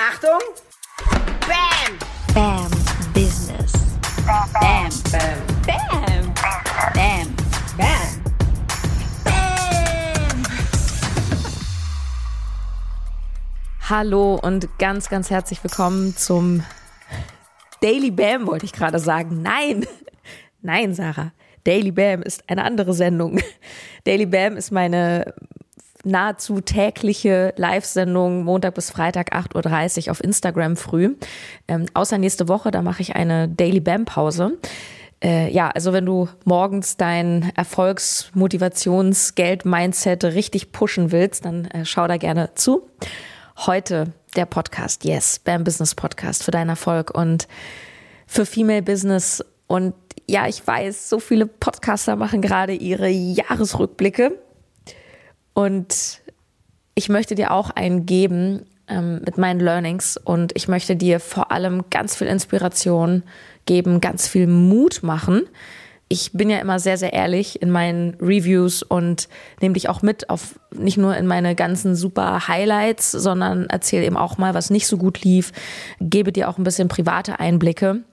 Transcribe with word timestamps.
Achtung! 0.00 0.38
Bam! 1.40 1.98
Bam 2.32 2.70
Business. 3.12 3.72
Bam! 4.24 4.48
Bam! 4.52 4.88
Bam. 5.10 6.34
Bam. 6.34 6.34
Bam! 6.94 7.34
Bam! 7.76 8.04
Hallo 13.88 14.36
und 14.36 14.68
ganz, 14.78 15.08
ganz 15.08 15.30
herzlich 15.30 15.64
willkommen 15.64 16.16
zum 16.16 16.62
Daily 17.80 18.12
Bam, 18.12 18.46
wollte 18.46 18.66
ich 18.66 18.72
gerade 18.72 19.00
sagen. 19.00 19.42
Nein, 19.42 19.84
nein, 20.62 20.94
Sarah. 20.94 21.32
Daily 21.64 21.90
Bam 21.90 22.22
ist 22.22 22.48
eine 22.48 22.62
andere 22.62 22.94
Sendung. 22.94 23.40
Daily 24.04 24.26
Bam 24.26 24.56
ist 24.56 24.70
meine 24.70 25.34
nahezu 26.08 26.60
tägliche 26.60 27.52
Live-Sendung 27.56 28.44
Montag 28.44 28.74
bis 28.74 28.90
Freitag 28.90 29.34
8.30 29.34 30.06
Uhr 30.06 30.10
auf 30.12 30.22
Instagram 30.22 30.76
früh. 30.76 31.14
Ähm, 31.68 31.86
außer 31.94 32.18
nächste 32.18 32.48
Woche, 32.48 32.70
da 32.70 32.82
mache 32.82 33.02
ich 33.02 33.14
eine 33.14 33.48
Daily 33.48 33.80
Bam-Pause. 33.80 34.58
Äh, 35.22 35.52
ja, 35.52 35.68
also 35.68 35.92
wenn 35.92 36.06
du 36.06 36.28
morgens 36.44 36.96
dein 36.96 37.52
Erfolgs-, 37.56 38.30
Motivations-, 38.34 39.34
Geld-Mindset 39.34 40.24
richtig 40.24 40.72
pushen 40.72 41.12
willst, 41.12 41.44
dann 41.44 41.66
äh, 41.66 41.84
schau 41.84 42.06
da 42.06 42.16
gerne 42.16 42.50
zu. 42.54 42.88
Heute 43.66 44.12
der 44.36 44.46
Podcast, 44.46 45.04
yes, 45.04 45.40
Bam 45.40 45.64
Business 45.64 45.94
Podcast 45.94 46.44
für 46.44 46.52
deinen 46.52 46.68
Erfolg 46.68 47.10
und 47.10 47.48
für 48.26 48.46
Female 48.46 48.82
Business. 48.82 49.44
Und 49.66 49.94
ja, 50.28 50.46
ich 50.46 50.64
weiß, 50.64 51.08
so 51.08 51.18
viele 51.18 51.46
Podcaster 51.46 52.14
machen 52.14 52.40
gerade 52.40 52.74
ihre 52.74 53.08
Jahresrückblicke. 53.08 54.38
Und 55.58 56.20
ich 56.94 57.08
möchte 57.08 57.34
dir 57.34 57.50
auch 57.50 57.70
einen 57.70 58.06
geben 58.06 58.64
ähm, 58.86 59.22
mit 59.26 59.38
meinen 59.38 59.58
Learnings 59.58 60.16
und 60.16 60.52
ich 60.54 60.68
möchte 60.68 60.94
dir 60.94 61.18
vor 61.18 61.50
allem 61.50 61.90
ganz 61.90 62.14
viel 62.14 62.28
Inspiration 62.28 63.24
geben, 63.66 64.00
ganz 64.00 64.28
viel 64.28 64.46
Mut 64.46 65.02
machen. 65.02 65.48
Ich 66.06 66.30
bin 66.32 66.48
ja 66.48 66.60
immer 66.60 66.78
sehr, 66.78 66.96
sehr 66.96 67.12
ehrlich 67.12 67.60
in 67.60 67.72
meinen 67.72 68.14
Reviews 68.20 68.84
und 68.84 69.28
nehme 69.60 69.74
dich 69.74 69.88
auch 69.88 70.00
mit 70.00 70.30
auf 70.30 70.60
nicht 70.72 70.96
nur 70.96 71.16
in 71.16 71.26
meine 71.26 71.56
ganzen 71.56 71.96
super 71.96 72.46
Highlights, 72.46 73.10
sondern 73.10 73.66
erzähle 73.66 74.06
eben 74.06 74.16
auch 74.16 74.38
mal, 74.38 74.54
was 74.54 74.70
nicht 74.70 74.86
so 74.86 74.96
gut 74.96 75.24
lief, 75.24 75.50
gebe 76.00 76.30
dir 76.30 76.48
auch 76.50 76.58
ein 76.58 76.64
bisschen 76.64 76.86
private 76.86 77.40
Einblicke. 77.40 78.04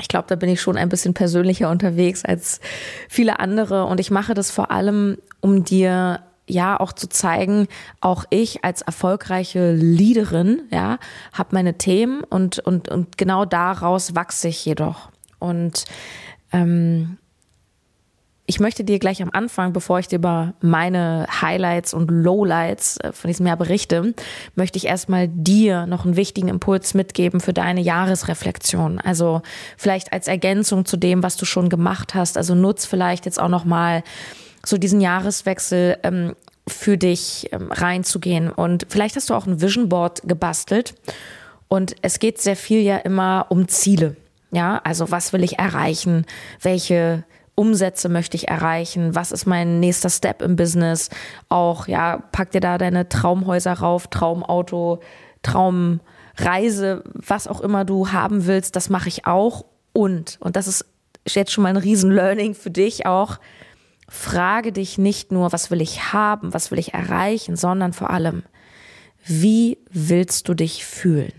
Ich 0.00 0.06
glaube, 0.06 0.26
da 0.28 0.36
bin 0.36 0.48
ich 0.48 0.60
schon 0.60 0.76
ein 0.76 0.90
bisschen 0.90 1.12
persönlicher 1.12 1.70
unterwegs 1.70 2.24
als 2.24 2.60
viele 3.08 3.40
andere 3.40 3.86
und 3.86 3.98
ich 3.98 4.12
mache 4.12 4.34
das 4.34 4.52
vor 4.52 4.70
allem, 4.70 5.18
um 5.40 5.64
dir 5.64 6.20
ja 6.50 6.78
auch 6.78 6.92
zu 6.92 7.08
zeigen, 7.08 7.68
auch 8.00 8.24
ich 8.30 8.64
als 8.64 8.82
erfolgreiche 8.82 9.72
Leaderin, 9.72 10.62
ja, 10.70 10.98
habe 11.32 11.50
meine 11.52 11.78
Themen 11.78 12.22
und, 12.24 12.58
und, 12.60 12.88
und 12.88 13.18
genau 13.18 13.44
daraus 13.44 14.14
wachse 14.14 14.48
ich 14.48 14.64
jedoch. 14.64 15.10
Und 15.38 15.84
ähm, 16.52 17.18
ich 18.50 18.60
möchte 18.60 18.82
dir 18.82 18.98
gleich 18.98 19.22
am 19.22 19.28
Anfang, 19.30 19.74
bevor 19.74 19.98
ich 19.98 20.08
dir 20.08 20.16
über 20.16 20.54
meine 20.62 21.26
Highlights 21.42 21.92
und 21.92 22.10
Lowlights 22.10 22.96
äh, 23.00 23.12
von 23.12 23.28
diesem 23.28 23.46
Jahr 23.46 23.58
berichte, 23.58 24.14
möchte 24.54 24.78
ich 24.78 24.86
erstmal 24.86 25.28
dir 25.28 25.86
noch 25.86 26.06
einen 26.06 26.16
wichtigen 26.16 26.48
Impuls 26.48 26.94
mitgeben 26.94 27.40
für 27.40 27.52
deine 27.52 27.82
Jahresreflexion. 27.82 29.00
Also 29.00 29.42
vielleicht 29.76 30.14
als 30.14 30.28
Ergänzung 30.28 30.86
zu 30.86 30.96
dem, 30.96 31.22
was 31.22 31.36
du 31.36 31.44
schon 31.44 31.68
gemacht 31.68 32.14
hast. 32.14 32.38
Also 32.38 32.54
nutz 32.54 32.86
vielleicht 32.86 33.26
jetzt 33.26 33.38
auch 33.38 33.50
noch 33.50 33.66
mal 33.66 34.02
so 34.64 34.78
diesen 34.78 35.00
Jahreswechsel 35.00 35.98
ähm, 36.02 36.34
für 36.66 36.98
dich 36.98 37.48
ähm, 37.52 37.72
reinzugehen. 37.72 38.50
Und 38.50 38.86
vielleicht 38.88 39.16
hast 39.16 39.30
du 39.30 39.34
auch 39.34 39.46
ein 39.46 39.60
Vision 39.60 39.88
Board 39.88 40.22
gebastelt. 40.24 40.94
Und 41.68 41.96
es 42.02 42.18
geht 42.18 42.40
sehr 42.40 42.56
viel 42.56 42.80
ja 42.80 42.96
immer 42.96 43.46
um 43.50 43.68
Ziele. 43.68 44.16
Ja, 44.50 44.80
also 44.84 45.10
was 45.10 45.32
will 45.32 45.44
ich 45.44 45.58
erreichen? 45.58 46.24
Welche 46.62 47.24
Umsätze 47.54 48.08
möchte 48.08 48.36
ich 48.36 48.48
erreichen? 48.48 49.14
Was 49.14 49.32
ist 49.32 49.46
mein 49.46 49.80
nächster 49.80 50.08
Step 50.08 50.40
im 50.40 50.56
Business? 50.56 51.10
Auch, 51.48 51.86
ja, 51.86 52.22
pack 52.32 52.52
dir 52.52 52.60
da 52.60 52.78
deine 52.78 53.08
Traumhäuser 53.08 53.74
rauf, 53.74 54.06
Traumauto, 54.06 55.00
Traumreise, 55.42 57.04
was 57.12 57.46
auch 57.46 57.60
immer 57.60 57.84
du 57.84 58.12
haben 58.12 58.46
willst, 58.46 58.76
das 58.76 58.88
mache 58.88 59.08
ich 59.08 59.26
auch. 59.26 59.64
Und, 59.92 60.38
und 60.40 60.56
das 60.56 60.66
ist 60.66 60.86
jetzt 61.26 61.52
schon 61.52 61.62
mal 61.62 61.70
ein 61.70 61.76
Riesen-Learning 61.76 62.54
für 62.54 62.70
dich 62.70 63.06
auch, 63.06 63.38
frage 64.08 64.72
dich 64.72 64.98
nicht 64.98 65.32
nur, 65.32 65.52
was 65.52 65.70
will 65.70 65.80
ich 65.80 66.12
haben, 66.12 66.54
was 66.54 66.70
will 66.70 66.78
ich 66.78 66.94
erreichen, 66.94 67.56
sondern 67.56 67.92
vor 67.92 68.10
allem, 68.10 68.42
wie 69.24 69.78
willst 69.90 70.48
du 70.48 70.54
dich 70.54 70.84
fühlen? 70.84 71.32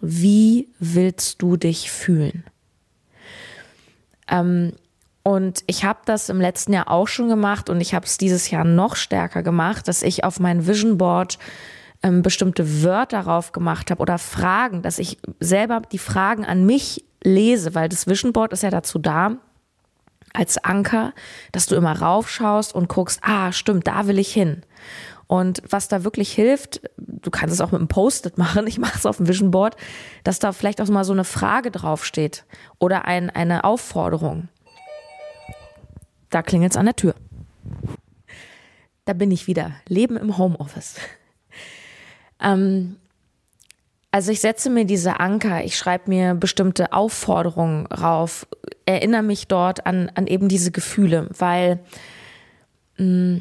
Wie 0.00 0.68
willst 0.78 1.40
du 1.40 1.56
dich 1.56 1.90
fühlen? 1.90 2.44
Ähm, 4.28 4.72
und 5.22 5.64
ich 5.66 5.84
habe 5.84 6.00
das 6.04 6.28
im 6.28 6.40
letzten 6.40 6.72
Jahr 6.72 6.90
auch 6.90 7.08
schon 7.08 7.28
gemacht 7.28 7.70
und 7.70 7.80
ich 7.80 7.94
habe 7.94 8.06
es 8.06 8.18
dieses 8.18 8.50
Jahr 8.50 8.64
noch 8.64 8.94
stärker 8.94 9.42
gemacht, 9.42 9.88
dass 9.88 10.02
ich 10.02 10.22
auf 10.22 10.38
mein 10.38 10.66
Vision 10.66 10.98
Board 10.98 11.38
ähm, 12.02 12.22
bestimmte 12.22 12.82
Wörter 12.82 13.22
drauf 13.22 13.52
gemacht 13.52 13.90
habe 13.90 14.00
oder 14.00 14.18
Fragen, 14.18 14.82
dass 14.82 14.98
ich 14.98 15.18
selber 15.40 15.82
die 15.90 15.98
Fragen 15.98 16.44
an 16.44 16.66
mich 16.66 17.04
lese, 17.24 17.74
weil 17.74 17.88
das 17.88 18.06
Vision 18.06 18.32
Board 18.32 18.52
ist 18.52 18.62
ja 18.62 18.70
dazu 18.70 18.98
da, 18.98 19.36
als 20.36 20.58
Anker, 20.58 21.12
dass 21.52 21.66
du 21.66 21.74
immer 21.74 22.00
raufschaust 22.00 22.74
und 22.74 22.88
guckst, 22.88 23.20
ah, 23.22 23.52
stimmt, 23.52 23.86
da 23.86 24.06
will 24.06 24.18
ich 24.18 24.32
hin. 24.32 24.62
Und 25.26 25.62
was 25.68 25.88
da 25.88 26.04
wirklich 26.04 26.32
hilft, 26.32 26.82
du 26.96 27.30
kannst 27.30 27.52
es 27.52 27.60
auch 27.60 27.72
mit 27.72 27.80
einem 27.80 27.88
Post-it 27.88 28.38
machen, 28.38 28.66
ich 28.68 28.78
mache 28.78 28.96
es 28.96 29.06
auf 29.06 29.16
dem 29.16 29.28
Vision 29.28 29.50
Board, 29.50 29.76
dass 30.24 30.38
da 30.38 30.52
vielleicht 30.52 30.80
auch 30.80 30.88
mal 30.88 31.04
so 31.04 31.12
eine 31.12 31.24
Frage 31.24 31.70
draufsteht 31.70 32.44
oder 32.78 33.06
ein, 33.06 33.30
eine 33.30 33.64
Aufforderung. 33.64 34.48
Da 36.30 36.42
klingelt 36.42 36.72
es 36.72 36.76
an 36.76 36.86
der 36.86 36.96
Tür. 36.96 37.14
Da 39.04 39.12
bin 39.12 39.30
ich 39.30 39.46
wieder. 39.46 39.72
Leben 39.88 40.16
im 40.16 40.38
Homeoffice. 40.38 40.96
Ähm, 42.38 42.96
also 44.16 44.32
ich 44.32 44.40
setze 44.40 44.70
mir 44.70 44.86
diese 44.86 45.20
Anker, 45.20 45.62
ich 45.62 45.76
schreibe 45.76 46.08
mir 46.08 46.32
bestimmte 46.32 46.94
Aufforderungen 46.94 47.84
rauf, 47.88 48.46
erinnere 48.86 49.22
mich 49.22 49.46
dort 49.46 49.84
an, 49.84 50.10
an 50.14 50.26
eben 50.26 50.48
diese 50.48 50.70
Gefühle, 50.70 51.28
weil 51.36 51.80
mh, 52.96 53.40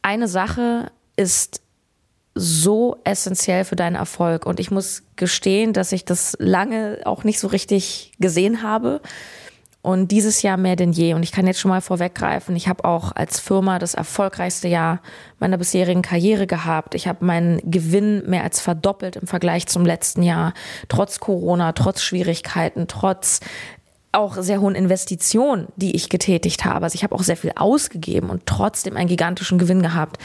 eine 0.00 0.26
Sache 0.26 0.90
ist 1.16 1.60
so 2.34 2.96
essentiell 3.04 3.66
für 3.66 3.76
deinen 3.76 3.96
Erfolg. 3.96 4.46
Und 4.46 4.58
ich 4.58 4.70
muss 4.70 5.02
gestehen, 5.16 5.74
dass 5.74 5.92
ich 5.92 6.06
das 6.06 6.34
lange 6.40 7.00
auch 7.04 7.22
nicht 7.22 7.38
so 7.38 7.48
richtig 7.48 8.12
gesehen 8.18 8.62
habe. 8.62 9.02
Und 9.82 10.08
dieses 10.08 10.42
Jahr 10.42 10.58
mehr 10.58 10.76
denn 10.76 10.92
je. 10.92 11.14
Und 11.14 11.22
ich 11.22 11.32
kann 11.32 11.46
jetzt 11.46 11.58
schon 11.58 11.70
mal 11.70 11.80
vorweggreifen, 11.80 12.54
ich 12.54 12.68
habe 12.68 12.84
auch 12.84 13.12
als 13.12 13.40
Firma 13.40 13.78
das 13.78 13.94
erfolgreichste 13.94 14.68
Jahr 14.68 15.00
meiner 15.38 15.56
bisherigen 15.56 16.02
Karriere 16.02 16.46
gehabt. 16.46 16.94
Ich 16.94 17.08
habe 17.08 17.24
meinen 17.24 17.60
Gewinn 17.70 18.28
mehr 18.28 18.44
als 18.44 18.60
verdoppelt 18.60 19.16
im 19.16 19.26
Vergleich 19.26 19.66
zum 19.68 19.86
letzten 19.86 20.22
Jahr. 20.22 20.52
Trotz 20.88 21.18
Corona, 21.18 21.72
trotz 21.72 22.02
Schwierigkeiten, 22.02 22.88
trotz 22.88 23.40
auch 24.12 24.36
sehr 24.36 24.60
hohen 24.60 24.74
Investitionen, 24.74 25.68
die 25.76 25.96
ich 25.96 26.10
getätigt 26.10 26.64
habe. 26.64 26.84
Also 26.84 26.96
ich 26.96 27.04
habe 27.04 27.14
auch 27.14 27.22
sehr 27.22 27.36
viel 27.36 27.52
ausgegeben 27.56 28.28
und 28.28 28.44
trotzdem 28.44 28.96
einen 28.96 29.08
gigantischen 29.08 29.58
Gewinn 29.58 29.82
gehabt. 29.82 30.18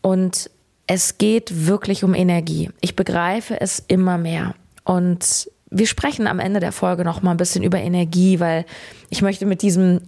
Und 0.00 0.50
es 0.86 1.18
geht 1.18 1.66
wirklich 1.66 2.02
um 2.02 2.14
Energie. 2.14 2.70
Ich 2.80 2.96
begreife 2.96 3.60
es 3.60 3.84
immer 3.86 4.18
mehr. 4.18 4.54
Und 4.84 5.50
wir 5.70 5.86
sprechen 5.86 6.26
am 6.26 6.38
Ende 6.38 6.60
der 6.60 6.72
Folge 6.72 7.04
noch 7.04 7.22
mal 7.22 7.32
ein 7.32 7.36
bisschen 7.36 7.62
über 7.62 7.78
Energie, 7.78 8.40
weil 8.40 8.64
ich 9.10 9.22
möchte 9.22 9.46
mit 9.46 9.62
diesem 9.62 10.00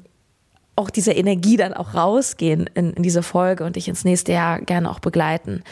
auch 0.76 0.90
dieser 0.90 1.14
Energie 1.14 1.56
dann 1.58 1.74
auch 1.74 1.94
rausgehen 1.94 2.68
in, 2.74 2.94
in 2.94 3.02
diese 3.02 3.22
Folge 3.22 3.64
und 3.64 3.76
dich 3.76 3.88
ins 3.88 4.04
nächste 4.04 4.32
Jahr 4.32 4.60
gerne 4.60 4.90
auch 4.90 5.00
begleiten. 5.00 5.62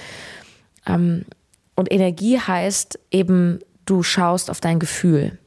Ähm, 0.87 1.25
und 1.77 1.91
Energie 1.91 2.39
heißt 2.39 2.99
eben, 3.11 3.61
du 3.87 4.03
schaust 4.03 4.51
auf 4.51 4.61
dein 4.61 4.79
Gefühl. 4.79 5.39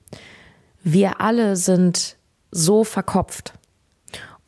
Wir 0.83 1.21
alle 1.21 1.55
sind 1.57 2.17
so 2.49 2.83
verkopft. 2.83 3.53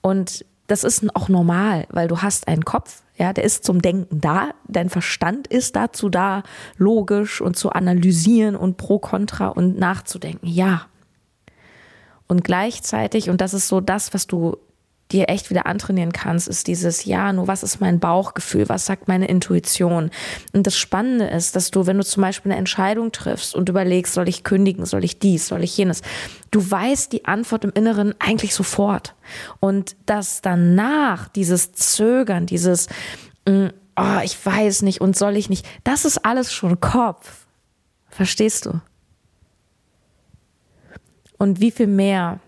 Und 0.01 0.45
das 0.67 0.83
ist 0.83 1.15
auch 1.15 1.29
normal, 1.29 1.85
weil 1.89 2.07
du 2.07 2.21
hast 2.21 2.47
einen 2.47 2.65
Kopf, 2.65 3.02
ja, 3.15 3.31
der 3.31 3.43
ist 3.43 3.63
zum 3.63 3.81
Denken 3.81 4.19
da, 4.21 4.51
dein 4.67 4.89
Verstand 4.89 5.47
ist 5.47 5.75
dazu 5.75 6.09
da, 6.09 6.43
logisch 6.77 7.41
und 7.41 7.55
zu 7.55 7.71
analysieren 7.71 8.55
und 8.55 8.77
pro 8.77 8.99
kontra 8.99 9.47
und 9.47 9.77
nachzudenken. 9.77 10.47
Ja. 10.47 10.87
Und 12.27 12.43
gleichzeitig, 12.43 13.29
und 13.29 13.41
das 13.41 13.53
ist 13.53 13.67
so 13.67 13.81
das, 13.81 14.13
was 14.13 14.25
du 14.25 14.57
dir 15.13 15.29
echt 15.29 15.49
wieder 15.49 15.67
antrainieren 15.67 16.11
kannst, 16.11 16.47
ist 16.47 16.67
dieses, 16.67 17.05
ja, 17.05 17.31
nur 17.31 17.47
was 17.47 17.63
ist 17.63 17.79
mein 17.79 17.99
Bauchgefühl, 17.99 18.67
was 18.67 18.85
sagt 18.85 19.07
meine 19.07 19.27
Intuition. 19.27 20.09
Und 20.51 20.67
das 20.67 20.75
Spannende 20.75 21.25
ist, 21.27 21.55
dass 21.55 21.71
du, 21.71 21.85
wenn 21.85 21.97
du 21.97 22.03
zum 22.03 22.21
Beispiel 22.21 22.51
eine 22.51 22.59
Entscheidung 22.59 23.11
triffst 23.11 23.55
und 23.55 23.69
überlegst, 23.69 24.13
soll 24.13 24.27
ich 24.27 24.43
kündigen, 24.43 24.85
soll 24.85 25.03
ich 25.03 25.19
dies, 25.19 25.47
soll 25.47 25.63
ich 25.63 25.77
jenes, 25.77 26.01
du 26.51 26.69
weißt 26.69 27.13
die 27.13 27.25
Antwort 27.25 27.63
im 27.63 27.71
Inneren 27.73 28.15
eigentlich 28.19 28.53
sofort. 28.53 29.15
Und 29.59 29.95
dass 30.07 30.41
danach 30.41 31.29
dieses 31.29 31.73
Zögern, 31.73 32.45
dieses, 32.45 32.87
mm, 33.47 33.67
oh, 33.95 34.19
ich 34.23 34.43
weiß 34.43 34.81
nicht 34.81 34.99
und 34.99 35.15
soll 35.15 35.37
ich 35.37 35.49
nicht, 35.49 35.65
das 35.83 36.05
ist 36.05 36.25
alles 36.25 36.51
schon 36.51 36.79
Kopf. 36.79 37.45
Verstehst 38.09 38.65
du? 38.65 38.81
Und 41.37 41.59
wie 41.59 41.71
viel 41.71 41.87
mehr 41.87 42.39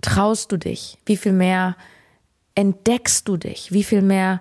traust 0.00 0.52
du 0.52 0.56
dich? 0.56 0.98
Wie 1.06 1.16
viel 1.16 1.32
mehr 1.32 1.76
entdeckst 2.54 3.28
du 3.28 3.36
dich? 3.36 3.72
Wie 3.72 3.84
viel 3.84 4.02
mehr, 4.02 4.40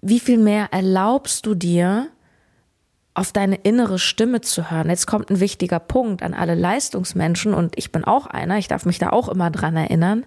wie 0.00 0.20
viel 0.20 0.38
mehr 0.38 0.72
erlaubst 0.72 1.46
du 1.46 1.54
dir, 1.54 2.10
auf 3.18 3.32
deine 3.32 3.56
innere 3.56 3.98
Stimme 3.98 4.42
zu 4.42 4.70
hören. 4.70 4.90
Jetzt 4.90 5.08
kommt 5.08 5.28
ein 5.28 5.40
wichtiger 5.40 5.80
Punkt 5.80 6.22
an 6.22 6.34
alle 6.34 6.54
Leistungsmenschen 6.54 7.52
und 7.52 7.76
ich 7.76 7.90
bin 7.90 8.04
auch 8.04 8.26
einer, 8.26 8.58
ich 8.58 8.68
darf 8.68 8.86
mich 8.86 8.98
da 8.98 9.10
auch 9.10 9.28
immer 9.28 9.50
dran 9.50 9.76
erinnern. 9.76 10.24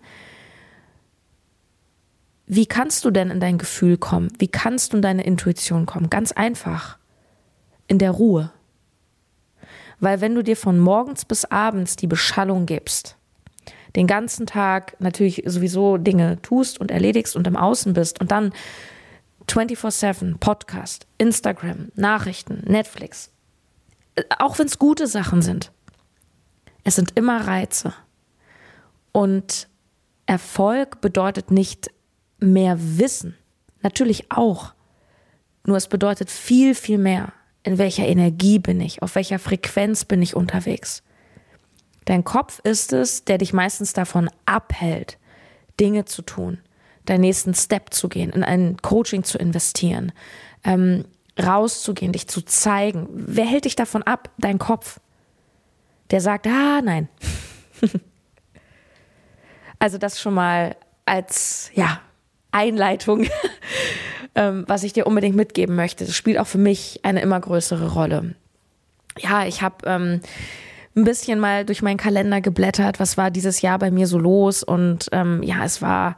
Wie 2.48 2.66
kannst 2.66 3.06
du 3.06 3.12
denn 3.12 3.31
in 3.31 3.39
dein 3.39 3.57
Gefühl 3.57 3.98
kommen? 3.98 4.27
Wie 4.39 4.50
kannst 4.50 4.92
du 4.92 4.98
in 4.98 5.01
deine 5.01 5.24
Intuition 5.24 5.86
kommen? 5.86 6.10
Ganz 6.10 6.34
einfach. 6.34 6.98
In 7.88 7.98
der 7.98 8.12
Ruhe. 8.12 8.51
Weil 10.01 10.19
wenn 10.19 10.36
du 10.36 10.44
dir 10.44 10.57
von 10.57 10.77
morgens 10.77 11.24
bis 11.24 11.45
abends 11.45 11.95
die 11.95 12.07
Beschallung 12.07 12.66
gibst, 12.66 13.16
den 13.96 14.08
ganzen 14.08 14.46
Tag 14.46 14.96
natürlich 15.00 15.44
sowieso 15.46 15.98
Dinge 15.98 16.42
tust 16.42 16.80
und 16.80 16.92
erledigst 16.92 17.36
und 17.36 17.48
im 17.48 17.58
Außen 17.58 17.94
bist 17.94 18.22
und 18.22 18.32
dann 18.32 18.54
24-7 19.48 20.38
Podcast, 20.38 21.08
Instagram, 21.18 21.92
Nachrichten, 21.96 22.62
Netflix, 22.66 23.32
auch 24.40 24.60
wenn 24.60 24.68
es 24.68 24.80
gute 24.80 25.08
Sachen 25.08 25.42
sind, 25.42 25.72
es 26.84 26.96
sind 26.96 27.12
immer 27.16 27.48
Reize. 27.48 27.94
Und 29.12 29.68
Erfolg 30.26 31.02
bedeutet 31.02 31.52
nicht 31.52 31.92
mehr 32.40 32.78
Wissen. 32.80 33.36
Natürlich 33.82 34.32
auch. 34.32 34.74
Nur 35.66 35.78
es 35.78 35.88
bedeutet 35.88 36.30
viel, 36.30 36.76
viel 36.76 36.98
mehr. 36.98 37.34
In 37.64 37.78
welcher 37.78 38.08
Energie 38.08 38.58
bin 38.58 38.82
ich? 38.82 39.04
Auf 39.04 39.16
welcher 39.16 39.38
Frequenz 39.38 40.06
bin 40.06 40.22
ich 40.22 40.36
unterwegs? 40.36 41.04
Dein 42.06 42.24
Kopf 42.24 42.59
ist 42.63 42.94
es, 42.94 43.25
der 43.25 43.38
dich 43.38 43.53
meistens 43.53 43.94
davon 43.94 44.30
abhält, 44.45 45.18
Dinge 45.80 46.06
zu 46.06 46.21
tun, 46.21 46.59
deinen 47.06 47.21
nächsten 47.21 47.53
Step 47.53 47.94
zu 47.94 48.09
gehen, 48.09 48.31
in 48.31 48.44
ein 48.44 48.77
Coaching 48.81 49.24
zu 49.24 49.38
investieren, 49.38 50.12
ähm, 50.63 51.06
rauszugehen, 51.42 52.12
dich 52.12 52.27
zu 52.27 52.42
zeigen. 52.42 53.07
Wer 53.12 53.45
hält 53.45 53.65
dich 53.65 53.75
davon 53.75 54.03
ab? 54.03 54.30
Dein 54.38 54.59
Kopf. 54.59 55.00
Der 56.09 56.21
sagt, 56.21 56.48
ah, 56.48 56.81
nein. 56.83 57.07
also 59.80 59.98
das 59.98 60.19
schon 60.19 60.33
mal 60.33 60.75
als, 61.06 61.71
ja, 61.74 62.01
Einleitung, 62.51 63.27
ähm, 64.36 64.65
was 64.68 64.83
ich 64.83 64.94
dir 64.94 65.07
unbedingt 65.07 65.36
mitgeben 65.36 65.75
möchte. 65.75 66.06
Das 66.06 66.15
spielt 66.15 66.38
auch 66.38 66.48
für 66.48 66.57
mich 66.57 67.00
eine 67.03 67.21
immer 67.21 67.39
größere 67.39 67.94
Rolle. 67.94 68.36
Ja, 69.18 69.45
ich 69.45 69.62
habe 69.62 69.77
ähm, 69.86 70.21
ein 70.96 71.04
bisschen 71.04 71.40
mal 71.40 71.66
durch 71.66 71.82
meinen 71.82 71.98
Kalender 71.98 72.42
geblättert, 72.42 73.00
was 73.00 73.18
war 73.18 73.32
dieses 73.32 73.62
Jahr 73.62 73.80
bei 73.80 73.92
mir 73.92 74.08
so 74.08 74.18
los 74.18 74.64
und 74.64 75.08
ähm, 75.12 75.42
ja, 75.44 75.64
es 75.64 75.82
war 75.82 76.16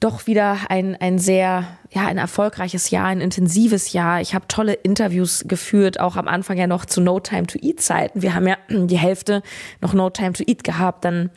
doch 0.00 0.26
wieder 0.26 0.56
ein, 0.70 0.96
ein 0.96 1.18
sehr, 1.18 1.64
ja, 1.90 2.06
ein 2.06 2.16
erfolgreiches 2.16 2.88
Jahr, 2.90 3.06
ein 3.06 3.20
intensives 3.20 3.92
Jahr. 3.92 4.22
Ich 4.22 4.34
habe 4.34 4.48
tolle 4.48 4.72
Interviews 4.72 5.44
geführt, 5.46 6.00
auch 6.00 6.16
am 6.16 6.26
Anfang 6.26 6.56
ja 6.56 6.66
noch 6.66 6.86
zu 6.86 7.02
No 7.02 7.20
Time 7.20 7.46
to 7.46 7.58
Eat 7.60 7.82
Zeiten. 7.82 8.22
Wir 8.22 8.34
haben 8.34 8.48
ja 8.48 8.56
die 8.70 8.98
Hälfte 8.98 9.42
noch 9.82 9.92
No 9.92 10.08
Time 10.08 10.32
to 10.32 10.42
Eat 10.46 10.64
gehabt. 10.64 11.04
Dann 11.04 11.30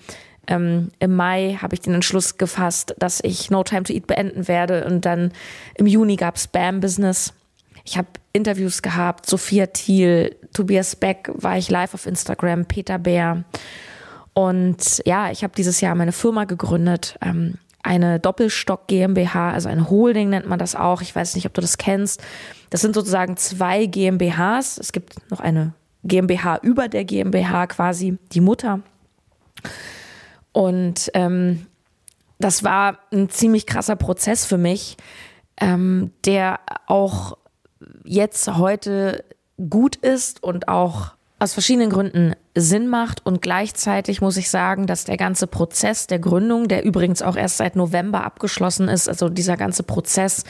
ähm, 0.48 0.92
im 1.00 1.14
Mai 1.14 1.58
habe 1.62 1.76
ich 1.76 1.82
den 1.82 1.94
Entschluss 1.94 2.38
gefasst, 2.38 2.96
dass 2.98 3.20
ich 3.22 3.52
No 3.52 3.64
Time 3.64 3.84
to 3.84 3.92
Eat 3.92 4.08
beenden 4.08 4.48
werde. 4.48 4.86
Und 4.86 5.06
dann 5.06 5.34
im 5.76 5.86
Juni 5.86 6.16
gab 6.16 6.38
es 6.38 6.48
Bam 6.48 6.80
Business. 6.80 7.34
Ich 7.84 7.98
habe 7.98 8.08
Interviews 8.32 8.82
gehabt, 8.82 9.26
Sophia 9.26 9.68
Thiel, 9.68 10.36
Tobias 10.54 10.96
Beck 10.96 11.30
war 11.34 11.58
ich 11.58 11.70
live 11.70 11.94
auf 11.94 12.06
Instagram, 12.06 12.66
Peter 12.66 12.98
Bär. 12.98 13.44
Und 14.34 15.02
ja, 15.06 15.32
ich 15.32 15.44
habe 15.44 15.54
dieses 15.56 15.82
Jahr 15.82 15.94
meine 15.96 16.12
Firma 16.12 16.46
gegründet, 16.46 17.18
ähm, 17.22 17.56
eine 17.84 18.20
Doppelstock 18.20 18.88
GmbH, 18.88 19.52
also 19.52 19.68
eine 19.68 19.90
Holding 19.90 20.30
nennt 20.30 20.48
man 20.48 20.58
das 20.58 20.74
auch. 20.74 21.02
Ich 21.02 21.14
weiß 21.14 21.36
nicht, 21.36 21.46
ob 21.46 21.54
du 21.54 21.62
das 21.62 21.78
kennst. 21.78 22.24
Das 22.70 22.82
sind 22.82 22.96
sozusagen 22.96 23.36
zwei 23.36 23.86
GmbHs. 23.86 24.78
Es 24.78 24.94
gibt 24.94 25.30
noch 25.30 25.42
eine 25.42 25.74
GmbH 26.06 26.60
über 26.62 26.88
der 26.88 27.04
GmbH 27.04 27.68
quasi, 27.68 28.18
die 28.32 28.40
Mutter. 28.42 28.80
Und 30.54 31.12
ähm, 31.14 31.68
das 32.40 32.64
war 32.64 33.00
ein 33.12 33.30
ziemlich 33.30 33.66
krasser 33.66 33.98
Prozess 33.98 34.46
für 34.46 34.58
mich, 34.58 34.96
ähm, 35.60 36.12
der 36.26 36.62
auch 36.88 37.38
jetzt 38.04 38.48
heute 38.56 39.24
gut 39.70 39.96
ist 39.98 40.44
und 40.44 40.68
auch 40.68 41.14
aus 41.44 41.54
verschiedenen 41.54 41.90
Gründen 41.90 42.36
Sinn 42.56 42.88
macht. 42.88 43.26
Und 43.26 43.42
gleichzeitig 43.42 44.22
muss 44.22 44.38
ich 44.38 44.50
sagen, 44.50 44.88
dass 44.88 45.04
der 45.04 45.18
ganze 45.18 45.46
Prozess 45.46 46.08
der 46.08 46.20
Gründung, 46.20 46.70
der 46.70 46.86
übrigens 46.86 47.22
auch 47.22 47.36
erst 47.36 47.58
seit 47.58 47.76
November 47.76 48.24
abgeschlossen 48.24 48.88
ist, 48.88 49.10
also 49.10 49.28
dieser 49.28 49.58
ganze 49.58 49.84
Prozess, 49.84 50.46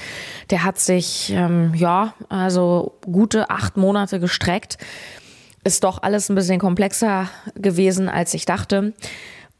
der 0.51 0.63
hat 0.63 0.79
sich, 0.79 1.31
ähm, 1.31 1.73
ja, 1.73 2.13
also 2.29 2.93
gute 3.01 3.49
acht 3.49 3.75
Monate 3.75 4.19
gestreckt. 4.19 4.77
Ist 5.63 5.83
doch 5.83 6.03
alles 6.03 6.29
ein 6.29 6.35
bisschen 6.35 6.59
komplexer 6.59 7.27
gewesen, 7.55 8.07
als 8.07 8.33
ich 8.33 8.45
dachte. 8.45 8.93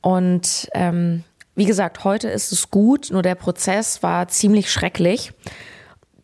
Und 0.02 0.70
ähm, 0.74 1.24
wie 1.56 1.66
gesagt, 1.66 2.04
heute 2.04 2.28
ist 2.30 2.52
es 2.52 2.70
gut, 2.70 3.10
nur 3.12 3.22
der 3.22 3.36
Prozess 3.36 4.04
war 4.04 4.28
ziemlich 4.28 4.72
schrecklich. 4.72 5.34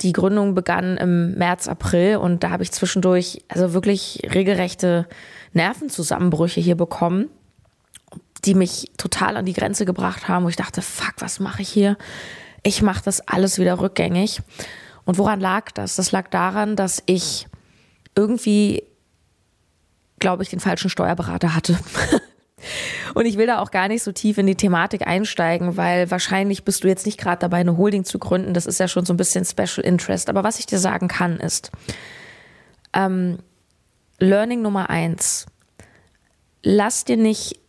Die 0.01 0.13
Gründung 0.13 0.55
begann 0.55 0.97
im 0.97 1.33
März, 1.35 1.67
April 1.67 2.17
und 2.17 2.43
da 2.43 2.51
habe 2.51 2.63
ich 2.63 2.71
zwischendurch 2.71 3.43
also 3.49 3.73
wirklich 3.73 4.21
regelrechte 4.33 5.07
Nervenzusammenbrüche 5.53 6.61
hier 6.61 6.75
bekommen, 6.75 7.29
die 8.45 8.55
mich 8.55 8.91
total 8.97 9.35
an 9.35 9.45
die 9.45 9.53
Grenze 9.53 9.85
gebracht 9.85 10.27
haben, 10.27 10.45
wo 10.45 10.49
ich 10.49 10.55
dachte, 10.55 10.81
fuck, 10.81 11.15
was 11.19 11.39
mache 11.39 11.61
ich 11.61 11.69
hier? 11.69 11.97
Ich 12.63 12.81
mache 12.81 13.03
das 13.03 13.27
alles 13.27 13.57
wieder 13.57 13.79
rückgängig. 13.79 14.41
Und 15.05 15.17
woran 15.17 15.39
lag 15.39 15.71
das? 15.71 15.95
Das 15.95 16.11
lag 16.11 16.29
daran, 16.29 16.75
dass 16.75 17.03
ich 17.05 17.47
irgendwie, 18.15 18.83
glaube 20.19 20.43
ich, 20.43 20.49
den 20.49 20.59
falschen 20.59 20.89
Steuerberater 20.89 21.55
hatte. 21.55 21.77
Und 23.13 23.25
ich 23.25 23.37
will 23.37 23.47
da 23.47 23.59
auch 23.59 23.71
gar 23.71 23.87
nicht 23.87 24.03
so 24.03 24.11
tief 24.11 24.37
in 24.37 24.47
die 24.47 24.55
Thematik 24.55 25.07
einsteigen, 25.07 25.77
weil 25.77 26.09
wahrscheinlich 26.11 26.63
bist 26.63 26.83
du 26.83 26.87
jetzt 26.87 27.05
nicht 27.05 27.19
gerade 27.19 27.39
dabei, 27.39 27.57
eine 27.57 27.77
Holding 27.77 28.05
zu 28.05 28.19
gründen. 28.19 28.53
Das 28.53 28.65
ist 28.65 28.79
ja 28.79 28.87
schon 28.87 29.05
so 29.05 29.13
ein 29.13 29.17
bisschen 29.17 29.45
Special 29.45 29.85
Interest. 29.85 30.29
Aber 30.29 30.43
was 30.43 30.59
ich 30.59 30.65
dir 30.65 30.79
sagen 30.79 31.07
kann, 31.07 31.37
ist, 31.37 31.71
ähm, 32.93 33.39
Learning 34.19 34.61
Nummer 34.61 34.89
eins, 34.89 35.45
lass 36.63 37.05
dir 37.05 37.17
nicht 37.17 37.59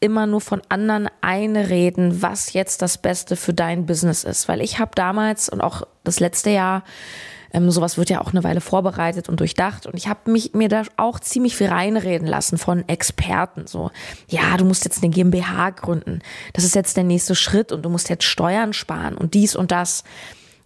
immer 0.00 0.26
nur 0.26 0.40
von 0.40 0.60
anderen 0.68 1.08
einreden, 1.22 2.22
was 2.22 2.52
jetzt 2.52 2.82
das 2.82 2.98
Beste 2.98 3.34
für 3.34 3.54
dein 3.54 3.86
Business 3.86 4.24
ist. 4.24 4.46
Weil 4.48 4.60
ich 4.60 4.78
habe 4.78 4.92
damals 4.94 5.48
und 5.48 5.60
auch 5.60 5.82
das 6.04 6.20
letzte 6.20 6.50
Jahr 6.50 6.84
ähm, 7.56 7.70
sowas 7.70 7.96
wird 7.96 8.10
ja 8.10 8.20
auch 8.20 8.32
eine 8.32 8.44
Weile 8.44 8.60
vorbereitet 8.60 9.28
und 9.28 9.40
durchdacht. 9.40 9.86
Und 9.86 9.94
ich 9.96 10.08
habe 10.08 10.30
mich 10.30 10.52
mir 10.52 10.68
da 10.68 10.82
auch 10.96 11.18
ziemlich 11.18 11.56
viel 11.56 11.68
reinreden 11.68 12.28
lassen 12.28 12.58
von 12.58 12.86
Experten. 12.86 13.66
So, 13.66 13.90
ja, 14.28 14.56
du 14.58 14.66
musst 14.66 14.84
jetzt 14.84 15.02
eine 15.02 15.10
GmbH 15.10 15.70
gründen. 15.70 16.20
Das 16.52 16.64
ist 16.64 16.74
jetzt 16.74 16.96
der 16.98 17.04
nächste 17.04 17.34
Schritt 17.34 17.72
und 17.72 17.82
du 17.82 17.88
musst 17.88 18.10
jetzt 18.10 18.24
Steuern 18.24 18.74
sparen 18.74 19.16
und 19.16 19.32
dies 19.32 19.56
und 19.56 19.72
das. 19.72 20.04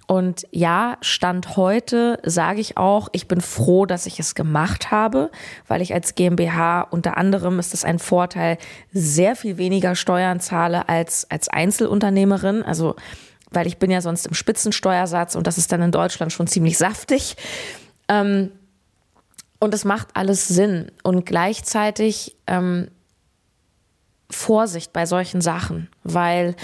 Und 0.09 0.49
ja, 0.51 0.97
Stand 1.03 1.57
heute 1.57 2.19
sage 2.25 2.61
ich 2.61 2.77
auch, 2.77 3.09
ich 3.13 3.29
bin 3.29 3.41
froh, 3.41 3.87
dass 3.87 4.07
ich 4.07 4.19
es 4.19 4.35
gemacht 4.35 4.91
habe, 4.91 5.31
weil 5.69 5.83
ich 5.83 5.95
als 5.95 6.17
GmbH 6.17 6.81
unter 6.81 7.17
anderem 7.17 7.61
ist 7.61 7.73
es 7.73 7.85
ein 7.85 8.01
Vorteil, 8.01 8.59
sehr 8.93 9.37
viel 9.37 9.57
weniger 9.57 9.95
Steuern 9.95 10.41
zahle 10.41 10.89
als 10.89 11.31
als 11.31 11.47
Einzelunternehmerin. 11.49 12.65
Also 12.65 12.97
weil 13.51 13.67
ich 13.67 13.79
bin 13.79 13.91
ja 13.91 14.01
sonst 14.01 14.27
im 14.27 14.35
Spitzensteuersatz 14.35 15.35
und 15.35 15.47
das 15.47 15.59
ist 15.59 15.73
dann 15.73 15.83
in 15.83 15.93
Deutschland 15.93 16.33
schon 16.33 16.47
ziemlich 16.47 16.79
saftig. 16.79 17.37
Ähm, 18.09 18.51
und 19.59 19.75
es 19.75 19.85
macht 19.85 20.09
alles 20.15 20.49
Sinn. 20.49 20.91
Und 21.03 21.27
gleichzeitig 21.27 22.37
ähm, 22.47 22.89
Vorsicht 24.31 24.93
bei 24.93 25.07
solchen 25.07 25.41
Sachen, 25.41 25.89
weil 26.03 26.57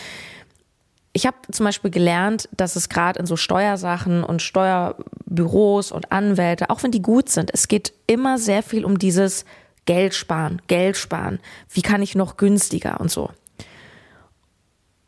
ich 1.13 1.27
habe 1.27 1.37
zum 1.51 1.65
Beispiel 1.65 1.91
gelernt, 1.91 2.49
dass 2.55 2.77
es 2.77 2.89
gerade 2.89 3.19
in 3.19 3.27
so 3.27 3.37
Steuersachen 3.37 4.23
und 4.23 4.43
Steuerbüros 4.43 5.91
und 5.91 6.13
Anwälte, 6.13 6.69
auch 6.69 6.83
wenn 6.83 6.91
die 6.91 7.01
gut 7.01 7.31
sind, 7.31 7.51
es 7.55 7.69
geht 7.69 7.95
immer 8.07 8.39
sehr 8.39 8.63
viel 8.63 8.85
um 8.85 8.99
dieses 8.99 9.47
Geld 9.87 10.15
sparen, 10.15 10.61
Geld 10.67 10.97
sparen. 10.97 11.41
Wie 11.71 11.81
kann 11.81 12.03
ich 12.03 12.17
noch 12.17 12.37
günstiger 12.37 13.01
und 13.01 13.11
so. 13.11 13.31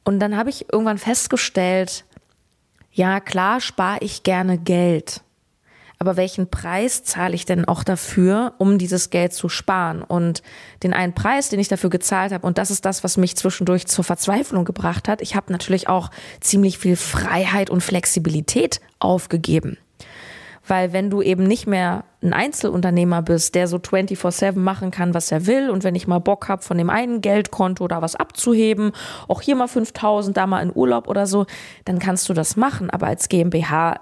Und 0.09 0.21
dann 0.21 0.39
habe 0.39 0.49
ich 0.49 0.73
irgendwann 0.73 0.97
festgestellt, 0.97 2.07
ja 2.93 3.21
klar 3.21 3.61
spare 3.61 3.99
ich 4.01 4.23
gerne 4.23 4.57
Geld. 4.57 5.21
Aber 5.99 6.17
welchen 6.17 6.49
Preis 6.49 7.05
zahle 7.05 7.35
ich 7.35 7.45
denn 7.45 7.67
auch 7.67 7.85
dafür, 7.85 8.55
um 8.57 8.79
dieses 8.79 9.11
Geld 9.11 9.35
zu 9.35 9.51
sparen? 9.51 10.01
Und 10.01 10.43
den 10.83 10.95
einen 10.95 11.13
Preis, 11.13 11.51
den 11.51 11.61
ich 11.61 11.69
dafür 11.69 11.91
gezahlt 11.91 12.33
habe, 12.33 12.47
und 12.47 12.57
das 12.57 12.71
ist 12.71 12.87
das, 12.87 13.05
was 13.05 13.19
mich 13.19 13.37
zwischendurch 13.37 13.87
zur 13.87 14.03
Verzweiflung 14.03 14.65
gebracht 14.65 15.09
hat, 15.09 15.21
ich 15.21 15.37
habe 15.37 15.53
natürlich 15.53 15.91
auch 15.91 16.11
ziemlich 16.41 16.79
viel 16.79 16.97
Freiheit 16.97 17.69
und 17.69 17.83
Flexibilität 17.83 18.81
aufgegeben. 19.01 19.77
Weil 20.69 20.93
wenn 20.93 21.11
du 21.11 21.23
eben 21.23 21.45
nicht 21.45 21.67
mehr 21.67 22.05
ein 22.23 22.33
Einzelunternehmer 22.33 23.23
bist, 23.23 23.55
der 23.55 23.69
so 23.69 23.79
24-7 23.79 24.59
machen 24.59 24.91
kann, 24.91 25.15
was 25.15 25.33
er 25.33 25.47
will 25.47 25.71
und 25.71 25.85
wenn 25.85 25.95
ich 25.95 26.07
mal 26.07 26.19
Bock 26.19 26.49
habe, 26.49 26.63
von 26.63 26.79
dem 26.79 26.91
einen 26.91 27.21
Geldkonto 27.21 27.89
da 27.89 28.03
was 28.03 28.17
abzuheben, 28.17 28.93
auch 29.29 29.41
hier 29.41 29.57
mal 29.57 29.69
5000, 29.69 30.37
da 30.37 30.47
mal 30.47 30.63
in 30.63 30.75
Urlaub 30.75 31.09
oder 31.09 31.27
so, 31.27 31.47
dann 31.85 31.99
kannst 31.99 32.29
du 32.29 32.35
das 32.35 32.57
machen. 32.57 32.91
Aber 32.91 33.07
als 33.07 33.29
GmbH 33.29 34.01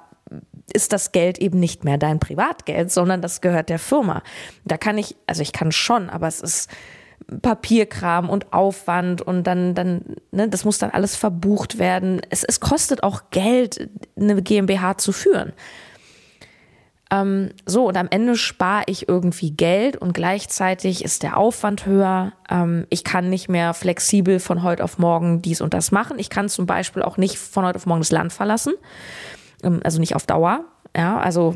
ist 0.73 0.93
das 0.93 1.13
Geld 1.13 1.39
eben 1.39 1.61
nicht 1.61 1.85
mehr 1.85 1.99
dein 1.99 2.19
Privatgeld, 2.19 2.91
sondern 2.91 3.23
das 3.23 3.41
gehört 3.41 3.69
der 3.69 3.79
Firma. 3.79 4.23
Da 4.65 4.77
kann 4.77 4.99
ich, 4.99 5.17
also 5.27 5.43
ich 5.43 5.53
kann 5.53 5.73
schon, 5.73 6.11
aber 6.11 6.27
es 6.27 6.41
ist 6.41 6.71
Papierkram 7.43 8.29
und 8.29 8.53
Aufwand 8.53 9.23
und 9.23 9.45
dann, 9.45 9.75
dann, 9.75 10.17
ne, 10.31 10.49
das 10.49 10.65
muss 10.65 10.79
dann 10.79 10.91
alles 10.91 11.17
verbucht 11.17 11.79
werden. 11.79 12.21
Es, 12.31 12.45
es 12.45 12.61
kostet 12.61 13.03
auch 13.03 13.31
Geld, 13.31 13.89
eine 14.17 14.41
GmbH 14.43 14.99
zu 14.99 15.13
führen. 15.13 15.53
Ähm, 17.11 17.51
so, 17.65 17.87
und 17.87 17.97
am 17.97 18.09
Ende 18.11 18.37
spare 18.37 18.85
ich 18.87 19.09
irgendwie 19.09 19.53
Geld 19.53 19.97
und 19.97 20.13
gleichzeitig 20.13 21.05
ist 21.05 21.23
der 21.23 21.37
Aufwand 21.37 21.87
höher. 21.87 22.33
Ähm, 22.51 22.87
ich 22.91 23.05
kann 23.05 23.31
nicht 23.31 23.49
mehr 23.49 23.75
flexibel 23.75 24.41
von 24.41 24.63
heute 24.63 24.83
auf 24.83 24.99
morgen 24.99 25.41
dies 25.41 25.61
und 25.61 25.73
das 25.73 25.93
machen. 25.93 26.19
Ich 26.19 26.31
kann 26.31 26.49
zum 26.49 26.67
Beispiel 26.67 27.03
auch 27.03 27.17
nicht 27.17 27.39
von 27.39 27.65
heute 27.65 27.77
auf 27.77 27.87
morgen 27.87 28.01
das 28.01 28.11
Land 28.11 28.33
verlassen. 28.33 28.75
Ähm, 29.63 29.81
also 29.85 30.01
nicht 30.01 30.17
auf 30.17 30.27
Dauer. 30.27 30.65
Ja, 30.97 31.19
also 31.19 31.55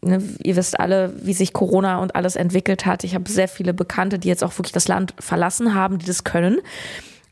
ne, 0.00 0.22
ihr 0.42 0.56
wisst 0.56 0.80
alle, 0.80 1.12
wie 1.22 1.34
sich 1.34 1.52
Corona 1.52 1.98
und 1.98 2.16
alles 2.16 2.34
entwickelt 2.34 2.86
hat. 2.86 3.04
Ich 3.04 3.14
habe 3.14 3.30
sehr 3.30 3.48
viele 3.48 3.74
Bekannte, 3.74 4.18
die 4.18 4.28
jetzt 4.28 4.42
auch 4.42 4.56
wirklich 4.58 4.72
das 4.72 4.88
Land 4.88 5.14
verlassen 5.18 5.74
haben, 5.74 5.98
die 5.98 6.06
das 6.06 6.24
können, 6.24 6.58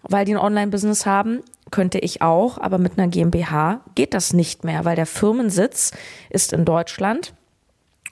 weil 0.03 0.27
die 0.27 0.35
ein 0.35 0.41
Online-Business 0.41 1.07
haben 1.07 1.41
könnte 1.71 1.99
ich 1.99 2.23
auch, 2.23 2.59
aber 2.59 2.79
mit 2.79 2.99
einer 2.99 3.09
GmbH 3.09 3.81
geht 3.97 4.15
das 4.15 4.33
nicht 4.33 4.63
mehr, 4.63 4.85
weil 4.85 4.95
der 4.95 5.07
Firmensitz 5.07 5.91
ist 6.31 6.53
in 6.53 6.65
Deutschland 6.65 7.33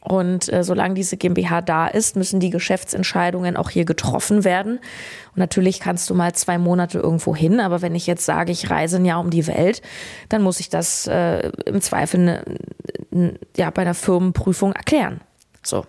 und 0.03 0.53
äh, 0.53 0.65
solange 0.65 0.95
diese 0.95 1.17
GmbH 1.17 1.61
da 1.61 1.87
ist, 1.87 2.17
müssen 2.17 2.41
die 2.41 2.51
Geschäftsentscheidungen 2.51 3.57
auch 3.57 3.71
hier 3.71 3.85
getroffen 3.85 4.45
werden. 4.45 4.79
Und 4.79 5.37
natürlich 5.37 5.79
kannst 5.79 6.11
du 6.11 6.15
mal 6.15 6.33
zwei 6.35 6.59
Monate 6.59 6.99
irgendwo 6.99 7.37
hin, 7.37 7.61
aber 7.61 7.83
wenn 7.83 7.95
ich 7.95 8.07
jetzt 8.07 8.25
sage, 8.25 8.51
ich 8.51 8.69
reise 8.69 8.97
ein 8.97 9.05
Jahr 9.05 9.21
um 9.21 9.31
die 9.31 9.47
Welt, 9.47 9.81
dann 10.29 10.43
muss 10.43 10.61
ich 10.61 10.69
das 10.69 11.07
äh, 11.07 11.51
im 11.67 11.81
Zweifel 11.81 12.21
ne, 12.21 13.39
ja, 13.57 13.71
bei 13.71 13.83
einer 13.83 13.95
Firmenprüfung 13.95 14.73
erklären. 14.73 15.21
So 15.63 15.87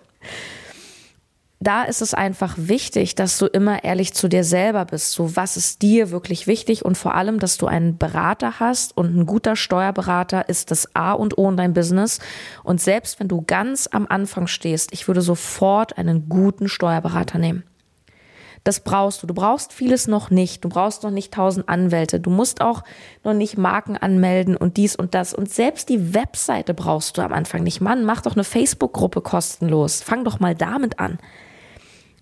da 1.66 1.84
ist 1.84 2.02
es 2.02 2.14
einfach 2.14 2.54
wichtig, 2.56 3.14
dass 3.14 3.38
du 3.38 3.46
immer 3.46 3.84
ehrlich 3.84 4.14
zu 4.14 4.28
dir 4.28 4.44
selber 4.44 4.84
bist. 4.84 5.12
So, 5.12 5.36
was 5.36 5.56
ist 5.56 5.82
dir 5.82 6.10
wirklich 6.10 6.46
wichtig? 6.46 6.84
Und 6.84 6.96
vor 6.96 7.14
allem, 7.14 7.38
dass 7.38 7.58
du 7.58 7.66
einen 7.66 7.98
Berater 7.98 8.60
hast 8.60 8.96
und 8.96 9.16
ein 9.16 9.26
guter 9.26 9.56
Steuerberater 9.56 10.48
ist 10.48 10.70
das 10.70 10.94
A 10.94 11.12
und 11.12 11.38
O 11.38 11.48
in 11.48 11.56
deinem 11.56 11.74
Business. 11.74 12.20
Und 12.62 12.80
selbst 12.80 13.18
wenn 13.18 13.28
du 13.28 13.42
ganz 13.42 13.88
am 13.90 14.06
Anfang 14.08 14.46
stehst, 14.46 14.92
ich 14.92 15.08
würde 15.08 15.22
sofort 15.22 15.98
einen 15.98 16.28
guten 16.28 16.68
Steuerberater 16.68 17.38
nehmen. 17.38 17.64
Das 18.64 18.80
brauchst 18.80 19.22
du. 19.22 19.26
Du 19.26 19.34
brauchst 19.34 19.74
vieles 19.74 20.08
noch 20.08 20.30
nicht. 20.30 20.64
Du 20.64 20.70
brauchst 20.70 21.02
noch 21.02 21.10
nicht 21.10 21.34
tausend 21.34 21.68
Anwälte. 21.68 22.18
Du 22.18 22.30
musst 22.30 22.62
auch 22.62 22.82
noch 23.22 23.34
nicht 23.34 23.58
Marken 23.58 23.98
anmelden 23.98 24.56
und 24.56 24.78
dies 24.78 24.96
und 24.96 25.14
das. 25.14 25.34
Und 25.34 25.50
selbst 25.50 25.90
die 25.90 26.14
Webseite 26.14 26.72
brauchst 26.72 27.18
du 27.18 27.22
am 27.22 27.34
Anfang 27.34 27.62
nicht. 27.62 27.82
Mann, 27.82 28.04
mach 28.04 28.22
doch 28.22 28.34
eine 28.34 28.44
Facebook-Gruppe 28.44 29.20
kostenlos. 29.20 30.02
Fang 30.02 30.24
doch 30.24 30.40
mal 30.40 30.54
damit 30.54 30.98
an. 30.98 31.18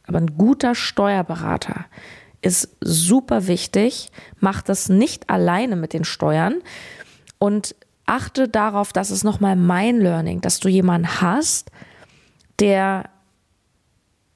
Aber 0.06 0.18
ein 0.18 0.36
guter 0.36 0.74
Steuerberater 0.74 1.86
ist 2.40 2.76
super 2.80 3.46
wichtig. 3.46 4.10
Mach 4.40 4.62
das 4.62 4.88
nicht 4.88 5.30
alleine 5.30 5.76
mit 5.76 5.92
den 5.92 6.04
Steuern 6.04 6.56
und 7.38 7.74
achte 8.04 8.48
darauf, 8.48 8.92
dass 8.92 9.10
es 9.10 9.24
nochmal 9.24 9.56
mein 9.56 10.00
Learning, 10.00 10.40
dass 10.40 10.60
du 10.60 10.68
jemanden 10.68 11.20
hast, 11.20 11.70
der 12.58 13.08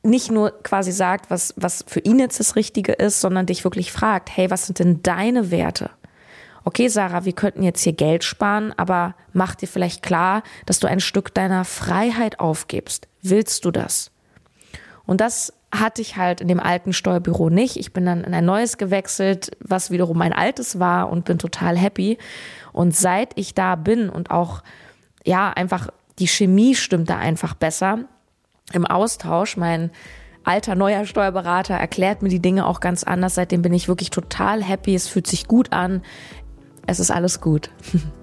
nicht 0.02 0.30
nur 0.30 0.62
quasi 0.62 0.92
sagt, 0.92 1.30
was, 1.30 1.52
was 1.56 1.85
für 1.87 2.00
ihn 2.00 2.18
jetzt 2.20 2.38
das 2.38 2.54
Richtige 2.56 2.92
ist, 2.92 3.20
sondern 3.20 3.46
dich 3.46 3.64
wirklich 3.64 3.90
fragt, 3.90 4.35
hey, 4.35 4.50
was 4.50 4.66
sind 4.66 4.78
denn 4.78 5.02
deine 5.02 5.50
Werte? 5.50 5.90
Okay, 6.64 6.88
Sarah, 6.88 7.25
wir 7.25 7.32
könnten 7.32 7.62
jetzt 7.62 7.82
hier 7.82 7.92
Geld 7.92 8.25
sparen, 8.25 8.73
aber 8.76 9.14
mach 9.32 9.54
dir 9.54 9.68
vielleicht 9.68 10.02
klar, 10.02 10.42
dass 10.64 10.80
du 10.80 10.88
ein 10.88 11.00
Stück 11.00 11.35
deiner 11.35 11.64
Freiheit 11.64 12.40
aufgibst. 12.40 13.08
Willst 13.23 13.64
du 13.64 13.70
das? 13.70 14.11
Und 15.07 15.21
das 15.21 15.53
hatte 15.73 16.03
ich 16.03 16.17
halt 16.17 16.41
in 16.41 16.49
dem 16.49 16.61
alten 16.61 16.93
Steuerbüro 16.93 17.51
nicht. 17.51 17.77
Ich 17.77 17.93
bin 17.93 18.07
dann 18.07 18.25
in 18.25 18.35
ein 18.35 18.45
neues 18.45 18.79
gewechselt, 18.79 19.57
was 19.61 19.91
wiederum 19.91 20.19
mein 20.19 20.33
altes 20.33 20.79
war 20.79 21.11
und 21.11 21.25
bin 21.25 21.39
total 21.39 21.77
happy. 21.77 22.19
Und 22.73 22.95
seit 22.95 23.33
ich 23.37 23.55
da 23.55 23.77
bin 23.77 24.09
und 24.09 24.31
auch, 24.31 24.63
ja, 25.25 25.51
einfach 25.51 25.89
die 26.19 26.29
Chemie 26.29 26.75
stimmt 26.75 27.11
da 27.11 27.19
einfach 27.19 27.55
besser 27.55 28.01
im 28.73 28.87
Austausch. 28.87 29.57
Mein 29.57 29.91
alter 30.45 30.75
neuer 30.75 31.05
Steuerberater 31.05 31.75
erklärt 31.75 32.23
mir 32.23 32.29
die 32.29 32.41
Dinge 32.41 32.67
auch 32.67 32.81
ganz 32.81 33.05
anders. 33.05 33.35
Seitdem 33.35 33.63
bin 33.63 33.75
ich 33.75 33.89
wirklich 33.89 34.11
total 34.11 34.63
happy. 34.63 34.95
Es 34.95 35.09
fühlt 35.09 35.27
sich 35.27 35.47
gut 35.47 35.73
an. 35.73 36.03
Es 36.87 37.01
ist 37.01 37.11
alles 37.11 37.41
gut. 37.41 37.71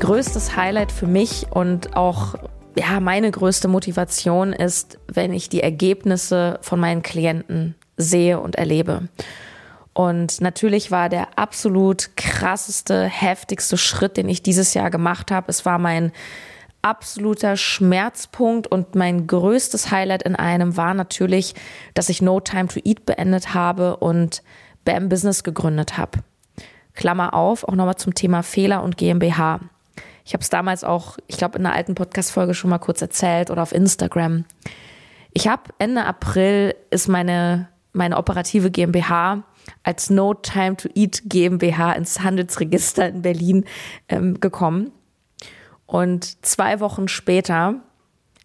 größtes 0.00 0.56
Highlight 0.56 0.90
für 0.90 1.06
mich 1.06 1.46
und 1.50 1.96
auch 1.96 2.34
ja, 2.76 3.00
meine 3.00 3.30
größte 3.30 3.68
Motivation 3.68 4.52
ist, 4.52 4.98
wenn 5.06 5.32
ich 5.32 5.48
die 5.48 5.62
Ergebnisse 5.62 6.58
von 6.62 6.80
meinen 6.80 7.02
Klienten 7.02 7.74
sehe 7.96 8.40
und 8.40 8.56
erlebe. 8.56 9.08
Und 9.92 10.40
natürlich 10.40 10.90
war 10.90 11.08
der 11.08 11.38
absolut 11.38 12.16
krasseste, 12.16 13.04
heftigste 13.04 13.76
Schritt, 13.76 14.16
den 14.16 14.28
ich 14.28 14.42
dieses 14.42 14.72
Jahr 14.72 14.90
gemacht 14.90 15.30
habe. 15.30 15.46
Es 15.48 15.66
war 15.66 15.78
mein 15.78 16.12
absoluter 16.80 17.56
Schmerzpunkt 17.56 18.66
und 18.66 18.94
mein 18.94 19.26
größtes 19.26 19.90
Highlight 19.90 20.22
in 20.22 20.36
einem 20.36 20.76
war 20.76 20.94
natürlich, 20.94 21.54
dass 21.94 22.08
ich 22.08 22.22
No 22.22 22.40
Time 22.40 22.68
to 22.68 22.80
Eat 22.84 23.04
beendet 23.04 23.52
habe 23.52 23.96
und 23.96 24.42
BAM 24.84 25.08
Business 25.08 25.42
gegründet 25.42 25.98
habe. 25.98 26.20
Klammer 26.94 27.34
auf, 27.34 27.64
auch 27.64 27.74
nochmal 27.74 27.96
zum 27.96 28.14
Thema 28.14 28.42
Fehler 28.42 28.82
und 28.82 28.96
GmbH. 28.96 29.60
Ich 30.30 30.34
habe 30.34 30.42
es 30.42 30.48
damals 30.48 30.84
auch, 30.84 31.18
ich 31.26 31.38
glaube, 31.38 31.58
in 31.58 31.66
einer 31.66 31.74
alten 31.74 31.96
Podcast-Folge 31.96 32.54
schon 32.54 32.70
mal 32.70 32.78
kurz 32.78 33.02
erzählt 33.02 33.50
oder 33.50 33.64
auf 33.64 33.72
Instagram. 33.72 34.44
Ich 35.32 35.48
habe 35.48 35.72
Ende 35.80 36.04
April 36.04 36.76
ist 36.90 37.08
meine, 37.08 37.68
meine 37.92 38.16
operative 38.16 38.70
GmbH 38.70 39.42
als 39.82 40.08
No 40.08 40.34
Time 40.34 40.76
to 40.76 40.88
Eat 40.94 41.22
GmbH 41.24 41.94
ins 41.94 42.20
Handelsregister 42.20 43.08
in 43.08 43.22
Berlin 43.22 43.64
ähm, 44.08 44.38
gekommen. 44.38 44.92
Und 45.84 46.46
zwei 46.46 46.78
Wochen 46.78 47.08
später 47.08 47.80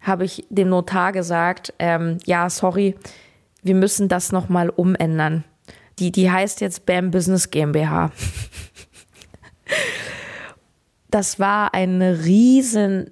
habe 0.02 0.24
ich 0.24 0.44
dem 0.50 0.70
Notar 0.70 1.12
gesagt, 1.12 1.72
ähm, 1.78 2.18
ja, 2.26 2.50
sorry, 2.50 2.96
wir 3.62 3.76
müssen 3.76 4.08
das 4.08 4.32
nochmal 4.32 4.70
umändern. 4.70 5.44
Die, 6.00 6.10
die 6.10 6.32
heißt 6.32 6.60
jetzt 6.62 6.84
BAM 6.84 7.12
Business 7.12 7.52
GmbH. 7.52 8.10
das 11.10 11.38
war 11.38 11.74
eine 11.74 12.24
riesen, 12.24 13.10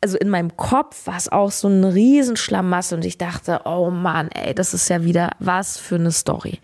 also 0.00 0.18
in 0.18 0.28
meinem 0.28 0.56
Kopf 0.56 1.06
war 1.06 1.16
es 1.16 1.30
auch 1.30 1.50
so 1.50 1.68
eine 1.68 1.94
riesen 1.94 2.36
Schlamasse 2.36 2.96
und 2.96 3.04
ich 3.04 3.18
dachte, 3.18 3.60
oh 3.64 3.90
Mann, 3.90 4.30
ey, 4.32 4.54
das 4.54 4.74
ist 4.74 4.88
ja 4.88 5.04
wieder 5.04 5.30
was 5.38 5.78
für 5.78 5.94
eine 5.94 6.10
Story. 6.10 6.58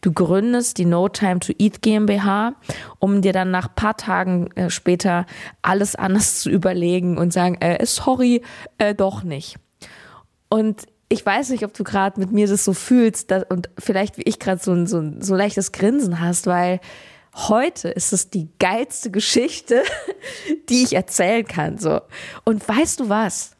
Du 0.00 0.12
gründest 0.12 0.78
die 0.78 0.86
No 0.86 1.08
Time 1.08 1.40
to 1.40 1.52
Eat 1.58 1.82
GmbH, 1.82 2.54
um 2.98 3.22
dir 3.22 3.32
dann 3.32 3.50
nach 3.50 3.74
paar 3.74 3.96
Tagen 3.96 4.50
äh, 4.56 4.70
später 4.70 5.26
alles 5.62 5.94
anders 5.94 6.40
zu 6.40 6.50
überlegen 6.50 7.18
und 7.18 7.32
sagen, 7.32 7.56
äh, 7.60 7.84
sorry, 7.86 8.42
äh, 8.78 8.94
doch 8.94 9.22
nicht. 9.22 9.56
Und 10.48 10.86
ich 11.08 11.26
weiß 11.26 11.50
nicht, 11.50 11.64
ob 11.64 11.74
du 11.74 11.84
gerade 11.84 12.18
mit 12.18 12.32
mir 12.32 12.46
das 12.46 12.64
so 12.64 12.72
fühlst 12.72 13.30
dass, 13.30 13.44
und 13.44 13.68
vielleicht 13.78 14.16
wie 14.16 14.22
ich 14.22 14.38
gerade 14.38 14.62
so, 14.62 14.86
so, 14.86 15.02
so 15.18 15.34
leichtes 15.34 15.72
Grinsen 15.72 16.20
hast, 16.20 16.46
weil 16.46 16.80
heute 17.34 17.88
ist 17.88 18.12
es 18.12 18.30
die 18.30 18.48
geilste 18.58 19.10
Geschichte, 19.10 19.82
die 20.68 20.84
ich 20.84 20.94
erzählen 20.94 21.46
kann. 21.46 21.78
So. 21.78 22.00
Und 22.44 22.66
weißt 22.66 23.00
du 23.00 23.08
was? 23.08 23.56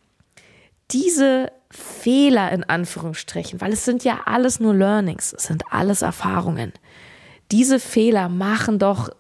Diese 0.91 1.53
Fehler 1.71 2.51
in 2.51 2.65
Anführungsstrichen, 2.65 3.61
weil 3.61 3.73
es 3.73 3.85
sind 3.85 4.03
ja 4.03 4.21
alles 4.25 4.59
nur 4.59 4.75
Learnings, 4.75 5.33
es 5.33 5.45
sind 5.45 5.63
alles 5.71 6.03
Erfahrungen. 6.03 6.73
Diese 7.53 7.79
Fehler 7.79 8.29
machen 8.29 8.79
doch 8.79 9.11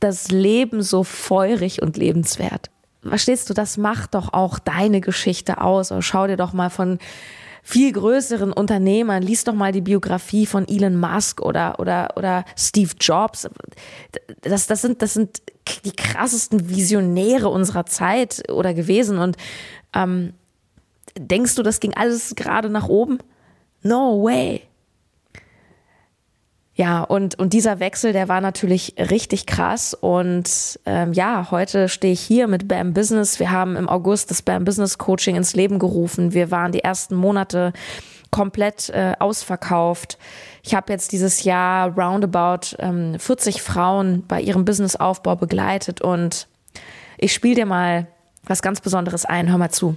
das 0.00 0.30
Leben 0.30 0.82
so 0.82 1.04
feurig 1.04 1.80
und 1.80 1.96
lebenswert. 1.96 2.70
Verstehst 3.02 3.48
du, 3.50 3.54
das 3.54 3.78
macht 3.78 4.14
doch 4.14 4.32
auch 4.32 4.58
deine 4.58 5.00
Geschichte 5.00 5.60
aus. 5.60 5.90
Oder 5.90 6.02
schau 6.02 6.26
dir 6.26 6.36
doch 6.36 6.52
mal 6.52 6.70
von 6.70 6.98
viel 7.62 7.92
größeren 7.92 8.52
Unternehmern, 8.52 9.22
lies 9.22 9.44
doch 9.44 9.54
mal 9.54 9.70
die 9.70 9.80
Biografie 9.80 10.46
von 10.46 10.66
Elon 10.66 10.98
Musk 10.98 11.40
oder, 11.40 11.78
oder, 11.78 12.08
oder 12.16 12.44
Steve 12.56 12.90
Jobs. 13.00 13.48
Das, 14.40 14.66
das, 14.66 14.82
sind, 14.82 15.00
das 15.00 15.14
sind 15.14 15.42
die 15.84 15.92
krassesten 15.92 16.68
Visionäre 16.68 17.48
unserer 17.48 17.86
Zeit 17.86 18.50
oder 18.50 18.74
gewesen. 18.74 19.18
Und 19.18 19.36
ähm, 19.94 20.34
denkst 21.16 21.54
du, 21.54 21.62
das 21.62 21.78
ging 21.78 21.94
alles 21.94 22.34
gerade 22.34 22.68
nach 22.68 22.88
oben? 22.88 23.18
No 23.82 24.22
way. 24.22 24.62
Ja, 26.82 27.04
und, 27.04 27.38
und 27.38 27.52
dieser 27.52 27.78
Wechsel, 27.78 28.12
der 28.12 28.28
war 28.28 28.40
natürlich 28.40 28.96
richtig 28.98 29.46
krass. 29.46 29.94
Und 29.94 30.80
ähm, 30.84 31.12
ja, 31.12 31.46
heute 31.52 31.88
stehe 31.88 32.12
ich 32.12 32.20
hier 32.20 32.48
mit 32.48 32.66
BAM 32.66 32.92
Business. 32.92 33.38
Wir 33.38 33.52
haben 33.52 33.76
im 33.76 33.88
August 33.88 34.32
das 34.32 34.42
BAM 34.42 34.64
Business 34.64 34.98
Coaching 34.98 35.36
ins 35.36 35.54
Leben 35.54 35.78
gerufen. 35.78 36.34
Wir 36.34 36.50
waren 36.50 36.72
die 36.72 36.82
ersten 36.82 37.14
Monate 37.14 37.72
komplett 38.32 38.88
äh, 38.88 39.12
ausverkauft. 39.20 40.18
Ich 40.64 40.74
habe 40.74 40.92
jetzt 40.92 41.12
dieses 41.12 41.44
Jahr 41.44 41.96
roundabout 41.96 42.74
ähm, 42.80 43.16
40 43.16 43.62
Frauen 43.62 44.24
bei 44.26 44.40
ihrem 44.40 44.64
Businessaufbau 44.64 45.36
begleitet 45.36 46.00
und 46.00 46.48
ich 47.16 47.32
spiele 47.32 47.54
dir 47.54 47.66
mal 47.66 48.08
was 48.42 48.60
ganz 48.60 48.80
Besonderes 48.80 49.24
ein. 49.24 49.48
Hör 49.48 49.58
mal 49.58 49.70
zu. 49.70 49.96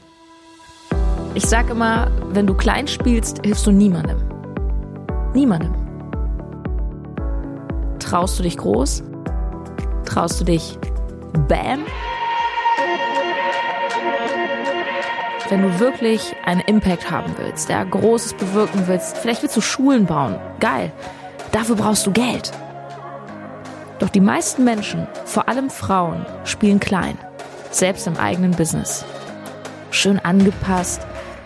Ich 1.34 1.48
sag 1.48 1.72
immer, 1.72 2.12
wenn 2.30 2.46
du 2.46 2.54
klein 2.54 2.88
spielst, 2.88 3.44
hilfst 3.44 3.65
du 3.65 3.72
niemandem. 3.72 4.22
Niemandem. 5.34 5.85
Traust 8.00 8.40
du 8.40 8.44
dich 8.44 8.58
groß? 8.58 9.04
Traust 10.06 10.42
du 10.42 10.46
dich 10.46 10.78
Bam? 11.48 11.86
Wenn 15.50 15.62
du 15.62 15.80
wirklich 15.80 16.36
einen 16.46 16.62
Impact 16.62 17.12
haben 17.12 17.36
willst, 17.38 17.70
der 17.70 17.86
Großes 17.86 18.34
bewirken 18.34 18.84
willst, 18.88 19.18
vielleicht 19.18 19.44
willst 19.44 19.56
du 19.56 19.62
Schulen 19.62 20.06
bauen. 20.06 20.40
Geil. 20.60 20.92
Dafür 21.52 21.75
brauchst 21.75 22.06
du 22.08 22.12
Geld. 22.12 22.52
Doch 24.00 24.10
die 24.10 24.22
meisten 24.22 24.64
Menschen, 24.64 25.08
vor 25.25 25.48
allem 25.48 25.70
Frauen, 25.70 26.25
spielen 26.44 26.80
klein. 26.80 27.18
Selbst 27.70 28.08
im 28.08 28.18
eigenen 28.18 28.52
Business. 28.52 29.06
Schön 29.92 30.20
angepasst, 30.20 31.02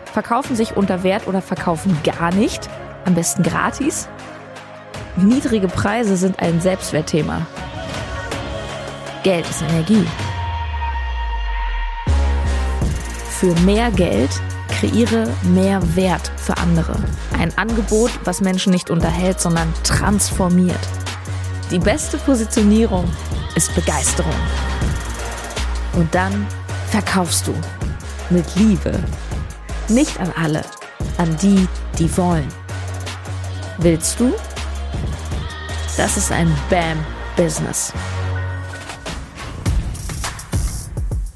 verkaufen 0.06 0.56
sich 0.56 0.78
unter 0.78 1.04
Wert 1.04 1.28
oder 1.28 1.42
verkaufen 1.42 1.98
gar 2.04 2.34
nicht, 2.34 2.70
am 3.06 3.16
besten 3.16 3.44
gratis. 3.44 4.08
Niedrige 5.24 5.68
Preise 5.68 6.16
sind 6.16 6.40
ein 6.40 6.62
Selbstwertthema. 6.62 7.46
Geld 9.24 9.50
ist 9.50 9.62
Energie. 9.62 10.06
Für 13.30 13.54
mehr 13.62 13.92
Geld 13.92 14.30
kreiere 14.70 15.28
mehr 15.44 15.82
Wert 15.96 16.32
für 16.38 16.56
andere. 16.58 16.96
Ein 17.38 17.52
Angebot, 17.58 18.12
was 18.24 18.40
Menschen 18.40 18.72
nicht 18.72 18.90
unterhält, 18.90 19.42
sondern 19.42 19.74
transformiert. 19.84 20.80
Die 21.70 21.80
beste 21.80 22.18
Positionierung 22.18 23.12
ist 23.56 23.76
Begeisterung. 23.76 24.32
Und 25.94 26.14
dann 26.16 26.48
verkaufst 26.92 27.46
du 27.46 27.54
mit 28.30 28.46
Liebe. 28.56 28.98
Nicht 29.90 30.18
an 30.20 30.32
alle, 30.42 30.62
an 31.18 31.36
die, 31.42 31.68
die 31.98 32.16
wollen. 32.16 32.48
Willst 33.80 34.20
du? 34.20 34.34
Das 36.00 36.16
ist 36.16 36.32
ein 36.32 36.50
Bam-Business. 36.70 37.92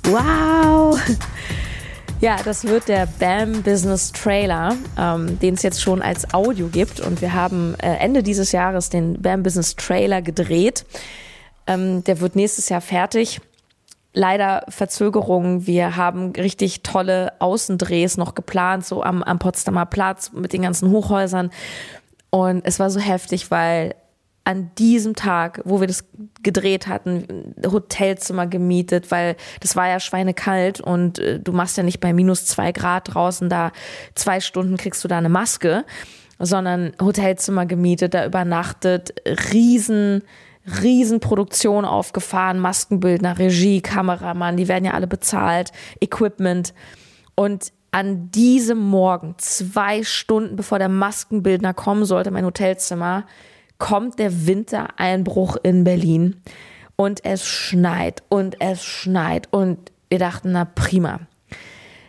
Wow! 0.05 0.98
Ja, 2.22 2.38
das 2.46 2.63
wird 2.63 2.88
der 2.88 3.05
BAM 3.20 3.62
Business 3.62 4.13
Trailer, 4.13 4.77
ähm, 4.98 5.38
den 5.39 5.55
es 5.55 5.63
jetzt 5.63 5.82
schon 5.82 6.01
als 6.01 6.34
Audio 6.34 6.70
gibt. 6.70 7.01
Und 7.01 7.20
wir 7.20 7.34
haben 7.34 7.75
äh, 7.79 7.98
Ende 7.98 8.24
dieses 8.24 8.53
Jahres 8.53 8.88
den 8.88 9.22
BAM 9.22 9.43
Business 9.43 9.75
Trailer 9.75 10.22
gedreht. 10.22 10.86
Ähm, 11.67 12.05
der 12.05 12.22
wird 12.22 12.38
nächstes 12.38 12.70
Jahr 12.70 12.79
fertig. 12.79 13.41
Leider 14.13 14.63
Verzögerungen. 14.70 15.67
Wir 15.67 15.98
haben 15.98 16.32
richtig 16.32 16.84
tolle 16.84 17.34
Außendrehs 17.39 18.15
noch 18.15 18.34
geplant, 18.34 18.86
so 18.86 19.03
am, 19.03 19.24
am 19.24 19.39
Potsdamer 19.39 19.88
Platz 19.88 20.32
mit 20.32 20.53
den 20.53 20.62
ganzen 20.62 20.89
Hochhäusern. 20.89 21.51
Und 22.29 22.62
es 22.65 22.79
war 22.79 22.89
so 22.89 23.01
heftig, 23.01 23.51
weil 23.51 23.96
an 24.45 24.71
diesem 24.77 25.15
Tag, 25.15 25.62
wo 25.63 25.79
wir 25.79 25.88
das 25.88 26.05
gedreht 26.41 26.88
hatten, 26.88 27.55
Hotelzimmer 27.65 28.45
gemietet, 28.45 29.09
weil 29.09 29.38
das 29.62 29.75
war 29.75 29.88
ja 29.88 29.99
schweinekalt 29.99 30.82
und 30.82 31.19
äh, 31.19 31.39
du 31.39 31.53
machst 31.53 31.77
ja 31.77 31.84
nicht 31.84 32.01
bei 32.01 32.13
minus 32.13 32.45
zwei 32.45 32.71
Grad 32.71 33.13
draußen 33.13 33.49
da 33.49 33.71
zwei 34.15 34.41
Stunden 34.41 34.77
kriegst 34.77 35.03
du 35.03 35.08
da 35.08 35.17
eine 35.17 35.29
Maske, 35.29 35.86
sondern 36.39 36.91
Hotelzimmer 37.01 37.65
gemietet, 37.65 38.13
da 38.13 38.25
übernachtet, 38.25 39.13
riesen, 39.53 40.23
riesen 40.82 41.21
Produktion 41.21 41.86
aufgefahren, 41.86 42.60
Maskenbildner, 42.60 43.38
Regie, 43.39 43.82
Kameramann, 43.82 44.58
die 44.58 44.67
werden 44.67 44.86
ja 44.86 44.91
alle 44.91 45.08
bezahlt, 45.08 45.71
Equipment. 46.01 46.73
Und 47.36 47.71
an 47.91 48.32
diesem 48.32 48.79
Morgen, 48.79 49.36
zwei 49.38 50.03
Stunden 50.03 50.56
bevor 50.56 50.79
der 50.79 50.89
Maskenbildner 50.89 51.73
kommen 51.73 52.06
sollte, 52.06 52.32
mein 52.32 52.45
Hotelzimmer, 52.45 53.25
kommt 53.77 54.19
der 54.19 54.47
Wintereinbruch 54.47 55.57
in 55.63 55.83
Berlin 55.83 56.41
und 56.95 57.25
es 57.25 57.45
schneit 57.45 58.23
und 58.29 58.62
es 58.62 58.83
schneit 58.83 59.51
und 59.51 59.91
wir 60.09 60.19
dachten, 60.19 60.51
na 60.51 60.65
prima. 60.65 61.21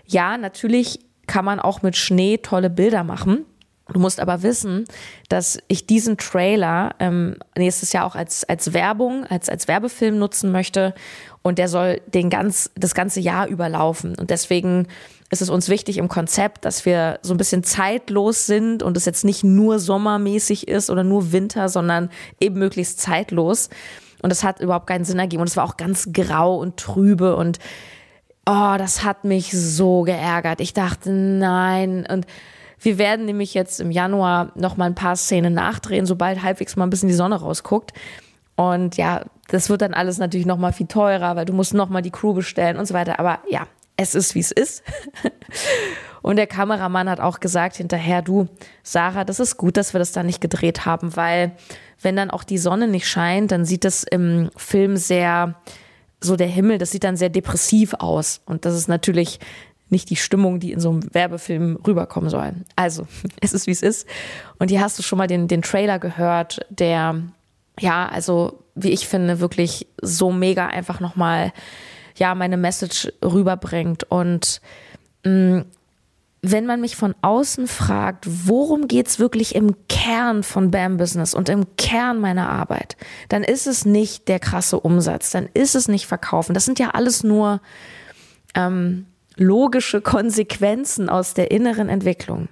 Ja, 0.07 0.37
natürlich 0.37 1.00
kann 1.27 1.44
man 1.44 1.59
auch 1.59 1.83
mit 1.83 1.96
Schnee 1.96 2.38
tolle 2.38 2.70
Bilder 2.70 3.03
machen. 3.03 3.46
Du 3.92 4.00
musst 4.00 4.20
aber 4.20 4.42
wissen, 4.42 4.87
dass 5.29 5.59
ich 5.68 5.87
diesen 5.87 6.16
Trailer 6.16 6.94
ähm, 7.00 7.37
nächstes 7.57 7.92
Jahr 7.92 8.07
auch 8.07 8.14
als, 8.14 8.44
als 8.44 8.72
Werbung, 8.72 9.27
als, 9.27 9.48
als 9.50 9.68
Werbefilm 9.68 10.18
nutzen 10.18 10.53
möchte. 10.53 10.94
Und 11.42 11.59
der 11.59 11.68
soll 11.68 12.00
den 12.07 12.31
ganz, 12.31 12.70
das 12.77 12.94
ganze 12.94 13.20
Jahr 13.20 13.46
überlaufen. 13.46 14.14
Und 14.18 14.31
deswegen 14.31 14.88
ist 15.35 15.42
es 15.42 15.51
uns 15.51 15.68
wichtig 15.68 15.99
im 15.99 16.09
Konzept, 16.09 16.64
dass 16.64 16.87
wir 16.87 17.18
so 17.23 17.35
ein 17.35 17.37
bisschen 17.37 17.64
zeitlos 17.64 18.47
sind 18.47 18.85
und 18.85 18.97
es 18.97 19.05
jetzt 19.05 19.25
nicht 19.25 19.42
nur 19.42 19.81
sommermäßig 19.81 20.68
ist 20.68 20.90
oder 20.90 21.03
nur 21.03 21.33
Winter, 21.33 21.68
sondern 21.68 22.09
eben 22.40 22.59
möglichst 22.59 23.01
zeitlos. 23.01 23.68
Und 24.23 24.31
das 24.31 24.44
hat 24.44 24.61
überhaupt 24.61 24.87
keinen 24.87 25.05
Sinn 25.05 25.18
ergeben. 25.18 25.40
Und 25.40 25.49
es 25.49 25.57
war 25.57 25.64
auch 25.64 25.77
ganz 25.77 26.11
grau 26.12 26.57
und 26.57 26.77
trübe 26.77 27.35
und 27.35 27.59
oh, 28.47 28.75
das 28.79 29.03
hat 29.03 29.25
mich 29.25 29.51
so 29.51 30.03
geärgert. 30.03 30.61
Ich 30.61 30.73
dachte, 30.73 31.11
nein. 31.11 32.07
Und 32.09 32.27
wir 32.79 32.99
werden 32.99 33.27
nämlich 33.27 33.55
jetzt 33.55 33.81
im 33.81 33.90
Januar 33.90 34.53
noch 34.55 34.77
mal 34.77 34.87
ein 34.87 34.94
paar 34.94 35.16
Szenen 35.16 35.53
nachdrehen, 35.53 36.07
sobald 36.07 36.42
halbwegs 36.42 36.77
mal 36.77 36.87
ein 36.87 36.90
bisschen 36.90 37.09
die 37.09 37.14
Sonne 37.14 37.40
rausguckt. 37.40 37.92
Und 38.55 38.97
ja, 38.97 39.25
das 39.49 39.68
wird 39.68 39.83
dann 39.83 39.94
alles 39.94 40.18
natürlich 40.18 40.47
noch 40.47 40.59
mal 40.59 40.73
viel 40.73 40.87
teurer, 40.87 41.35
weil 41.35 41.44
du 41.44 41.53
musst 41.53 41.75
noch 41.75 41.88
mal 41.88 42.03
die 42.03 42.12
Crew 42.12 42.35
bestellen 42.35 42.77
und 42.77 42.87
so 42.87 42.94
weiter. 42.94 43.18
Aber 43.18 43.40
ja, 43.51 43.66
es 43.97 44.15
ist, 44.15 44.35
wie 44.35 44.41
es 44.41 44.51
ist. 44.51 44.83
Und 46.23 46.37
der 46.37 46.47
Kameramann 46.47 47.09
hat 47.09 47.21
auch 47.21 47.39
gesagt 47.39 47.77
hinterher, 47.77 48.23
du, 48.23 48.49
Sarah, 48.83 49.25
das 49.25 49.41
ist 49.41 49.57
gut, 49.59 49.77
dass 49.77 49.93
wir 49.93 49.99
das 49.99 50.13
da 50.13 50.23
nicht 50.23 50.41
gedreht 50.41 50.87
haben, 50.87 51.17
weil 51.17 51.53
wenn 52.01 52.17
dann 52.17 52.31
auch 52.31 52.45
die 52.45 52.59
Sonne 52.59 52.89
nicht 52.89 53.07
scheint, 53.07 53.53
dann 53.53 53.65
sieht 53.65 53.85
das 53.85 54.05
im 54.05 54.51
Film 54.57 54.97
sehr, 54.97 55.57
so 56.21 56.37
der 56.37 56.47
Himmel, 56.47 56.79
das 56.79 56.91
sieht 56.91 57.05
dann 57.05 57.17
sehr 57.17 57.29
depressiv 57.29 57.95
aus. 57.99 58.41
Und 58.47 58.65
das 58.65 58.75
ist 58.75 58.89
natürlich 58.89 59.39
nicht 59.91 60.11
die 60.11 60.17
Stimmung, 60.17 60.61
die 60.61 60.73
in 60.73 60.81
so 60.81 60.91
einem 60.91 61.15
Werbefilm 61.15 61.79
rüberkommen 61.87 62.31
soll. 62.31 62.55
Also, 62.75 63.07
es 63.41 63.53
ist, 63.53 63.67
wie 63.67 63.73
es 63.73 63.83
ist. 63.83 64.09
Und 64.59 64.71
hier 64.71 64.81
hast 64.81 64.99
du 64.99 65.03
schon 65.03 65.19
mal 65.19 65.27
den, 65.27 65.47
den 65.47 65.63
Trailer 65.63 65.99
gehört, 65.99 66.61
der, 66.71 67.23
ja, 67.79 68.09
also, 68.09 68.65
wie 68.75 68.91
ich 68.91 69.07
finde, 69.07 69.41
wirklich 69.41 69.87
so 70.01 70.33
mega 70.33 70.67
einfach 70.67 71.01
nochmal 71.01 71.53
ja 72.16 72.35
meine 72.35 72.57
Message 72.57 73.12
rüberbringt. 73.22 74.05
Und 74.05 74.61
mh, 75.24 75.31
mm, 75.31 75.64
wenn 76.46 76.66
man 76.66 76.83
mich 76.83 76.94
von 76.94 77.14
außen 77.22 77.66
fragt, 77.66 78.27
worum 78.27 78.87
geht's 78.87 79.18
wirklich 79.18 79.55
im 79.55 79.77
Kern 79.88 80.42
von 80.42 80.70
BAM 80.70 80.98
Business 80.98 81.33
und 81.33 81.48
im 81.48 81.74
Kern 81.77 82.20
meiner 82.20 82.50
Arbeit, 82.50 82.98
dann 83.31 83.42
ist 83.42 83.66
es 83.66 83.87
nicht 83.87 84.29
der 84.29 84.40
krasse 84.40 84.79
Umsatz, 84.79 85.31
dann 85.31 85.48
ist 85.55 85.74
es 85.74 85.88
nicht 85.88 86.07
Verkaufen. 86.07 86.53
Das 86.53 86.66
sind 86.66 86.79
ja 86.79 86.90
alles 86.90 87.24
nur 87.24 87.62
ähm, 88.55 89.07
logische 89.37 90.03
Konsequenzen 90.03 91.09
aus 91.09 91.33
der 91.33 91.50
inneren 91.50 91.88
Entwicklung. 91.88 92.48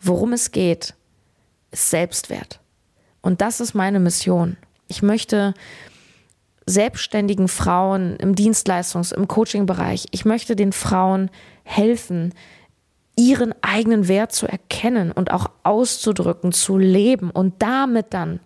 Worum 0.00 0.32
es 0.32 0.52
geht, 0.52 0.94
ist 1.72 1.90
Selbstwert. 1.90 2.60
Und 3.22 3.40
das 3.40 3.58
ist 3.58 3.74
meine 3.74 3.98
Mission. 3.98 4.56
Ich 4.86 5.02
möchte 5.02 5.54
selbstständigen 6.70 7.48
Frauen 7.48 8.16
im 8.16 8.34
Dienstleistungs-, 8.34 9.14
im 9.14 9.28
Coaching-Bereich. 9.28 10.06
Ich 10.10 10.24
möchte 10.24 10.56
den 10.56 10.72
Frauen 10.72 11.30
helfen, 11.64 12.32
ihren 13.16 13.54
eigenen 13.62 14.08
Wert 14.08 14.32
zu 14.32 14.46
erkennen 14.46 15.12
und 15.12 15.30
auch 15.30 15.50
auszudrücken, 15.62 16.52
zu 16.52 16.78
leben 16.78 17.30
und 17.30 17.60
damit 17.60 18.14
dann 18.14 18.40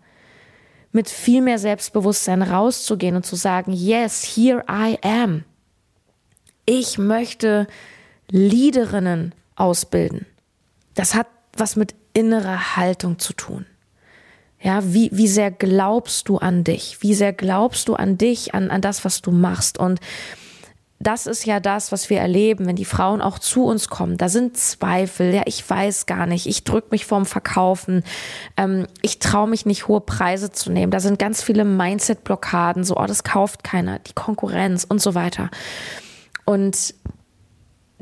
mit 0.90 1.08
viel 1.08 1.42
mehr 1.42 1.58
Selbstbewusstsein 1.58 2.42
rauszugehen 2.42 3.16
und 3.16 3.26
zu 3.26 3.36
sagen, 3.36 3.72
yes, 3.72 4.24
here 4.24 4.64
I 4.70 4.98
am. 5.02 5.44
Ich 6.66 6.98
möchte 6.98 7.66
Leaderinnen 8.30 9.34
ausbilden. 9.56 10.26
Das 10.94 11.14
hat 11.14 11.26
was 11.56 11.76
mit 11.76 11.94
innerer 12.14 12.76
Haltung 12.76 13.18
zu 13.18 13.32
tun. 13.32 13.66
Ja, 14.64 14.80
wie, 14.82 15.10
wie 15.12 15.28
sehr 15.28 15.50
glaubst 15.50 16.30
du 16.30 16.38
an 16.38 16.64
dich? 16.64 17.02
Wie 17.02 17.12
sehr 17.12 17.34
glaubst 17.34 17.86
du 17.86 17.94
an 17.94 18.16
dich, 18.16 18.54
an, 18.54 18.70
an 18.70 18.80
das, 18.80 19.04
was 19.04 19.20
du 19.20 19.30
machst? 19.30 19.78
Und 19.78 20.00
das 20.98 21.26
ist 21.26 21.44
ja 21.44 21.60
das, 21.60 21.92
was 21.92 22.08
wir 22.08 22.18
erleben, 22.18 22.66
wenn 22.66 22.74
die 22.74 22.86
Frauen 22.86 23.20
auch 23.20 23.38
zu 23.38 23.66
uns 23.66 23.88
kommen. 23.88 24.16
Da 24.16 24.30
sind 24.30 24.56
Zweifel, 24.56 25.34
ja, 25.34 25.42
ich 25.44 25.68
weiß 25.68 26.06
gar 26.06 26.24
nicht, 26.24 26.46
ich 26.46 26.64
drücke 26.64 26.88
mich 26.92 27.04
vorm 27.04 27.26
Verkaufen, 27.26 28.04
ähm, 28.56 28.86
ich 29.02 29.18
traue 29.18 29.48
mich 29.48 29.66
nicht, 29.66 29.86
hohe 29.86 30.00
Preise 30.00 30.50
zu 30.50 30.72
nehmen. 30.72 30.90
Da 30.90 31.00
sind 31.00 31.18
ganz 31.18 31.42
viele 31.42 31.66
Mindset-Blockaden, 31.66 32.84
so, 32.84 32.96
oh, 32.96 33.04
das 33.04 33.22
kauft 33.22 33.64
keiner, 33.64 33.98
die 33.98 34.14
Konkurrenz 34.14 34.84
und 34.84 35.02
so 35.02 35.14
weiter. 35.14 35.50
Und 36.46 36.94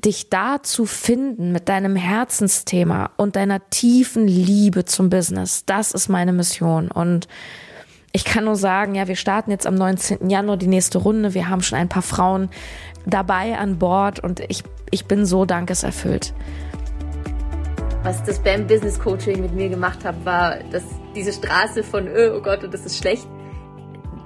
dich 0.05 0.31
da 0.31 0.63
zu 0.63 0.85
finden 0.85 1.53
mit 1.53 1.69
deinem 1.69 1.97
Herzensthema 1.97 3.11
und 3.17 3.37
deiner 3.37 3.69
tiefen 3.71 4.27
Liebe 4.27 4.85
zum 4.85 5.11
Business, 5.11 5.65
das 5.65 5.93
ist 5.93 6.09
meine 6.09 6.33
Mission. 6.33 6.91
Und 6.91 7.29
ich 8.13 8.25
kann 8.25 8.45
nur 8.45 8.57
sagen, 8.57 8.95
ja, 8.95 9.09
wir 9.09 9.17
starten 9.17 9.51
jetzt 9.51 9.67
am 9.67 9.75
19. 9.75 10.29
Januar 10.29 10.57
die 10.57 10.67
nächste 10.67 10.99
Runde. 10.99 11.35
Wir 11.35 11.49
haben 11.49 11.63
schon 11.63 11.79
ein 11.79 11.89
paar 11.89 12.03
Frauen 12.03 12.51
dabei 13.07 13.57
an 13.57 13.79
Bord 13.79 14.21
und 14.21 14.41
ich, 14.41 14.65
ich 14.91 15.07
bin 15.07 15.25
so 15.25 15.45
dankeserfüllt. 15.45 16.35
Was 18.03 18.23
das 18.25 18.41
beim 18.41 18.67
Business 18.67 18.99
Coaching 18.99 19.41
mit 19.41 19.55
mir 19.55 19.69
gemacht 19.69 20.05
hat, 20.05 20.25
war, 20.25 20.59
dass 20.71 20.83
diese 21.15 21.33
Straße 21.33 21.83
von, 21.83 22.09
oh 22.09 22.41
Gott, 22.41 22.69
das 22.71 22.85
ist 22.85 22.99
schlecht, 22.99 23.27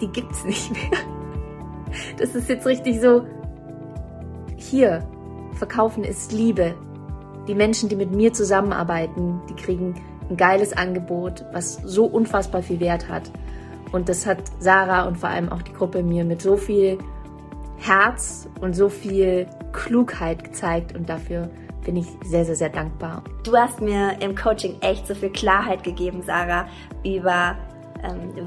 die 0.00 0.08
gibt's 0.08 0.44
nicht 0.44 0.72
mehr. 0.72 1.00
Das 2.18 2.34
ist 2.34 2.48
jetzt 2.48 2.66
richtig 2.66 3.00
so, 3.00 3.24
hier, 4.56 5.06
verkaufen 5.56 6.04
ist 6.04 6.32
Liebe. 6.32 6.74
Die 7.48 7.54
Menschen, 7.54 7.88
die 7.88 7.96
mit 7.96 8.10
mir 8.12 8.32
zusammenarbeiten, 8.32 9.40
die 9.48 9.54
kriegen 9.54 9.94
ein 10.28 10.36
geiles 10.36 10.76
Angebot, 10.76 11.44
was 11.52 11.74
so 11.84 12.04
unfassbar 12.04 12.62
viel 12.62 12.80
Wert 12.80 13.08
hat. 13.08 13.30
Und 13.92 14.08
das 14.08 14.26
hat 14.26 14.38
Sarah 14.58 15.06
und 15.06 15.16
vor 15.18 15.28
allem 15.28 15.50
auch 15.50 15.62
die 15.62 15.72
Gruppe 15.72 16.02
mir 16.02 16.24
mit 16.24 16.42
so 16.42 16.56
viel 16.56 16.98
Herz 17.78 18.48
und 18.60 18.74
so 18.74 18.88
viel 18.88 19.46
Klugheit 19.72 20.42
gezeigt 20.42 20.94
und 20.96 21.08
dafür 21.08 21.50
bin 21.84 21.96
ich 21.96 22.06
sehr, 22.24 22.44
sehr, 22.44 22.56
sehr 22.56 22.68
dankbar. 22.68 23.22
Du 23.44 23.56
hast 23.56 23.80
mir 23.80 24.20
im 24.20 24.34
Coaching 24.34 24.76
echt 24.80 25.06
so 25.06 25.14
viel 25.14 25.30
Klarheit 25.30 25.84
gegeben, 25.84 26.22
Sarah, 26.22 26.66
über 27.04 27.56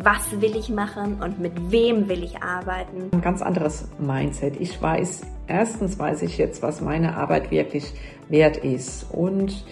was 0.04 0.42
will 0.42 0.56
ich 0.56 0.70
machen 0.70 1.22
und 1.22 1.40
mit 1.40 1.54
wem 1.72 2.08
will 2.08 2.24
ich 2.24 2.42
arbeiten. 2.42 3.10
Ein 3.12 3.22
ganz 3.22 3.42
anderes 3.42 3.88
Mindset. 4.00 4.60
Ich 4.60 4.82
weiß, 4.82 5.22
erstens 5.48 5.98
weiß 5.98 6.22
ich 6.22 6.38
jetzt, 6.38 6.62
was 6.62 6.82
meine 6.82 7.16
Arbeit 7.16 7.52
wirklich 7.52 7.94
wert 8.30 8.58
ist 8.58 9.06
und 9.12 9.66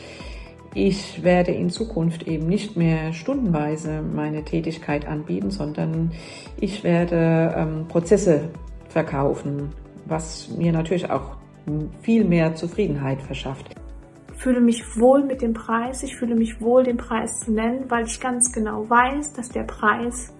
ich 0.74 1.24
werde 1.24 1.52
in 1.52 1.70
Zukunft 1.70 2.28
eben 2.28 2.48
nicht 2.48 2.78
mehr 2.78 3.13
stundenweise 3.13 4.02
meine 4.02 4.44
Tätigkeit 4.44 5.08
anbieten, 5.08 5.50
sondern 5.50 6.12
ich 6.60 6.84
werde 6.84 7.56
ähm, 7.58 7.88
Prozesse 7.88 8.50
verkaufen, 8.90 9.70
was 10.06 10.50
mir 10.56 10.72
natürlich 10.72 11.10
auch 11.10 11.38
viel 12.02 12.24
mehr 12.24 12.56
Zufriedenheit 12.56 13.22
verschafft. 13.22 13.77
Fühle 14.38 14.62
mich 14.62 14.97
wohl 15.00 15.23
mit 15.23 15.41
dem 15.41 15.54
Preis, 15.54 16.04
ich 16.04 16.15
fühle 16.15 16.36
mich 16.36 16.62
wohl, 16.62 16.84
den 16.84 16.97
Preis 16.97 17.39
zu 17.39 17.52
nennen, 17.52 17.86
weil 17.89 18.06
ich 18.06 18.19
ganz 18.19 18.52
genau 18.52 18.89
weiß, 18.89 19.34
dass 19.34 19.50
der 19.50 19.63
Preis 19.63 20.34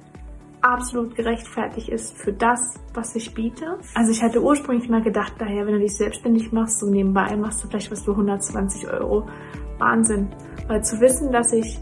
absolut 0.62 1.16
gerechtfertigt 1.16 1.90
ist 1.90 2.18
für 2.18 2.34
das, 2.34 2.80
was 2.94 3.16
ich 3.16 3.34
biete. 3.34 3.78
Also 3.96 4.12
ich 4.12 4.22
hatte 4.22 4.42
ursprünglich 4.42 4.90
mal 4.90 5.02
gedacht, 5.02 5.34
daher, 5.40 5.66
wenn 5.66 5.74
du 5.74 5.80
dich 5.80 5.96
selbstständig 5.98 6.52
machst, 6.52 6.80
so 6.80 6.90
nebenbei 6.90 7.36
machst 7.36 7.64
du 7.64 7.68
vielleicht 7.68 7.92
was 7.92 8.04
für 8.04 8.12
120 8.12 8.88
Euro. 8.88 9.28
Wahnsinn. 9.80 10.28
Weil 10.68 10.84
zu 10.84 11.00
wissen, 11.00 11.32
dass 11.32 11.54
ich 11.54 11.80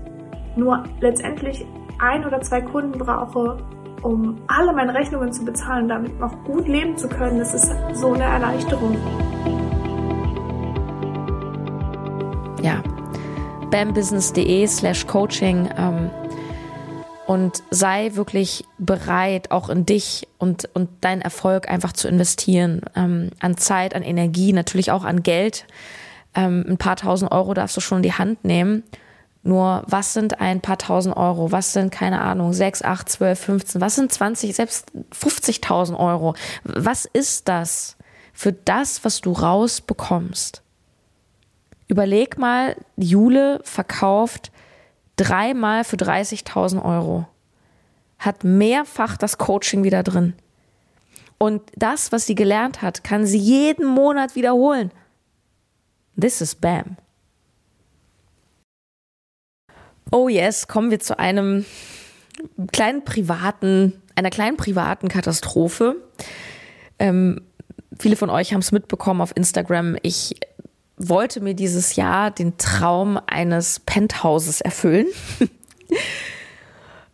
nur 0.56 0.84
letztendlich 1.00 1.66
ein 2.00 2.26
oder 2.26 2.42
zwei 2.42 2.62
Kunden 2.62 2.98
brauche, 2.98 3.58
um 4.04 4.38
alle 4.48 4.74
meine 4.74 4.94
Rechnungen 4.94 5.32
zu 5.32 5.44
bezahlen, 5.44 5.88
damit 5.88 6.20
noch 6.20 6.44
gut 6.44 6.68
leben 6.68 6.96
zu 6.98 7.08
können, 7.08 7.40
das 7.40 7.54
ist 7.54 7.74
so 7.94 8.14
eine 8.14 8.24
Erleichterung. 8.24 8.96
Ja, 12.66 12.82
bambusiness.de 13.70 14.66
slash 14.66 15.06
coaching 15.06 15.70
ähm, 15.78 16.10
und 17.28 17.62
sei 17.70 18.16
wirklich 18.16 18.66
bereit, 18.80 19.52
auch 19.52 19.70
in 19.70 19.86
dich 19.86 20.28
und, 20.40 20.68
und 20.74 20.90
deinen 21.02 21.22
Erfolg 21.22 21.70
einfach 21.70 21.94
zu 21.94 22.08
investieren, 22.08 22.82
ähm, 22.96 23.30
an 23.40 23.56
Zeit, 23.58 23.94
an 23.94 24.02
Energie, 24.02 24.52
natürlich 24.52 24.90
auch 24.90 25.04
an 25.04 25.22
Geld 25.22 25.68
ähm, 26.36 26.66
ein 26.68 26.78
paar 26.78 26.96
tausend 26.96 27.32
Euro 27.32 27.54
darfst 27.54 27.78
du 27.78 27.82
schon 27.82 28.00
in 28.00 28.04
die 28.04 28.14
Hand 28.14 28.44
nehmen. 28.44 28.84
Nur 29.44 29.84
was 29.86 30.14
sind 30.14 30.42
ein 30.42 30.60
paar 30.60 30.80
tausend 30.80 31.16
Euro? 31.16 31.52
Was 31.52 31.72
sind, 31.72 31.92
keine 31.92 32.22
Ahnung, 32.22 32.52
sechs, 32.52 32.82
acht, 32.82 33.10
zwölf, 33.10 33.40
15? 33.42 33.80
Was 33.80 33.96
sind 33.96 34.12
20, 34.12 34.56
selbst 34.56 34.92
50.000 35.14 35.98
Euro? 35.98 36.34
Was 36.64 37.06
ist 37.06 37.48
das 37.48 37.96
für 38.34 38.54
das, 38.54 39.06
was 39.06 39.22
du 39.22 39.34
rausbekommst? 39.34 40.65
Überleg 41.88 42.38
mal, 42.38 42.76
Jule 42.98 43.60
verkauft 43.64 44.52
dreimal 45.18 45.84
für 45.84 45.98
30.000 45.98 46.84
Euro. 46.84 47.28
Hat 48.18 48.44
mehrfach 48.44 49.18
das 49.18 49.38
Coaching 49.38 49.84
wieder 49.84 50.04
drin. 50.04 50.34
Und 51.38 51.62
das, 51.76 52.12
was 52.12 52.26
sie 52.26 52.36
gelernt 52.36 52.82
hat, 52.82 53.04
kann 53.04 53.26
sie 53.26 53.38
jeden 53.38 53.86
Monat 53.86 54.36
wiederholen. 54.36 54.92
This 56.20 56.42
is 56.42 56.56
Bam. 56.56 56.98
Oh 60.12 60.30
yes, 60.30 60.68
kommen 60.68 60.92
wir 60.92 61.00
zu 61.00 61.20
einem 61.20 61.66
kleinen 62.72 63.04
privaten, 63.04 64.02
einer 64.16 64.30
kleinen 64.30 64.56
privaten 64.56 65.10
Katastrophe. 65.10 65.98
Ähm, 67.00 67.42
viele 68.00 68.16
von 68.16 68.30
euch 68.30 68.54
haben 68.54 68.62
es 68.62 68.72
mitbekommen 68.72 69.20
auf 69.22 69.36
Instagram. 69.36 69.98
Ich 70.04 70.36
wollte 70.98 71.42
mir 71.42 71.54
dieses 71.54 71.96
Jahr 71.96 72.32
den 72.32 72.58
Traum 72.58 73.20
eines 73.28 73.80
Penthauses 73.82 74.62
erfüllen. 74.62 75.08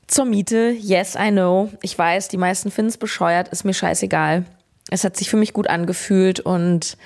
Zur 0.07 0.25
Miete, 0.25 0.75
yes, 0.77 1.15
I 1.15 1.31
know. 1.31 1.69
Ich 1.81 1.97
weiß, 1.97 2.27
die 2.27 2.37
meisten 2.37 2.69
finden 2.69 2.89
es 2.89 2.97
bescheuert, 2.97 3.47
ist 3.47 3.63
mir 3.63 3.73
scheißegal. 3.73 4.45
Es 4.89 5.03
hat 5.03 5.15
sich 5.15 5.29
für 5.29 5.37
mich 5.37 5.53
gut 5.53 5.69
angefühlt 5.69 6.39
und 6.39 6.97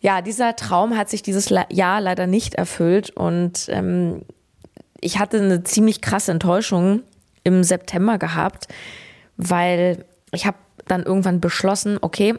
ja, 0.00 0.22
dieser 0.22 0.56
Traum 0.56 0.96
hat 0.96 1.10
sich 1.10 1.22
dieses 1.22 1.48
Jahr 1.48 2.00
leider 2.00 2.26
nicht 2.26 2.54
erfüllt 2.54 3.10
und 3.10 3.66
ähm, 3.68 4.22
ich 5.00 5.18
hatte 5.18 5.38
eine 5.38 5.64
ziemlich 5.64 6.00
krasse 6.00 6.32
Enttäuschung 6.32 7.02
im 7.44 7.62
September 7.62 8.18
gehabt, 8.18 8.68
weil 9.36 10.04
ich 10.32 10.46
habe 10.46 10.56
dann 10.86 11.02
irgendwann 11.02 11.40
beschlossen, 11.40 11.98
okay, 12.00 12.34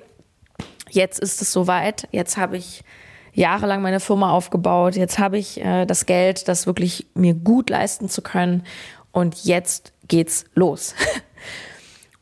jetzt 0.90 1.20
ist 1.20 1.42
es 1.42 1.52
soweit, 1.52 2.08
jetzt 2.12 2.38
habe 2.38 2.58
ich 2.58 2.84
jahrelang 3.34 3.82
meine 3.82 4.00
Firma 4.00 4.32
aufgebaut, 4.32 4.96
jetzt 4.96 5.20
habe 5.20 5.38
ich 5.38 5.64
äh, 5.64 5.86
das 5.86 6.06
Geld, 6.06 6.48
das 6.48 6.68
wirklich 6.68 7.08
mir 7.14 7.34
gut 7.34 7.70
leisten 7.70 8.10
zu 8.10 8.22
können. 8.22 8.64
Und 9.12 9.44
jetzt 9.46 9.94
geht's 10.08 10.46
los. 10.54 10.96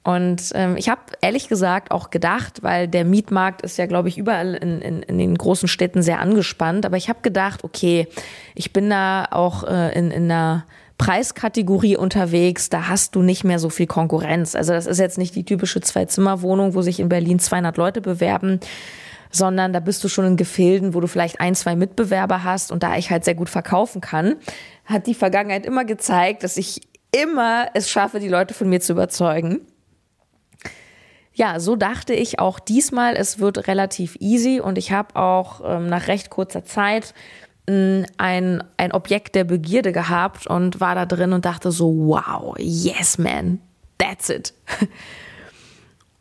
Und 0.07 0.53
ähm, 0.55 0.77
ich 0.77 0.87
habe 0.87 1.01
ehrlich 1.19 1.49
gesagt 1.49 1.91
auch 1.91 2.11
gedacht, 2.11 2.63
weil 2.63 2.87
der 2.87 3.03
Mietmarkt 3.03 3.61
ist 3.61 3.77
ja, 3.77 3.87
glaube 3.87 4.07
ich, 4.07 4.17
überall 4.17 4.53
in, 4.53 4.79
in, 4.79 5.03
in 5.03 5.17
den 5.17 5.35
großen 5.35 5.67
Städten 5.67 6.01
sehr 6.01 6.21
angespannt, 6.21 6.85
aber 6.85 6.95
ich 6.95 7.09
habe 7.09 7.19
gedacht, 7.21 7.65
okay, 7.65 8.07
ich 8.55 8.71
bin 8.71 8.89
da 8.89 9.27
auch 9.29 9.65
äh, 9.65 9.91
in, 9.99 10.11
in 10.11 10.31
einer 10.31 10.63
Preiskategorie 10.97 11.97
unterwegs, 11.97 12.69
da 12.69 12.87
hast 12.87 13.15
du 13.15 13.21
nicht 13.21 13.43
mehr 13.43 13.59
so 13.59 13.69
viel 13.69 13.85
Konkurrenz. 13.85 14.55
Also 14.55 14.71
das 14.71 14.85
ist 14.85 14.97
jetzt 14.97 15.17
nicht 15.17 15.35
die 15.35 15.43
typische 15.43 15.81
Zwei-Zimmer-Wohnung, 15.81 16.73
wo 16.73 16.81
sich 16.81 17.01
in 17.01 17.09
Berlin 17.09 17.39
200 17.39 17.75
Leute 17.75 17.99
bewerben, 17.99 18.61
sondern 19.31 19.73
da 19.73 19.79
bist 19.79 20.03
du 20.03 20.09
schon 20.09 20.25
in 20.25 20.37
Gefilden, 20.37 20.93
wo 20.93 20.99
du 20.99 21.07
vielleicht 21.07 21.39
ein, 21.39 21.55
zwei 21.55 21.75
Mitbewerber 21.75 22.43
hast. 22.43 22.71
Und 22.71 22.83
da 22.83 22.97
ich 22.97 23.11
halt 23.11 23.25
sehr 23.25 23.35
gut 23.35 23.49
verkaufen 23.49 24.01
kann, 24.01 24.35
hat 24.85 25.07
die 25.07 25.13
Vergangenheit 25.13 25.65
immer 25.65 25.85
gezeigt, 25.85 26.43
dass 26.43 26.57
ich 26.57 26.81
immer 27.11 27.67
es 27.73 27.89
schaffe, 27.89 28.19
die 28.19 28.27
Leute 28.27 28.53
von 28.53 28.69
mir 28.69 28.79
zu 28.79 28.93
überzeugen. 28.93 29.61
Ja, 31.33 31.59
so 31.59 31.75
dachte 31.75 32.13
ich 32.13 32.39
auch 32.39 32.59
diesmal, 32.59 33.15
es 33.15 33.39
wird 33.39 33.67
relativ 33.67 34.17
easy. 34.19 34.59
Und 34.59 34.77
ich 34.77 34.91
habe 34.91 35.15
auch 35.15 35.61
ähm, 35.63 35.87
nach 35.87 36.07
recht 36.07 36.29
kurzer 36.29 36.65
Zeit 36.65 37.13
ähm, 37.67 38.05
ein, 38.17 38.63
ein 38.77 38.91
Objekt 38.91 39.35
der 39.35 39.43
Begierde 39.43 39.91
gehabt 39.91 40.47
und 40.47 40.79
war 40.79 40.95
da 40.95 41.05
drin 41.05 41.33
und 41.33 41.45
dachte 41.45 41.71
so, 41.71 41.93
wow, 41.95 42.55
yes, 42.57 43.17
man, 43.17 43.59
that's 43.97 44.29
it. 44.29 44.53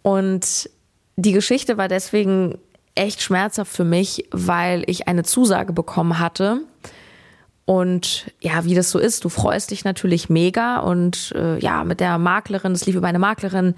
Und 0.02 0.70
die 1.16 1.32
Geschichte 1.32 1.78
war 1.78 1.88
deswegen 1.88 2.58
echt 2.96 3.22
schmerzhaft 3.22 3.72
für 3.72 3.84
mich, 3.84 4.26
weil 4.32 4.82
ich 4.86 5.08
eine 5.08 5.22
Zusage 5.22 5.72
bekommen 5.72 6.18
hatte. 6.18 6.62
Und 7.64 8.30
ja, 8.40 8.64
wie 8.64 8.74
das 8.74 8.90
so 8.90 8.98
ist, 8.98 9.24
du 9.24 9.28
freust 9.28 9.70
dich 9.70 9.84
natürlich 9.84 10.28
mega 10.30 10.78
und 10.78 11.32
äh, 11.36 11.58
ja, 11.58 11.82
mit 11.84 12.00
der 12.00 12.16
Maklerin, 12.18 12.72
das 12.72 12.86
lief 12.86 12.94
über 12.94 13.08
eine 13.08 13.18
Maklerin, 13.18 13.74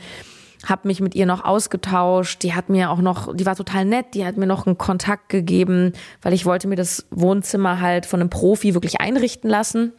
habe 0.66 0.88
mich 0.88 1.00
mit 1.00 1.14
ihr 1.14 1.24
noch 1.24 1.44
ausgetauscht. 1.44 2.42
Die 2.42 2.54
hat 2.54 2.68
mir 2.68 2.90
auch 2.90 2.98
noch, 2.98 3.34
die 3.34 3.46
war 3.46 3.56
total 3.56 3.86
nett, 3.86 4.06
die 4.14 4.26
hat 4.26 4.36
mir 4.36 4.46
noch 4.46 4.66
einen 4.66 4.76
Kontakt 4.76 5.30
gegeben, 5.30 5.94
weil 6.20 6.34
ich 6.34 6.44
wollte 6.44 6.68
mir 6.68 6.76
das 6.76 7.06
Wohnzimmer 7.10 7.80
halt 7.80 8.04
von 8.04 8.20
einem 8.20 8.30
Profi 8.30 8.74
wirklich 8.74 9.00
einrichten 9.00 9.48
lassen. 9.48 9.92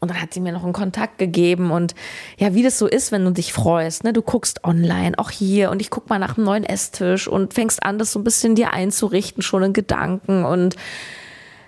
Und 0.00 0.10
dann 0.10 0.20
hat 0.20 0.34
sie 0.34 0.40
mir 0.40 0.52
noch 0.52 0.64
einen 0.64 0.72
Kontakt 0.72 1.18
gegeben 1.18 1.70
und 1.70 1.94
ja, 2.38 2.54
wie 2.54 2.62
das 2.62 2.78
so 2.78 2.86
ist, 2.86 3.12
wenn 3.12 3.24
du 3.24 3.30
dich 3.30 3.52
freust, 3.52 4.04
ne? 4.04 4.12
Du 4.12 4.22
guckst 4.22 4.64
online, 4.64 5.18
auch 5.18 5.30
hier 5.30 5.70
und 5.70 5.80
ich 5.80 5.90
guck 5.90 6.08
mal 6.08 6.18
nach 6.18 6.36
einem 6.36 6.46
neuen 6.46 6.64
Esstisch 6.64 7.28
und 7.28 7.54
fängst 7.54 7.82
an, 7.82 7.98
das 7.98 8.12
so 8.12 8.18
ein 8.18 8.24
bisschen 8.24 8.54
dir 8.54 8.72
einzurichten, 8.72 9.42
schon 9.42 9.62
in 9.62 9.72
Gedanken 9.72 10.44
und 10.44 10.76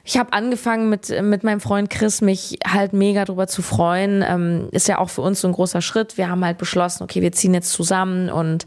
ich 0.09 0.17
habe 0.17 0.33
angefangen 0.33 0.89
mit, 0.89 1.11
mit 1.23 1.45
meinem 1.45 1.61
Freund 1.61 1.91
Chris, 1.91 2.23
mich 2.23 2.59
halt 2.67 2.95
mega 2.95 3.27
drüber 3.27 3.47
zu 3.47 3.61
freuen. 3.61 4.25
Ähm, 4.27 4.69
ist 4.71 4.89
ja 4.89 4.97
auch 4.97 5.11
für 5.11 5.21
uns 5.21 5.43
so 5.43 5.49
ein 5.49 5.53
großer 5.53 5.83
Schritt. 5.83 6.17
Wir 6.17 6.31
haben 6.31 6.43
halt 6.43 6.57
beschlossen, 6.57 7.03
okay, 7.03 7.21
wir 7.21 7.31
ziehen 7.33 7.53
jetzt 7.53 7.73
zusammen 7.73 8.31
und 8.31 8.67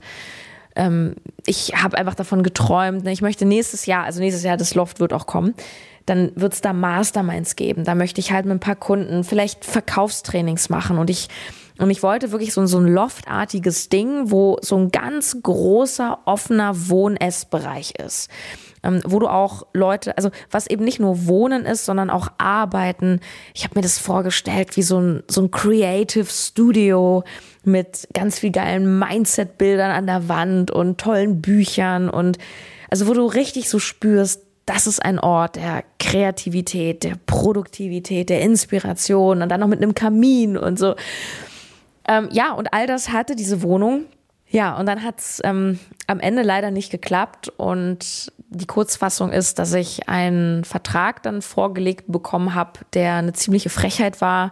ähm, 0.75 1.15
ich 1.47 1.73
habe 1.81 1.97
einfach 1.97 2.13
davon 2.13 2.43
geträumt. 2.43 3.05
Ne? 3.05 3.11
Ich 3.11 3.23
möchte 3.23 3.45
nächstes 3.45 3.87
Jahr, 3.87 4.03
also 4.03 4.19
nächstes 4.19 4.43
Jahr, 4.43 4.55
das 4.55 4.75
Loft 4.75 4.99
wird 4.99 5.13
auch 5.13 5.25
kommen, 5.25 5.55
dann 6.05 6.31
wird 6.35 6.53
es 6.53 6.61
da 6.61 6.73
Masterminds 6.73 7.55
geben. 7.55 7.83
Da 7.83 7.95
möchte 7.95 8.19
ich 8.19 8.31
halt 8.31 8.45
mit 8.45 8.55
ein 8.55 8.59
paar 8.59 8.75
Kunden 8.75 9.23
vielleicht 9.23 9.65
Verkaufstrainings 9.65 10.69
machen 10.69 10.97
und 10.97 11.09
ich 11.09 11.27
und 11.77 11.89
ich 11.89 12.03
wollte 12.03 12.31
wirklich 12.31 12.53
so, 12.53 12.63
so 12.67 12.77
ein 12.77 12.85
loftartiges 12.85 13.89
Ding, 13.89 14.29
wo 14.29 14.57
so 14.61 14.77
ein 14.77 14.91
ganz 14.91 15.37
großer, 15.41 16.19
offener 16.25 16.89
Wohn-Essbereich 16.89 17.93
ist 17.97 18.29
ähm, 18.83 19.01
wo 19.05 19.19
du 19.19 19.27
auch 19.27 19.67
Leute, 19.73 20.17
also 20.17 20.31
was 20.49 20.67
eben 20.67 20.83
nicht 20.83 20.99
nur 20.99 21.27
Wohnen 21.27 21.65
ist, 21.65 21.85
sondern 21.85 22.09
auch 22.09 22.29
Arbeiten. 22.37 23.19
Ich 23.53 23.63
habe 23.63 23.75
mir 23.75 23.81
das 23.81 23.99
vorgestellt 23.99 24.75
wie 24.77 24.81
so 24.81 24.99
ein, 24.99 25.23
so 25.29 25.41
ein 25.41 25.51
Creative 25.51 26.25
Studio 26.25 27.23
mit 27.63 28.07
ganz 28.13 28.39
viel 28.39 28.51
geilen 28.51 28.99
Mindset-Bildern 28.99 29.91
an 29.91 30.07
der 30.07 30.27
Wand 30.27 30.71
und 30.71 30.99
tollen 30.99 31.41
Büchern 31.41 32.09
und 32.09 32.37
also 32.89 33.07
wo 33.07 33.13
du 33.13 33.25
richtig 33.25 33.69
so 33.69 33.79
spürst, 33.79 34.41
das 34.65 34.87
ist 34.87 35.03
ein 35.03 35.19
Ort 35.19 35.55
der 35.55 35.83
Kreativität, 35.99 37.03
der 37.03 37.15
Produktivität, 37.25 38.29
der 38.29 38.41
Inspiration 38.41 39.41
und 39.41 39.49
dann 39.49 39.59
noch 39.59 39.67
mit 39.67 39.81
einem 39.81 39.95
Kamin 39.95 40.57
und 40.57 40.77
so. 40.77 40.95
Ähm, 42.07 42.29
ja, 42.31 42.53
und 42.53 42.73
all 42.73 42.87
das 42.87 43.09
hatte 43.09 43.35
diese 43.35 43.61
Wohnung. 43.61 44.05
Ja, 44.49 44.77
und 44.77 44.85
dann 44.85 45.03
hat's 45.03 45.39
ähm, 45.45 45.79
am 46.07 46.19
Ende 46.19 46.41
leider 46.41 46.71
nicht 46.71 46.91
geklappt 46.91 47.49
und 47.55 48.31
die 48.49 48.65
Kurzfassung 48.65 49.31
ist, 49.31 49.59
dass 49.59 49.73
ich 49.73 50.09
einen 50.09 50.65
Vertrag 50.65 51.23
dann 51.23 51.41
vorgelegt 51.41 52.11
bekommen 52.11 52.53
habe, 52.53 52.81
der 52.93 53.15
eine 53.15 53.31
ziemliche 53.31 53.69
Frechheit 53.69 54.19
war, 54.19 54.51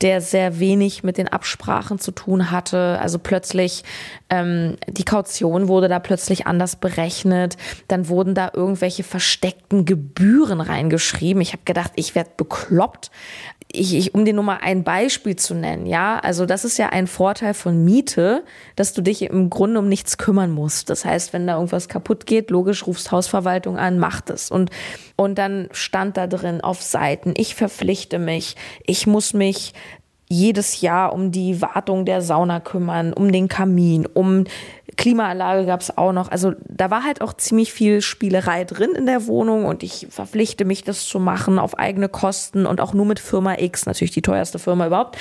der 0.00 0.22
sehr 0.22 0.58
wenig 0.58 1.04
mit 1.04 1.18
den 1.18 1.28
Absprachen 1.28 1.98
zu 1.98 2.12
tun 2.12 2.50
hatte. 2.50 2.98
Also 3.00 3.18
plötzlich 3.18 3.84
ähm, 4.30 4.76
die 4.88 5.04
Kaution 5.04 5.68
wurde 5.68 5.88
da 5.88 5.98
plötzlich 5.98 6.46
anders 6.46 6.76
berechnet. 6.76 7.56
Dann 7.88 8.08
wurden 8.08 8.34
da 8.34 8.50
irgendwelche 8.52 9.04
versteckten 9.04 9.84
Gebühren 9.84 10.60
reingeschrieben. 10.60 11.40
Ich 11.40 11.52
habe 11.52 11.62
gedacht, 11.64 11.92
ich 11.96 12.14
werde 12.14 12.30
bekloppt 12.36 13.10
ich, 13.72 13.94
ich, 13.94 14.14
um 14.14 14.24
dir 14.24 14.32
nur 14.32 14.44
mal 14.44 14.58
ein 14.60 14.84
Beispiel 14.84 15.36
zu 15.36 15.54
nennen, 15.54 15.86
ja, 15.86 16.18
also 16.18 16.46
das 16.46 16.64
ist 16.64 16.78
ja 16.78 16.88
ein 16.90 17.06
Vorteil 17.06 17.54
von 17.54 17.84
Miete, 17.84 18.44
dass 18.76 18.92
du 18.92 19.02
dich 19.02 19.22
im 19.22 19.50
Grunde 19.50 19.80
um 19.80 19.88
nichts 19.88 20.18
kümmern 20.18 20.50
musst. 20.50 20.90
Das 20.90 21.04
heißt, 21.04 21.32
wenn 21.32 21.46
da 21.46 21.54
irgendwas 21.54 21.88
kaputt 21.88 22.26
geht, 22.26 22.50
logisch 22.50 22.86
rufst 22.86 23.12
Hausverwaltung 23.12 23.78
an, 23.78 23.98
macht 23.98 24.30
es. 24.30 24.50
Und, 24.50 24.70
und 25.16 25.36
dann 25.36 25.68
stand 25.72 26.16
da 26.16 26.26
drin 26.26 26.60
auf 26.60 26.82
Seiten, 26.82 27.34
ich 27.36 27.54
verpflichte 27.54 28.18
mich, 28.18 28.56
ich 28.84 29.06
muss 29.06 29.34
mich 29.34 29.74
jedes 30.28 30.80
Jahr 30.80 31.12
um 31.12 31.30
die 31.30 31.62
Wartung 31.62 32.04
der 32.04 32.20
Sauna 32.20 32.60
kümmern, 32.60 33.12
um 33.12 33.30
den 33.30 33.48
Kamin, 33.48 34.06
um 34.06 34.44
Klimaanlage 34.96 35.66
gab 35.66 35.80
es 35.80 35.96
auch 35.96 36.12
noch. 36.12 36.30
Also 36.30 36.54
da 36.66 36.90
war 36.90 37.04
halt 37.04 37.20
auch 37.20 37.34
ziemlich 37.34 37.72
viel 37.72 38.00
Spielerei 38.00 38.64
drin 38.64 38.92
in 38.96 39.06
der 39.06 39.26
Wohnung 39.26 39.66
und 39.66 39.82
ich 39.82 40.06
verpflichte 40.10 40.64
mich, 40.64 40.84
das 40.84 41.06
zu 41.06 41.20
machen 41.20 41.58
auf 41.58 41.78
eigene 41.78 42.08
Kosten 42.08 42.66
und 42.66 42.80
auch 42.80 42.94
nur 42.94 43.06
mit 43.06 43.20
Firma 43.20 43.58
X, 43.58 43.86
natürlich 43.86 44.12
die 44.12 44.22
teuerste 44.22 44.58
Firma 44.58 44.86
überhaupt. 44.86 45.16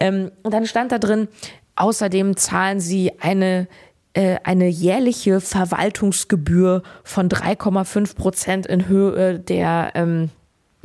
Ähm, 0.00 0.32
und 0.42 0.52
dann 0.52 0.66
stand 0.66 0.90
da 0.90 0.98
drin, 0.98 1.28
außerdem 1.76 2.36
zahlen 2.36 2.80
sie 2.80 3.12
eine 3.20 3.68
äh, 4.14 4.36
eine 4.44 4.68
jährliche 4.68 5.40
Verwaltungsgebühr 5.40 6.82
von 7.02 7.28
3,5 7.28 8.14
Prozent 8.14 8.66
in 8.66 8.88
Höhe 8.88 9.40
der 9.40 9.90
ähm, 9.94 10.30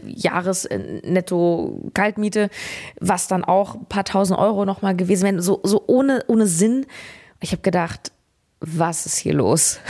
Jahresnetto-Kaltmiete, 0.05 2.49
was 2.99 3.27
dann 3.27 3.43
auch 3.43 3.75
ein 3.75 3.85
paar 3.85 4.05
tausend 4.05 4.39
Euro 4.39 4.65
nochmal 4.65 4.95
gewesen 4.95 5.23
wären, 5.23 5.39
so, 5.41 5.59
so 5.63 5.83
ohne, 5.87 6.23
ohne 6.27 6.47
Sinn. 6.47 6.87
Ich 7.39 7.51
habe 7.51 7.61
gedacht, 7.61 8.11
was 8.59 9.05
ist 9.05 9.17
hier 9.17 9.33
los? 9.33 9.79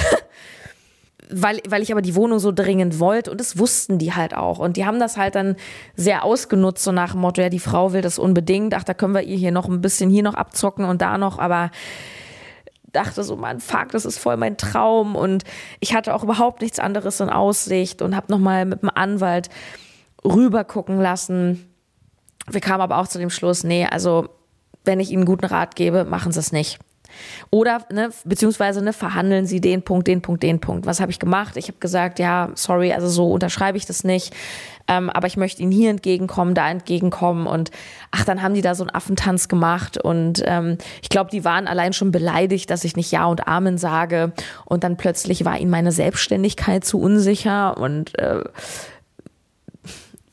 weil, 1.29 1.61
weil 1.67 1.81
ich 1.81 1.91
aber 1.91 2.01
die 2.01 2.15
Wohnung 2.15 2.39
so 2.39 2.51
dringend 2.51 2.99
wollte 2.99 3.31
und 3.31 3.39
das 3.39 3.57
wussten 3.57 3.99
die 3.99 4.13
halt 4.13 4.35
auch. 4.35 4.59
Und 4.59 4.77
die 4.77 4.85
haben 4.85 4.99
das 4.99 5.17
halt 5.17 5.35
dann 5.35 5.55
sehr 5.95 6.23
ausgenutzt, 6.23 6.83
so 6.83 6.91
nach 6.91 7.11
dem 7.11 7.21
Motto, 7.21 7.41
ja, 7.41 7.49
die 7.49 7.59
Frau 7.59 7.93
will 7.93 8.01
das 8.01 8.19
unbedingt, 8.19 8.73
ach, 8.73 8.83
da 8.83 8.93
können 8.93 9.13
wir 9.13 9.21
ihr 9.21 9.37
hier 9.37 9.51
noch 9.51 9.69
ein 9.69 9.81
bisschen 9.81 10.09
hier 10.09 10.23
noch 10.23 10.33
abzocken 10.33 10.85
und 10.85 11.01
da 11.01 11.17
noch, 11.17 11.37
aber 11.37 11.71
dachte 12.91 13.23
so, 13.23 13.35
man, 13.35 13.59
fuck, 13.59 13.89
das 13.91 14.05
ist 14.05 14.17
voll 14.17 14.37
mein 14.37 14.57
Traum 14.57 15.15
und 15.15 15.43
ich 15.79 15.93
hatte 15.93 16.15
auch 16.15 16.23
überhaupt 16.23 16.61
nichts 16.61 16.79
anderes 16.79 17.19
in 17.19 17.29
Aussicht 17.29 18.01
und 18.01 18.15
habe 18.15 18.31
nochmal 18.31 18.65
mit 18.65 18.81
dem 18.81 18.89
Anwalt 18.89 19.49
rüber 20.23 20.63
gucken 20.63 20.99
lassen. 20.99 21.73
Wir 22.49 22.61
kamen 22.61 22.81
aber 22.81 22.97
auch 22.97 23.07
zu 23.07 23.19
dem 23.19 23.29
Schluss, 23.29 23.63
nee, 23.63 23.85
also 23.85 24.29
wenn 24.85 24.99
ich 24.99 25.11
ihnen 25.11 25.25
guten 25.25 25.45
Rat 25.45 25.75
gebe, 25.75 26.05
machen 26.05 26.31
sie 26.31 26.39
es 26.39 26.51
nicht. 26.51 26.79
Oder, 27.49 27.81
ne, 27.91 28.09
beziehungsweise, 28.23 28.83
ne, 28.83 28.93
verhandeln 28.93 29.45
Sie 29.45 29.61
den 29.61 29.81
Punkt, 29.81 30.07
den 30.07 30.21
Punkt, 30.21 30.43
den 30.43 30.59
Punkt. 30.59 30.85
Was 30.85 30.99
habe 30.99 31.11
ich 31.11 31.19
gemacht? 31.19 31.57
Ich 31.57 31.67
habe 31.67 31.79
gesagt, 31.79 32.19
ja, 32.19 32.49
sorry, 32.55 32.93
also 32.93 33.07
so 33.07 33.31
unterschreibe 33.31 33.77
ich 33.77 33.85
das 33.85 34.03
nicht. 34.03 34.33
Ähm, 34.87 35.09
aber 35.09 35.27
ich 35.27 35.37
möchte 35.37 35.61
Ihnen 35.61 35.71
hier 35.71 35.89
entgegenkommen, 35.89 36.55
da 36.55 36.69
entgegenkommen. 36.69 37.47
Und 37.47 37.71
ach, 38.11 38.25
dann 38.25 38.41
haben 38.41 38.53
die 38.53 38.61
da 38.61 38.75
so 38.75 38.83
einen 38.83 38.93
Affentanz 38.93 39.47
gemacht. 39.47 39.97
Und 39.97 40.41
ähm, 40.45 40.77
ich 41.01 41.09
glaube, 41.09 41.29
die 41.31 41.43
waren 41.43 41.67
allein 41.67 41.93
schon 41.93 42.11
beleidigt, 42.11 42.69
dass 42.69 42.83
ich 42.83 42.95
nicht 42.95 43.11
Ja 43.11 43.25
und 43.25 43.47
Amen 43.47 43.77
sage. 43.77 44.33
Und 44.65 44.83
dann 44.83 44.97
plötzlich 44.97 45.45
war 45.45 45.57
ihnen 45.57 45.71
meine 45.71 45.91
Selbstständigkeit 45.91 46.85
zu 46.85 46.99
unsicher. 46.99 47.77
Und 47.77 48.17
äh, 48.17 48.43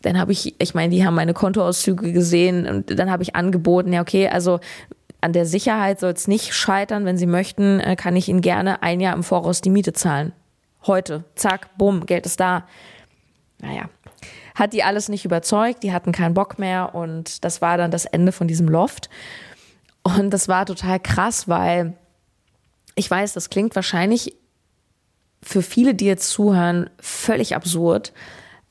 dann 0.02 0.18
habe 0.18 0.32
ich, 0.32 0.54
ich 0.60 0.74
meine, 0.74 0.94
die 0.94 1.04
haben 1.04 1.14
meine 1.14 1.34
Kontoauszüge 1.34 2.12
gesehen 2.12 2.66
und 2.66 2.98
dann 2.98 3.10
habe 3.10 3.22
ich 3.22 3.34
angeboten, 3.34 3.92
ja, 3.92 4.00
okay, 4.00 4.28
also 4.28 4.60
an 5.20 5.32
der 5.32 5.46
Sicherheit 5.46 5.98
soll 5.98 6.12
es 6.12 6.28
nicht 6.28 6.54
scheitern. 6.54 7.04
Wenn 7.04 7.16
Sie 7.16 7.26
möchten, 7.26 7.80
äh, 7.80 7.96
kann 7.96 8.16
ich 8.16 8.28
Ihnen 8.28 8.42
gerne 8.42 8.82
ein 8.82 9.00
Jahr 9.00 9.14
im 9.14 9.24
Voraus 9.24 9.60
die 9.60 9.70
Miete 9.70 9.92
zahlen. 9.92 10.32
Heute, 10.86 11.24
zack, 11.34 11.76
bumm, 11.78 12.06
Geld 12.06 12.26
ist 12.26 12.38
da. 12.38 12.66
Naja, 13.58 13.88
hat 14.54 14.72
die 14.72 14.82
alles 14.82 15.08
nicht 15.08 15.24
überzeugt, 15.24 15.82
die 15.82 15.92
hatten 15.92 16.12
keinen 16.12 16.34
Bock 16.34 16.58
mehr 16.58 16.94
und 16.94 17.44
das 17.44 17.60
war 17.62 17.76
dann 17.78 17.90
das 17.90 18.04
Ende 18.04 18.32
von 18.32 18.46
diesem 18.46 18.68
Loft. 18.68 19.08
Und 20.02 20.30
das 20.30 20.46
war 20.46 20.66
total 20.66 21.00
krass, 21.00 21.48
weil 21.48 21.94
ich 22.94 23.10
weiß, 23.10 23.32
das 23.32 23.50
klingt 23.50 23.74
wahrscheinlich 23.74 24.36
für 25.42 25.62
viele, 25.62 25.94
die 25.94 26.06
jetzt 26.06 26.30
zuhören, 26.30 26.90
völlig 27.00 27.54
absurd, 27.54 28.12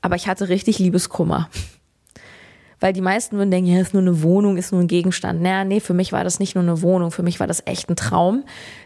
aber 0.01 0.15
ich 0.15 0.27
hatte 0.27 0.49
richtig 0.49 0.79
Liebeskummer 0.79 1.49
weil 2.79 2.93
die 2.93 3.01
meisten 3.01 3.38
würden 3.38 3.51
denken, 3.51 3.71
ja, 3.71 3.81
ist 3.81 3.93
nur 3.93 4.01
eine 4.01 4.21
Wohnung, 4.21 4.58
ist 4.58 4.71
nur 4.71 4.81
ein 4.81 4.88
Gegenstand. 4.88 5.41
Naja, 5.41 5.63
nee, 5.63 5.79
für 5.79 5.93
mich 5.93 6.12
war 6.12 6.23
das 6.23 6.39
nicht 6.39 6.55
nur 6.55 6.63
eine 6.63 6.81
Wohnung, 6.81 7.12
für 7.12 7.23
mich 7.23 7.39
war 7.39 7.47
das 7.47 7.63
echt 7.65 7.89
ein 7.89 7.95
Traum, 7.95 8.43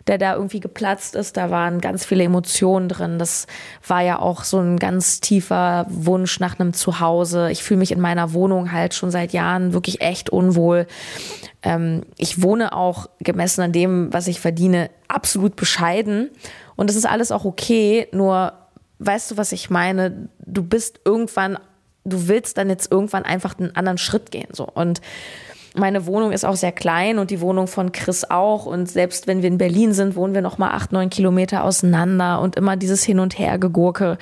der 0.07 0.17
da 0.17 0.35
irgendwie 0.35 0.59
geplatzt 0.59 1.15
ist. 1.15 1.37
Da 1.37 1.49
waren 1.49 1.81
ganz 1.81 2.05
viele 2.05 2.23
Emotionen 2.23 2.87
drin. 2.87 3.19
Das 3.19 3.47
war 3.85 4.01
ja 4.01 4.19
auch 4.19 4.43
so 4.43 4.59
ein 4.59 4.77
ganz 4.77 5.19
tiefer 5.21 5.85
Wunsch 5.89 6.39
nach 6.39 6.59
einem 6.59 6.73
Zuhause. 6.73 7.51
Ich 7.51 7.63
fühle 7.63 7.79
mich 7.79 7.91
in 7.91 7.99
meiner 7.99 8.33
Wohnung 8.33 8.71
halt 8.71 8.93
schon 8.93 9.11
seit 9.11 9.33
Jahren 9.33 9.73
wirklich 9.73 10.01
echt 10.01 10.29
unwohl. 10.29 10.85
Ähm, 11.63 12.03
ich 12.17 12.41
wohne 12.41 12.73
auch 12.73 13.09
gemessen 13.19 13.61
an 13.61 13.71
dem, 13.71 14.13
was 14.13 14.27
ich 14.27 14.39
verdiene, 14.39 14.89
absolut 15.07 15.55
bescheiden. 15.55 16.29
Und 16.75 16.89
das 16.89 16.95
ist 16.95 17.05
alles 17.05 17.31
auch 17.31 17.43
okay, 17.43 18.07
nur 18.11 18.53
weißt 18.99 19.31
du, 19.31 19.37
was 19.37 19.51
ich 19.51 19.69
meine? 19.69 20.29
Du 20.45 20.63
bist 20.63 20.99
irgendwann 21.05 21.57
du 22.05 22.27
willst 22.27 22.57
dann 22.57 22.69
jetzt 22.69 22.91
irgendwann 22.91 23.23
einfach 23.23 23.57
einen 23.57 23.75
anderen 23.75 23.97
Schritt 23.97 24.31
gehen. 24.31 24.47
So. 24.51 24.65
Und 24.65 25.01
meine 25.75 26.05
Wohnung 26.05 26.31
ist 26.31 26.45
auch 26.45 26.55
sehr 26.55 26.71
klein 26.71 27.19
und 27.19 27.31
die 27.31 27.41
Wohnung 27.41 27.67
von 27.67 27.91
Chris 27.91 28.25
auch. 28.29 28.65
Und 28.65 28.89
selbst 28.89 29.27
wenn 29.27 29.41
wir 29.41 29.49
in 29.49 29.57
Berlin 29.57 29.93
sind, 29.93 30.15
wohnen 30.15 30.33
wir 30.33 30.41
noch 30.41 30.57
mal 30.57 30.71
acht, 30.71 30.91
neun 30.91 31.09
Kilometer 31.09 31.63
auseinander 31.63 32.41
und 32.41 32.55
immer 32.55 32.75
dieses 32.75 33.03
Hin 33.03 33.19
und 33.19 33.37
Her 33.37 33.57
gegurke. 33.59 34.17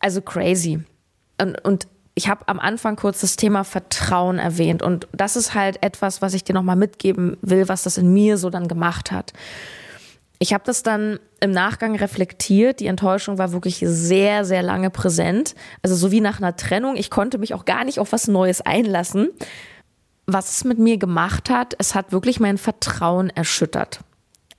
Also 0.00 0.22
crazy. 0.22 0.80
Und, 1.40 1.62
und 1.64 1.86
ich 2.14 2.28
habe 2.28 2.48
am 2.48 2.58
Anfang 2.58 2.96
kurz 2.96 3.20
das 3.20 3.36
Thema 3.36 3.64
Vertrauen 3.64 4.38
erwähnt. 4.38 4.82
Und 4.82 5.06
das 5.12 5.36
ist 5.36 5.54
halt 5.54 5.82
etwas, 5.82 6.22
was 6.22 6.34
ich 6.34 6.42
dir 6.42 6.54
noch 6.54 6.62
mal 6.62 6.76
mitgeben 6.76 7.36
will, 7.42 7.68
was 7.68 7.82
das 7.82 7.98
in 7.98 8.12
mir 8.12 8.38
so 8.38 8.50
dann 8.50 8.66
gemacht 8.66 9.12
hat. 9.12 9.32
Ich 10.38 10.52
habe 10.52 10.62
das 10.64 10.82
dann 10.82 11.18
im 11.40 11.50
Nachgang 11.50 11.96
reflektiert. 11.96 12.80
Die 12.80 12.86
Enttäuschung 12.86 13.38
war 13.38 13.52
wirklich 13.52 13.82
sehr, 13.84 14.44
sehr 14.44 14.62
lange 14.62 14.90
präsent. 14.90 15.54
Also 15.82 15.96
so 15.96 16.12
wie 16.12 16.20
nach 16.20 16.38
einer 16.38 16.56
Trennung. 16.56 16.96
Ich 16.96 17.10
konnte 17.10 17.38
mich 17.38 17.54
auch 17.54 17.64
gar 17.64 17.84
nicht 17.84 17.98
auf 17.98 18.12
was 18.12 18.28
Neues 18.28 18.60
einlassen. 18.60 19.30
Was 20.26 20.50
es 20.50 20.64
mit 20.64 20.78
mir 20.78 20.98
gemacht 20.98 21.50
hat, 21.50 21.74
es 21.78 21.94
hat 21.94 22.12
wirklich 22.12 22.38
mein 22.38 22.58
Vertrauen 22.58 23.30
erschüttert. 23.30 24.00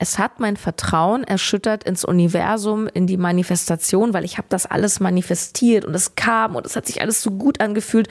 Es 0.02 0.18
hat 0.18 0.40
mein 0.40 0.56
Vertrauen 0.56 1.24
erschüttert 1.24 1.84
ins 1.84 2.04
Universum, 2.06 2.86
in 2.88 3.06
die 3.06 3.18
Manifestation, 3.18 4.14
weil 4.14 4.24
ich 4.24 4.38
habe 4.38 4.48
das 4.48 4.64
alles 4.64 4.98
manifestiert 4.98 5.84
und 5.84 5.94
es 5.94 6.14
kam 6.14 6.56
und 6.56 6.64
es 6.64 6.74
hat 6.74 6.86
sich 6.86 7.02
alles 7.02 7.22
so 7.22 7.30
gut 7.30 7.60
angefühlt. 7.60 8.08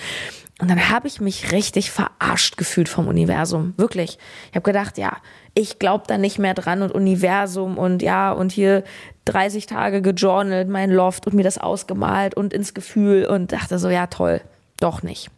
Und 0.59 0.69
dann 0.69 0.89
habe 0.89 1.07
ich 1.07 1.21
mich 1.21 1.53
richtig 1.53 1.89
verarscht 1.89 2.57
gefühlt 2.57 2.89
vom 2.89 3.07
Universum. 3.07 3.73
Wirklich. 3.77 4.19
Ich 4.49 4.55
habe 4.55 4.61
gedacht, 4.61 4.97
ja, 4.97 5.15
ich 5.53 5.79
glaube 5.79 6.03
da 6.05 6.17
nicht 6.17 6.37
mehr 6.37 6.53
dran 6.53 6.81
und 6.81 6.91
Universum 6.91 7.77
und 7.77 8.01
ja, 8.01 8.31
und 8.33 8.51
hier 8.51 8.83
30 9.23 9.67
Tage 9.67 10.01
gejournalt, 10.01 10.67
mein 10.67 10.91
Loft 10.91 11.27
und 11.27 11.33
mir 11.33 11.43
das 11.43 11.59
ausgemalt 11.59 12.35
und 12.35 12.53
ins 12.53 12.73
Gefühl 12.73 13.25
und 13.25 13.53
dachte 13.53 13.79
so, 13.79 13.89
ja, 13.89 14.07
toll, 14.07 14.41
doch 14.79 15.01
nicht. 15.01 15.31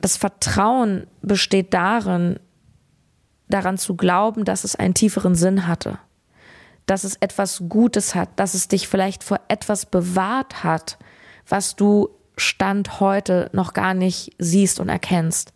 Das 0.00 0.16
Vertrauen 0.18 1.08
besteht 1.22 1.74
darin, 1.74 2.38
daran 3.48 3.76
zu 3.76 3.96
glauben, 3.96 4.44
dass 4.44 4.62
es 4.62 4.76
einen 4.76 4.94
tieferen 4.94 5.34
Sinn 5.34 5.66
hatte, 5.66 5.98
dass 6.86 7.02
es 7.02 7.16
etwas 7.16 7.64
Gutes 7.68 8.14
hat, 8.14 8.28
dass 8.36 8.54
es 8.54 8.68
dich 8.68 8.86
vielleicht 8.86 9.24
vor 9.24 9.40
etwas 9.48 9.86
bewahrt 9.86 10.62
hat, 10.62 10.98
was 11.48 11.74
du 11.74 12.10
Stand 12.36 13.00
heute 13.00 13.50
noch 13.52 13.72
gar 13.72 13.94
nicht 13.94 14.32
siehst 14.38 14.80
und 14.80 14.88
erkennst. 14.88 15.52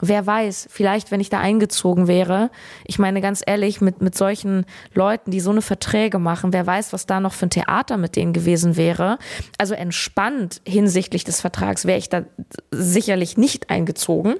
Wer 0.00 0.26
weiß, 0.26 0.68
vielleicht, 0.70 1.10
wenn 1.10 1.18
ich 1.18 1.28
da 1.28 1.40
eingezogen 1.40 2.06
wäre, 2.06 2.50
ich 2.84 3.00
meine 3.00 3.20
ganz 3.20 3.42
ehrlich, 3.44 3.80
mit, 3.80 4.00
mit 4.00 4.16
solchen 4.16 4.64
Leuten, 4.94 5.32
die 5.32 5.40
so 5.40 5.50
eine 5.50 5.62
Verträge 5.62 6.20
machen, 6.20 6.52
wer 6.52 6.66
weiß, 6.66 6.92
was 6.92 7.06
da 7.06 7.18
noch 7.18 7.32
für 7.32 7.46
ein 7.46 7.50
Theater 7.50 7.96
mit 7.96 8.14
denen 8.14 8.32
gewesen 8.32 8.76
wäre. 8.76 9.18
Also 9.58 9.74
entspannt 9.74 10.60
hinsichtlich 10.64 11.24
des 11.24 11.40
Vertrags 11.40 11.84
wäre 11.84 11.98
ich 11.98 12.08
da 12.08 12.22
sicherlich 12.70 13.36
nicht 13.36 13.70
eingezogen. 13.70 14.36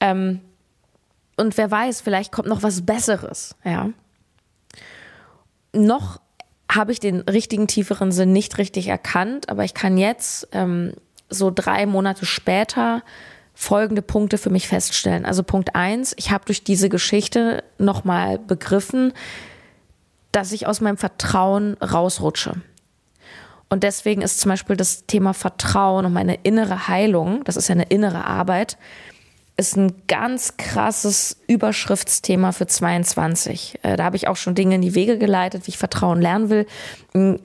Ähm, 0.00 0.40
und 1.36 1.56
wer 1.56 1.70
weiß, 1.70 2.02
vielleicht 2.02 2.30
kommt 2.30 2.48
noch 2.48 2.62
was 2.62 2.84
Besseres, 2.84 3.56
ja. 3.64 3.88
Noch 5.72 6.20
habe 6.74 6.92
ich 6.92 7.00
den 7.00 7.20
richtigen 7.20 7.66
tieferen 7.66 8.12
Sinn 8.12 8.32
nicht 8.32 8.58
richtig 8.58 8.88
erkannt, 8.88 9.48
aber 9.48 9.64
ich 9.64 9.74
kann 9.74 9.98
jetzt 9.98 10.48
ähm, 10.52 10.94
so 11.28 11.50
drei 11.54 11.86
Monate 11.86 12.26
später 12.26 13.02
folgende 13.54 14.02
Punkte 14.02 14.38
für 14.38 14.50
mich 14.50 14.68
feststellen. 14.68 15.24
Also 15.24 15.42
Punkt 15.42 15.74
eins, 15.74 16.14
ich 16.16 16.30
habe 16.30 16.44
durch 16.44 16.64
diese 16.64 16.88
Geschichte 16.88 17.62
nochmal 17.78 18.38
begriffen, 18.38 19.12
dass 20.32 20.52
ich 20.52 20.66
aus 20.66 20.80
meinem 20.80 20.96
Vertrauen 20.96 21.74
rausrutsche. 21.74 22.54
Und 23.68 23.84
deswegen 23.84 24.22
ist 24.22 24.40
zum 24.40 24.50
Beispiel 24.50 24.76
das 24.76 25.06
Thema 25.06 25.32
Vertrauen 25.32 26.04
und 26.04 26.12
meine 26.12 26.34
innere 26.42 26.88
Heilung, 26.88 27.44
das 27.44 27.56
ist 27.56 27.68
ja 27.68 27.74
eine 27.74 27.84
innere 27.84 28.26
Arbeit, 28.26 28.76
ist 29.62 29.76
ein 29.76 30.02
ganz 30.08 30.56
krasses 30.56 31.36
Überschriftsthema 31.46 32.50
für 32.50 32.66
22. 32.66 33.78
Äh, 33.82 33.96
da 33.96 34.04
habe 34.04 34.16
ich 34.16 34.26
auch 34.26 34.36
schon 34.36 34.56
Dinge 34.56 34.74
in 34.74 34.82
die 34.82 34.96
Wege 34.96 35.18
geleitet, 35.18 35.66
wie 35.66 35.70
ich 35.70 35.78
Vertrauen 35.78 36.20
lernen 36.20 36.50
will. 36.50 36.66
Hm, 37.12 37.38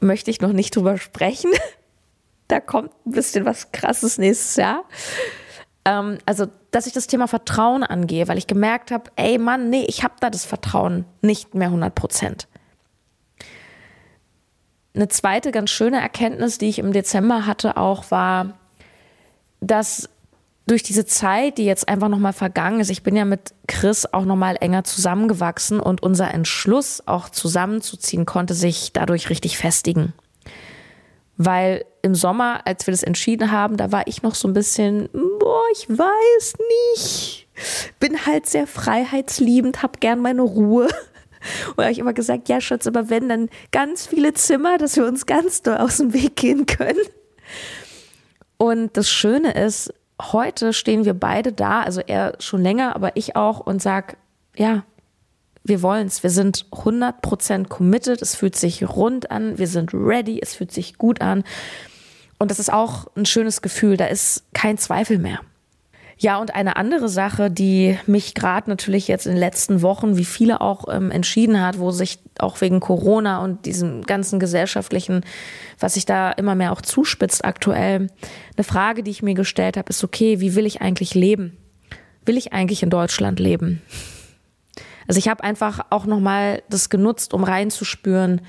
möchte 0.00 0.30
ich 0.30 0.40
noch 0.40 0.52
nicht 0.52 0.74
drüber 0.74 0.98
sprechen. 0.98 1.50
Da 2.46 2.60
kommt 2.60 2.90
ein 3.06 3.12
bisschen 3.12 3.46
was 3.46 3.72
Krasses 3.72 4.18
nächstes 4.18 4.56
Jahr. 4.56 4.84
Ähm, 5.86 6.18
also, 6.26 6.46
dass 6.72 6.86
ich 6.86 6.92
das 6.92 7.06
Thema 7.06 7.26
Vertrauen 7.26 7.82
angehe, 7.82 8.28
weil 8.28 8.36
ich 8.36 8.46
gemerkt 8.46 8.90
habe, 8.90 9.10
ey 9.16 9.38
Mann, 9.38 9.70
nee, 9.70 9.86
ich 9.88 10.04
habe 10.04 10.12
da 10.20 10.28
das 10.28 10.44
Vertrauen 10.44 11.06
nicht 11.22 11.54
mehr 11.54 11.68
100 11.68 11.94
Prozent. 11.94 12.46
Eine 14.94 15.08
zweite 15.08 15.52
ganz 15.52 15.70
schöne 15.70 16.02
Erkenntnis, 16.02 16.58
die 16.58 16.68
ich 16.68 16.78
im 16.78 16.92
Dezember 16.92 17.46
hatte, 17.46 17.78
auch 17.78 18.10
war, 18.10 18.58
dass 19.62 20.10
durch 20.66 20.82
diese 20.82 21.04
Zeit, 21.04 21.58
die 21.58 21.64
jetzt 21.64 21.88
einfach 21.88 22.08
nochmal 22.08 22.32
vergangen 22.32 22.80
ist, 22.80 22.90
ich 22.90 23.02
bin 23.02 23.16
ja 23.16 23.24
mit 23.24 23.54
Chris 23.66 24.06
auch 24.12 24.24
nochmal 24.24 24.56
enger 24.60 24.84
zusammengewachsen 24.84 25.78
und 25.78 26.02
unser 26.02 26.32
Entschluss 26.32 27.02
auch 27.06 27.28
zusammenzuziehen 27.28 28.24
konnte 28.24 28.54
sich 28.54 28.92
dadurch 28.92 29.28
richtig 29.28 29.58
festigen. 29.58 30.14
Weil 31.36 31.84
im 32.02 32.14
Sommer, 32.14 32.66
als 32.66 32.86
wir 32.86 32.92
das 32.92 33.02
entschieden 33.02 33.50
haben, 33.50 33.76
da 33.76 33.92
war 33.92 34.06
ich 34.06 34.22
noch 34.22 34.34
so 34.34 34.48
ein 34.48 34.54
bisschen, 34.54 35.08
boah, 35.12 35.64
ich 35.72 35.88
weiß 35.88 36.54
nicht. 36.84 37.48
Bin 37.98 38.24
halt 38.24 38.46
sehr 38.46 38.66
freiheitsliebend, 38.66 39.82
hab 39.82 40.00
gern 40.00 40.20
meine 40.20 40.42
Ruhe. 40.42 40.88
Und 41.76 41.82
habe 41.82 41.92
ich 41.92 41.98
immer 41.98 42.14
gesagt, 42.14 42.48
ja, 42.48 42.60
Schatz, 42.60 42.86
aber 42.86 43.10
wenn 43.10 43.28
dann 43.28 43.50
ganz 43.70 44.06
viele 44.06 44.32
Zimmer, 44.32 44.78
dass 44.78 44.96
wir 44.96 45.04
uns 45.04 45.26
ganz 45.26 45.60
doll 45.60 45.76
aus 45.76 45.98
dem 45.98 46.14
Weg 46.14 46.36
gehen 46.36 46.64
können. 46.64 47.04
Und 48.56 48.96
das 48.96 49.10
Schöne 49.10 49.52
ist, 49.52 49.92
heute 50.20 50.72
stehen 50.72 51.04
wir 51.04 51.14
beide 51.14 51.52
da, 51.52 51.82
also 51.82 52.00
er 52.00 52.34
schon 52.38 52.62
länger, 52.62 52.94
aber 52.94 53.16
ich 53.16 53.36
auch 53.36 53.60
und 53.60 53.82
sag, 53.82 54.16
ja, 54.56 54.84
wir 55.64 55.80
wollen's. 55.80 56.22
Wir 56.22 56.30
sind 56.30 56.66
100% 56.70 57.68
committed. 57.68 58.20
Es 58.20 58.36
fühlt 58.36 58.54
sich 58.54 58.86
rund 58.86 59.30
an. 59.30 59.58
Wir 59.58 59.66
sind 59.66 59.94
ready. 59.94 60.38
Es 60.40 60.54
fühlt 60.54 60.70
sich 60.70 60.98
gut 60.98 61.22
an. 61.22 61.42
Und 62.38 62.50
das 62.50 62.58
ist 62.58 62.70
auch 62.70 63.06
ein 63.16 63.24
schönes 63.24 63.62
Gefühl. 63.62 63.96
Da 63.96 64.06
ist 64.06 64.44
kein 64.52 64.76
Zweifel 64.76 65.18
mehr. 65.18 65.40
Ja, 66.18 66.38
und 66.38 66.54
eine 66.54 66.76
andere 66.76 67.08
Sache, 67.08 67.50
die 67.50 67.98
mich 68.06 68.34
gerade 68.34 68.70
natürlich 68.70 69.08
jetzt 69.08 69.26
in 69.26 69.32
den 69.32 69.40
letzten 69.40 69.82
Wochen, 69.82 70.16
wie 70.16 70.24
viele 70.24 70.60
auch 70.60 70.84
ähm, 70.88 71.10
entschieden 71.10 71.60
hat, 71.60 71.78
wo 71.78 71.90
sich 71.90 72.20
auch 72.38 72.60
wegen 72.60 72.80
Corona 72.80 73.42
und 73.42 73.66
diesem 73.66 74.02
ganzen 74.02 74.38
gesellschaftlichen, 74.38 75.24
was 75.80 75.94
sich 75.94 76.06
da 76.06 76.30
immer 76.30 76.54
mehr 76.54 76.72
auch 76.72 76.82
zuspitzt 76.82 77.44
aktuell, 77.44 78.08
eine 78.56 78.64
Frage, 78.64 79.02
die 79.02 79.10
ich 79.10 79.22
mir 79.22 79.34
gestellt 79.34 79.76
habe, 79.76 79.90
ist, 79.90 80.04
okay, 80.04 80.40
wie 80.40 80.54
will 80.54 80.66
ich 80.66 80.80
eigentlich 80.80 81.14
leben? 81.14 81.56
Will 82.24 82.36
ich 82.36 82.52
eigentlich 82.52 82.82
in 82.82 82.90
Deutschland 82.90 83.40
leben? 83.40 83.82
Also 85.06 85.18
ich 85.18 85.28
habe 85.28 85.44
einfach 85.44 85.86
auch 85.90 86.06
nochmal 86.06 86.62
das 86.70 86.90
genutzt, 86.90 87.34
um 87.34 87.44
reinzuspüren, 87.44 88.40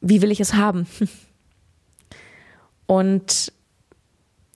wie 0.00 0.22
will 0.22 0.30
ich 0.30 0.40
es 0.40 0.54
haben? 0.54 0.86
Und 2.86 3.52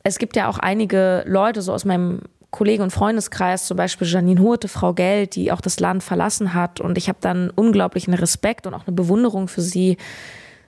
es 0.03 0.19
gibt 0.19 0.37
ja 0.37 0.49
auch 0.49 0.59
einige 0.59 1.25
Leute 1.27 1.62
so 1.62 1.73
aus 1.73 1.85
meinem 1.85 2.21
Kollegen- 2.51 2.83
und 2.83 2.91
Freundeskreis, 2.91 3.67
zum 3.67 3.79
Beispiel 3.79 4.07
Janine 4.07 4.41
Hurte, 4.41 4.69
Frau 4.69 4.93
Geld, 4.93 5.37
die 5.37 5.53
auch 5.53 5.61
das 5.61 5.81
Land 5.81 6.03
verlassen 6.03 6.53
hat. 6.53 6.81
Und 6.81 6.99
ich 6.99 7.09
habe 7.09 7.19
dann 7.21 7.49
unglaublichen 7.51 8.12
Respekt 8.12 8.67
und 8.67 8.75
auch 8.75 8.87
eine 8.87 8.95
Bewunderung 8.95 9.49
für 9.49 9.62
sie, 9.62 9.97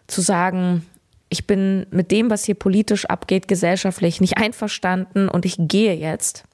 zu 0.06 0.20
sagen, 0.20 0.84
ich 1.28 1.46
bin 1.46 1.86
mit 1.90 2.10
dem, 2.10 2.30
was 2.30 2.44
hier 2.44 2.54
politisch 2.54 3.06
abgeht, 3.06 3.48
gesellschaftlich 3.48 4.20
nicht 4.20 4.38
einverstanden 4.38 5.28
und 5.28 5.44
ich 5.44 5.56
gehe 5.58 5.94
jetzt. 5.94 6.44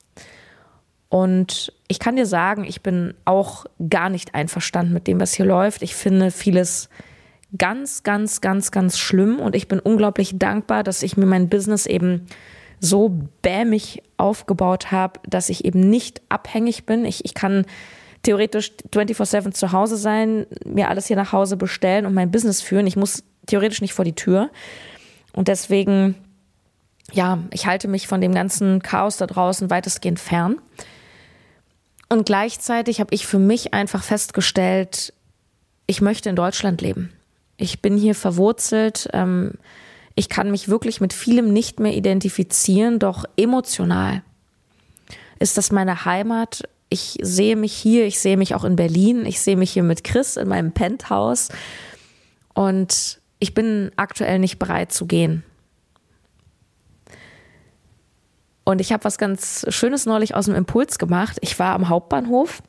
Und 1.09 1.73
ich 1.89 1.99
kann 1.99 2.17
dir 2.17 2.27
sagen, 2.27 2.65
ich 2.65 2.83
bin 2.83 3.15
auch 3.25 3.67
gar 3.89 4.09
nicht 4.09 4.35
einverstanden 4.35 4.93
mit 4.93 5.07
dem, 5.07 5.21
was 5.21 5.35
hier 5.35 5.45
läuft. 5.45 5.83
Ich 5.83 5.95
finde 5.95 6.31
vieles 6.31 6.89
ganz, 7.59 8.05
ganz, 8.05 8.41
ganz, 8.41 8.71
ganz 8.71 8.99
schlimm 8.99 9.41
und 9.41 9.57
ich 9.57 9.67
bin 9.67 9.81
unglaublich 9.81 10.39
dankbar, 10.39 10.85
dass 10.85 11.03
ich 11.03 11.17
mir 11.17 11.27
mein 11.27 11.49
Business 11.49 11.87
eben 11.87 12.27
so 12.81 13.21
bämig 13.43 14.03
aufgebaut 14.17 14.91
habe, 14.91 15.21
dass 15.29 15.51
ich 15.51 15.65
eben 15.65 15.81
nicht 15.81 16.23
abhängig 16.29 16.87
bin. 16.87 17.05
Ich, 17.05 17.25
ich 17.25 17.35
kann 17.35 17.67
theoretisch 18.23 18.73
24-7 18.93 19.53
zu 19.53 19.73
Hause 19.73 19.97
sein, 19.97 20.47
mir 20.65 20.89
alles 20.89 21.07
hier 21.07 21.17
nach 21.17 21.33
Hause 21.33 21.57
bestellen 21.57 22.07
und 22.07 22.15
mein 22.15 22.31
Business 22.31 22.61
führen. 22.61 22.87
Ich 22.87 22.97
muss 22.97 23.23
theoretisch 23.47 23.81
nicht 23.81 23.95
vor 23.95 24.05
die 24.05 24.15
Tür. 24.15 24.51
Und 25.33 25.49
deswegen, 25.49 26.15
ja, 27.13 27.39
ich 27.53 27.67
halte 27.67 27.89
mich 27.89 28.09
von 28.09 28.21
dem 28.21 28.35
ganzen 28.35 28.83
Chaos 28.83 29.19
da 29.19 29.27
draußen 29.27 29.71
weitestgehend 29.71 30.19
fern. 30.19 30.57
Und 32.09 32.27
gleichzeitig 32.27 33.01
habe 33.01 33.15
ich 33.15 33.27
für 33.27 33.39
mich 33.39 33.73
einfach 33.73 34.03
festgestellt, 34.03 35.13
ich 35.87 36.01
möchte 36.01 36.29
in 36.29 36.37
Deutschland 36.37 36.81
leben. 36.81 37.13
Ich 37.57 37.83
bin 37.83 37.97
hier 37.97 38.15
verwurzelt. 38.15 39.09
Ähm, 39.13 39.53
ich 40.15 40.29
kann 40.29 40.51
mich 40.51 40.69
wirklich 40.69 41.01
mit 41.01 41.13
vielem 41.13 41.53
nicht 41.53 41.81
mehr 41.81 41.95
identifizieren, 41.95 42.99
doch 42.99 43.25
emotional 43.37 44.23
ist 45.41 45.57
das 45.59 45.73
meine 45.73 46.05
Heimat. 46.05 46.63
Ich 46.89 47.19
sehe 47.21 47.57
mich 47.57 47.73
hier, 47.73 48.07
ich 48.07 48.21
sehe 48.21 48.37
mich 48.37 48.55
auch 48.55 48.63
in 48.63 48.77
Berlin, 48.77 49.27
ich 49.27 49.41
sehe 49.41 49.57
mich 49.57 49.73
hier 49.73 49.83
mit 49.83 50.05
Chris 50.05 50.37
in 50.37 50.49
meinem 50.49 50.73
Penthouse 50.73 51.49
und 52.55 53.21
ich 53.39 53.55
bin 53.55 53.91
aktuell 53.97 54.39
nicht 54.39 54.59
bereit 54.59 54.93
zu 54.93 55.07
gehen. 55.07 55.43
Und 58.65 58.81
ich 58.81 58.93
habe 58.93 59.05
was 59.05 59.19
ganz 59.19 59.65
Schönes 59.71 60.07
neulich 60.07 60.35
aus 60.35 60.45
dem 60.45 60.55
Impuls 60.55 60.99
gemacht. 60.99 61.39
Ich 61.41 61.59
war 61.59 61.75
am 61.75 61.89
Hauptbahnhof 61.89 62.63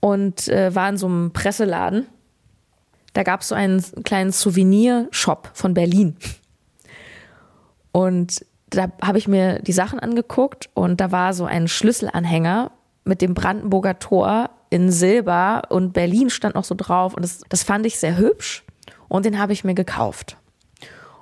und 0.00 0.48
äh, 0.48 0.74
war 0.74 0.88
in 0.88 0.96
so 0.96 1.06
einem 1.06 1.32
Presseladen 1.32 2.06
da 3.14 3.22
gab 3.22 3.40
es 3.40 3.48
so 3.48 3.54
einen 3.54 3.82
kleinen 4.04 4.32
Souvenir-Shop 4.32 5.50
von 5.54 5.72
Berlin. 5.72 6.16
Und 7.92 8.44
da 8.70 8.88
habe 9.00 9.18
ich 9.18 9.28
mir 9.28 9.60
die 9.60 9.72
Sachen 9.72 10.00
angeguckt 10.00 10.68
und 10.74 11.00
da 11.00 11.12
war 11.12 11.32
so 11.32 11.44
ein 11.44 11.68
Schlüsselanhänger 11.68 12.72
mit 13.04 13.22
dem 13.22 13.34
Brandenburger 13.34 13.98
Tor 13.98 14.50
in 14.68 14.90
Silber 14.90 15.62
und 15.68 15.92
Berlin 15.92 16.28
stand 16.30 16.56
noch 16.56 16.64
so 16.64 16.74
drauf 16.74 17.14
und 17.14 17.22
das, 17.22 17.42
das 17.48 17.62
fand 17.62 17.86
ich 17.86 17.98
sehr 17.98 18.16
hübsch 18.16 18.64
und 19.08 19.24
den 19.24 19.38
habe 19.38 19.52
ich 19.52 19.62
mir 19.62 19.74
gekauft. 19.74 20.36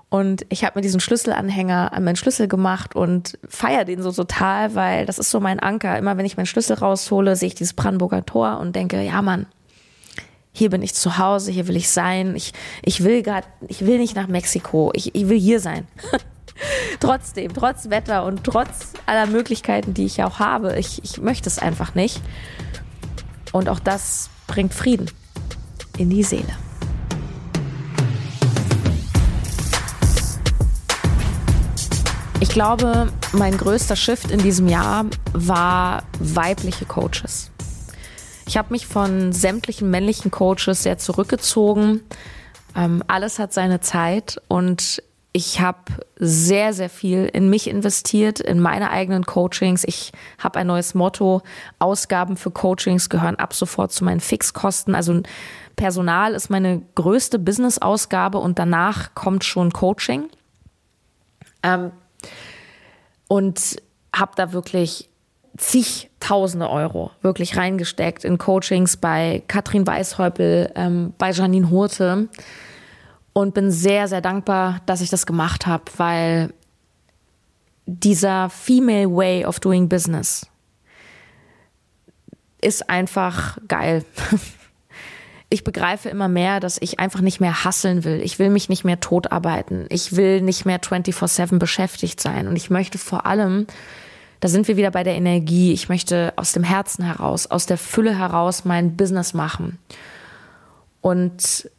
Und 0.08 0.44
ich 0.50 0.64
habe 0.64 0.78
mir 0.78 0.82
diesen 0.82 1.00
Schlüsselanhänger 1.00 1.92
an 1.92 2.04
meinen 2.04 2.16
Schlüssel 2.16 2.46
gemacht 2.46 2.94
und 2.94 3.38
feiere 3.48 3.84
den 3.84 4.02
so 4.02 4.12
total, 4.12 4.74
weil 4.74 5.06
das 5.06 5.18
ist 5.18 5.30
so 5.30 5.40
mein 5.40 5.58
Anker. 5.58 5.96
Immer 5.96 6.18
wenn 6.18 6.26
ich 6.26 6.36
meinen 6.36 6.46
Schlüssel 6.46 6.76
raushole, 6.76 7.34
sehe 7.34 7.48
ich 7.48 7.54
dieses 7.54 7.72
Brandenburger 7.72 8.24
Tor 8.24 8.58
und 8.60 8.76
denke, 8.76 9.00
ja 9.02 9.22
Mann, 9.22 9.46
hier 10.52 10.70
bin 10.70 10.82
ich 10.82 10.94
zu 10.94 11.18
Hause, 11.18 11.50
hier 11.50 11.66
will 11.66 11.76
ich 11.76 11.88
sein. 11.88 12.36
Ich, 12.36 12.52
ich 12.82 13.02
will 13.02 13.22
gerade, 13.22 13.46
ich 13.68 13.86
will 13.86 13.98
nicht 13.98 14.14
nach 14.14 14.28
Mexiko, 14.28 14.92
ich, 14.94 15.14
ich 15.14 15.28
will 15.28 15.38
hier 15.38 15.60
sein. 15.60 15.88
Trotzdem, 17.00 17.52
trotz 17.54 17.90
Wetter 17.90 18.24
und 18.24 18.44
trotz 18.44 18.92
aller 19.06 19.26
Möglichkeiten, 19.26 19.94
die 19.94 20.04
ich 20.04 20.18
ja 20.18 20.26
auch 20.28 20.38
habe, 20.38 20.78
ich, 20.78 21.02
ich 21.02 21.18
möchte 21.18 21.48
es 21.48 21.58
einfach 21.58 21.94
nicht. 21.94 22.20
Und 23.52 23.68
auch 23.68 23.80
das 23.80 24.30
bringt 24.46 24.72
Frieden 24.72 25.10
in 25.98 26.10
die 26.10 26.22
Seele. 26.22 26.56
Ich 32.40 32.50
glaube, 32.50 33.12
mein 33.32 33.56
größter 33.56 33.96
Shift 33.96 34.30
in 34.30 34.40
diesem 34.40 34.68
Jahr 34.68 35.06
war 35.32 36.02
weibliche 36.18 36.84
Coaches. 36.84 37.51
Ich 38.52 38.58
habe 38.58 38.68
mich 38.70 38.86
von 38.86 39.32
sämtlichen 39.32 39.90
männlichen 39.90 40.30
Coaches 40.30 40.82
sehr 40.82 40.98
zurückgezogen. 40.98 42.02
Ähm, 42.76 43.02
alles 43.06 43.38
hat 43.38 43.54
seine 43.54 43.80
Zeit 43.80 44.42
und 44.46 45.02
ich 45.32 45.62
habe 45.62 45.78
sehr, 46.16 46.74
sehr 46.74 46.90
viel 46.90 47.24
in 47.32 47.48
mich 47.48 47.66
investiert, 47.66 48.40
in 48.40 48.60
meine 48.60 48.90
eigenen 48.90 49.24
Coachings. 49.24 49.84
Ich 49.84 50.12
habe 50.36 50.58
ein 50.58 50.66
neues 50.66 50.92
Motto. 50.92 51.40
Ausgaben 51.78 52.36
für 52.36 52.50
Coachings 52.50 53.08
gehören 53.08 53.36
ab 53.36 53.54
sofort 53.54 53.90
zu 53.90 54.04
meinen 54.04 54.20
Fixkosten. 54.20 54.94
Also 54.94 55.22
Personal 55.76 56.34
ist 56.34 56.50
meine 56.50 56.82
größte 56.94 57.38
Business-Ausgabe 57.38 58.36
und 58.36 58.58
danach 58.58 59.14
kommt 59.14 59.44
schon 59.44 59.72
Coaching. 59.72 60.28
Ähm, 61.62 61.90
und 63.28 63.76
habe 64.14 64.32
da 64.36 64.52
wirklich 64.52 65.08
zigtausende 65.56 66.70
Euro 66.70 67.10
wirklich 67.20 67.56
reingesteckt 67.56 68.24
in 68.24 68.38
Coachings 68.38 68.96
bei 68.96 69.42
Katrin 69.48 69.86
Weishäupel, 69.86 70.72
ähm, 70.74 71.12
bei 71.18 71.30
Janine 71.30 71.70
Hurte 71.70 72.28
und 73.32 73.54
bin 73.54 73.70
sehr, 73.70 74.08
sehr 74.08 74.20
dankbar, 74.20 74.80
dass 74.86 75.00
ich 75.00 75.10
das 75.10 75.26
gemacht 75.26 75.66
habe, 75.66 75.84
weil 75.96 76.52
dieser 77.86 78.48
Female 78.50 79.14
Way 79.14 79.44
of 79.44 79.60
Doing 79.60 79.88
Business 79.88 80.46
ist 82.60 82.88
einfach 82.88 83.58
geil. 83.68 84.04
Ich 85.52 85.64
begreife 85.64 86.08
immer 86.08 86.28
mehr, 86.28 86.60
dass 86.60 86.78
ich 86.80 86.98
einfach 86.98 87.20
nicht 87.20 87.38
mehr 87.38 87.62
hasseln 87.62 88.04
will. 88.04 88.22
Ich 88.22 88.38
will 88.38 88.48
mich 88.48 88.70
nicht 88.70 88.84
mehr 88.84 89.00
totarbeiten. 89.00 89.84
Ich 89.90 90.16
will 90.16 90.40
nicht 90.40 90.64
mehr 90.64 90.80
24-7 90.80 91.58
beschäftigt 91.58 92.20
sein. 92.20 92.48
Und 92.48 92.56
ich 92.56 92.70
möchte 92.70 92.96
vor 92.96 93.26
allem, 93.26 93.66
da 94.42 94.48
sind 94.48 94.66
wir 94.66 94.76
wieder 94.76 94.90
bei 94.90 95.04
der 95.04 95.14
Energie, 95.14 95.72
ich 95.72 95.88
möchte 95.88 96.32
aus 96.34 96.50
dem 96.50 96.64
Herzen 96.64 97.04
heraus, 97.04 97.46
aus 97.46 97.66
der 97.66 97.78
Fülle 97.78 98.18
heraus 98.18 98.64
mein 98.64 98.96
Business 98.96 99.34
machen. 99.34 99.78
Und 101.00 101.70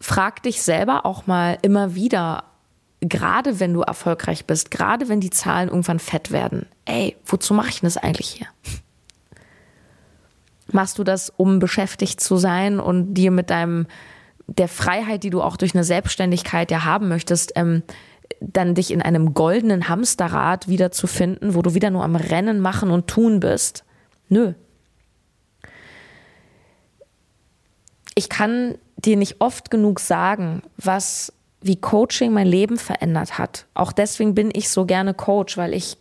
frag 0.00 0.40
dich 0.44 0.62
selber 0.62 1.04
auch 1.04 1.26
mal 1.26 1.58
immer 1.62 1.96
wieder, 1.96 2.44
gerade 3.00 3.58
wenn 3.58 3.74
du 3.74 3.80
erfolgreich 3.80 4.44
bist, 4.44 4.70
gerade 4.70 5.08
wenn 5.08 5.18
die 5.18 5.30
Zahlen 5.30 5.68
irgendwann 5.68 5.98
fett 5.98 6.30
werden, 6.30 6.66
ey, 6.84 7.16
wozu 7.26 7.54
mache 7.54 7.70
ich 7.70 7.80
denn 7.80 7.88
das 7.88 7.96
eigentlich 7.96 8.28
hier? 8.28 8.46
Machst 10.70 10.96
du 10.96 11.02
das, 11.02 11.32
um 11.36 11.58
beschäftigt 11.58 12.20
zu 12.20 12.36
sein 12.36 12.78
und 12.78 13.14
dir 13.14 13.32
mit 13.32 13.50
deinem, 13.50 13.88
der 14.46 14.68
Freiheit, 14.68 15.24
die 15.24 15.30
du 15.30 15.42
auch 15.42 15.56
durch 15.56 15.74
eine 15.74 15.82
Selbstständigkeit 15.82 16.70
ja 16.70 16.84
haben 16.84 17.08
möchtest, 17.08 17.50
ähm, 17.56 17.82
dann 18.40 18.74
dich 18.74 18.90
in 18.90 19.02
einem 19.02 19.34
goldenen 19.34 19.88
Hamsterrad 19.88 20.68
wiederzufinden, 20.68 21.54
wo 21.54 21.62
du 21.62 21.74
wieder 21.74 21.90
nur 21.90 22.04
am 22.04 22.16
Rennen 22.16 22.60
machen 22.60 22.90
und 22.90 23.06
tun 23.06 23.40
bist? 23.40 23.84
Nö. 24.28 24.54
Ich 28.14 28.28
kann 28.28 28.76
dir 28.96 29.16
nicht 29.16 29.40
oft 29.40 29.70
genug 29.70 30.00
sagen, 30.00 30.62
was 30.76 31.32
wie 31.62 31.76
Coaching 31.76 32.32
mein 32.32 32.46
Leben 32.46 32.78
verändert 32.78 33.38
hat. 33.38 33.66
Auch 33.74 33.92
deswegen 33.92 34.34
bin 34.34 34.50
ich 34.52 34.70
so 34.70 34.86
gerne 34.86 35.12
Coach, 35.12 35.58
weil 35.58 35.74
ich 35.74 35.98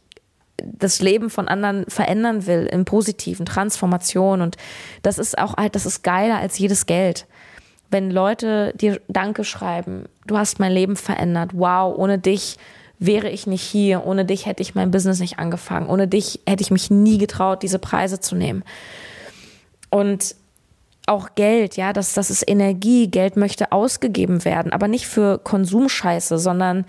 das 0.61 1.01
Leben 1.01 1.29
von 1.29 1.47
anderen 1.47 1.85
verändern 1.87 2.45
will 2.45 2.67
im 2.71 2.85
positiven 2.85 3.45
Transformation 3.45 4.41
und 4.41 4.57
das 5.01 5.17
ist 5.17 5.37
auch 5.37 5.55
halt 5.55 5.75
das 5.75 5.85
ist 5.85 6.03
geiler 6.03 6.37
als 6.37 6.57
jedes 6.57 6.85
Geld. 6.85 7.27
Wenn 7.89 8.11
Leute 8.11 8.73
dir 8.75 9.01
Danke 9.07 9.43
schreiben, 9.43 10.05
du 10.27 10.37
hast 10.37 10.59
mein 10.59 10.71
Leben 10.71 10.95
verändert. 10.95 11.51
Wow, 11.53 11.97
ohne 11.97 12.19
dich 12.19 12.57
wäre 12.99 13.29
ich 13.29 13.47
nicht 13.47 13.63
hier, 13.63 14.05
ohne 14.05 14.25
dich 14.25 14.45
hätte 14.45 14.61
ich 14.61 14.75
mein 14.75 14.91
Business 14.91 15.19
nicht 15.19 15.39
angefangen, 15.39 15.89
ohne 15.89 16.07
dich 16.07 16.41
hätte 16.47 16.61
ich 16.61 16.69
mich 16.69 16.91
nie 16.91 17.17
getraut, 17.17 17.63
diese 17.63 17.79
Preise 17.79 18.19
zu 18.19 18.35
nehmen. 18.35 18.63
Und 19.89 20.35
auch 21.07 21.29
Geld, 21.33 21.75
ja, 21.75 21.91
das, 21.91 22.13
das 22.13 22.29
ist 22.29 22.47
Energie. 22.47 23.07
Geld 23.07 23.35
möchte 23.35 23.71
ausgegeben 23.71 24.45
werden, 24.45 24.71
aber 24.71 24.87
nicht 24.87 25.07
für 25.07 25.39
Konsumscheiße, 25.39 26.37
sondern 26.37 26.85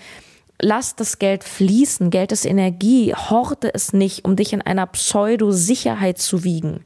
lass 0.61 0.95
das 0.95 1.19
Geld 1.19 1.43
fließen. 1.43 2.11
Geld 2.11 2.33
ist 2.33 2.45
Energie. 2.45 3.15
Horte 3.15 3.73
es 3.73 3.95
nicht, 3.95 4.27
um 4.27 4.37
dich 4.37 4.53
in 4.53 4.61
einer 4.61 4.87
Pseudo-Sicherheit 4.87 6.19
zu 6.19 6.45
wiegen. 6.45 6.85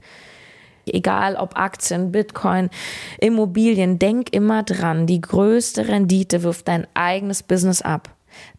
Egal 0.86 1.36
ob 1.36 1.56
Aktien, 1.56 2.12
Bitcoin, 2.12 2.70
Immobilien, 3.18 3.98
denk 3.98 4.32
immer 4.32 4.62
dran, 4.62 5.06
die 5.06 5.20
größte 5.20 5.88
Rendite 5.88 6.42
wirft 6.42 6.68
dein 6.68 6.86
eigenes 6.94 7.42
Business 7.42 7.82
ab. 7.82 8.14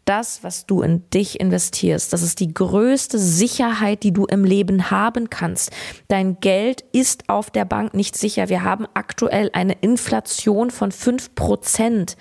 Das, 0.06 0.44
was 0.44 0.66
du 0.66 0.82
in 0.82 1.10
dich 1.10 1.40
investierst, 1.40 2.14
das 2.14 2.22
ist 2.22 2.40
die 2.40 2.54
größte 2.54 3.18
Sicherheit, 3.18 4.04
die 4.04 4.14
du 4.14 4.26
im 4.26 4.44
Leben 4.44 4.92
haben 4.92 5.30
kannst. 5.30 5.72
Dein 6.08 6.40
Geld 6.40 6.84
ist 6.92 7.28
auf 7.28 7.50
der 7.50 7.66
Bank 7.66 7.94
nicht 7.94 8.16
sicher. 8.16 8.50
Wir 8.50 8.64
haben 8.64 8.88
aktuell 8.94 9.50
eine 9.54 9.74
Inflation 9.82 10.70
von 10.70 10.92
fünf 10.92 11.34
Prozent. 11.34 12.18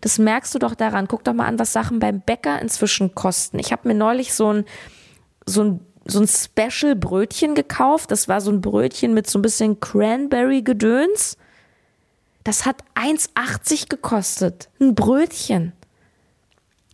Das 0.00 0.18
merkst 0.18 0.54
du 0.54 0.58
doch 0.58 0.74
daran. 0.74 1.08
Guck 1.08 1.24
doch 1.24 1.34
mal 1.34 1.46
an, 1.46 1.58
was 1.58 1.72
Sachen 1.72 1.98
beim 1.98 2.22
Bäcker 2.22 2.60
inzwischen 2.60 3.14
kosten. 3.14 3.58
Ich 3.58 3.70
habe 3.70 3.86
mir 3.88 3.94
neulich 3.94 4.32
so 4.32 4.52
ein, 4.52 4.64
so 5.44 5.62
ein 5.62 5.85
so 6.06 6.20
ein 6.20 6.28
Special 6.28 6.94
Brötchen 6.94 7.54
gekauft. 7.54 8.10
Das 8.10 8.28
war 8.28 8.40
so 8.40 8.50
ein 8.50 8.60
Brötchen 8.60 9.14
mit 9.14 9.28
so 9.28 9.38
ein 9.38 9.42
bisschen 9.42 9.80
Cranberry 9.80 10.62
Gedöns. 10.62 11.36
Das 12.44 12.64
hat 12.64 12.82
1,80 12.94 13.88
gekostet. 13.88 14.68
Ein 14.80 14.94
Brötchen. 14.94 15.72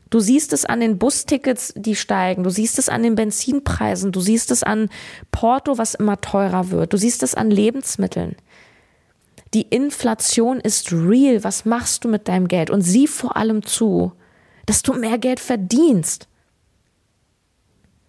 Du 0.08 0.20
siehst 0.20 0.52
es 0.52 0.66
an 0.66 0.80
den 0.80 0.98
Bustickets, 0.98 1.72
die 1.74 1.96
steigen. 1.96 2.42
Du 2.42 2.50
siehst 2.50 2.78
es 2.78 2.88
an 2.88 3.02
den 3.02 3.14
Benzinpreisen. 3.14 4.12
Du 4.12 4.20
siehst 4.20 4.50
es 4.50 4.62
an 4.62 4.90
Porto, 5.30 5.78
was 5.78 5.94
immer 5.94 6.20
teurer 6.20 6.70
wird. 6.70 6.92
Du 6.92 6.98
siehst 6.98 7.22
es 7.22 7.34
an 7.34 7.50
Lebensmitteln. 7.50 8.36
Die 9.54 9.62
Inflation 9.62 10.60
ist 10.60 10.92
real. 10.92 11.44
Was 11.44 11.64
machst 11.64 12.04
du 12.04 12.08
mit 12.08 12.28
deinem 12.28 12.48
Geld? 12.48 12.70
Und 12.70 12.82
sieh 12.82 13.06
vor 13.06 13.36
allem 13.36 13.64
zu, 13.64 14.12
dass 14.66 14.82
du 14.82 14.94
mehr 14.94 15.18
Geld 15.18 15.40
verdienst. 15.40 16.28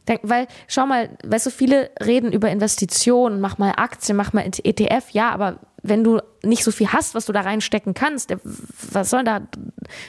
Denk, 0.08 0.22
weil, 0.24 0.48
schau 0.68 0.86
mal, 0.86 1.10
weißt 1.26 1.46
du, 1.46 1.50
viele 1.50 1.92
reden 2.04 2.34
über 2.34 2.50
Investitionen, 2.50 3.40
mach 3.40 3.58
mal 3.58 3.74
Aktien, 3.78 4.18
mach 4.18 4.34
mal 4.34 4.46
ETF, 4.46 5.10
ja, 5.12 5.32
aber 5.32 5.60
wenn 5.82 6.04
du 6.04 6.20
nicht 6.44 6.64
so 6.64 6.72
viel 6.72 6.92
hast, 6.92 7.16
was 7.16 7.26
du 7.26 7.34
da 7.34 7.42
reinstecken 7.42 7.94
kannst, 7.94 8.34
was 8.44 9.10
soll 9.10 9.24
da 9.24 9.42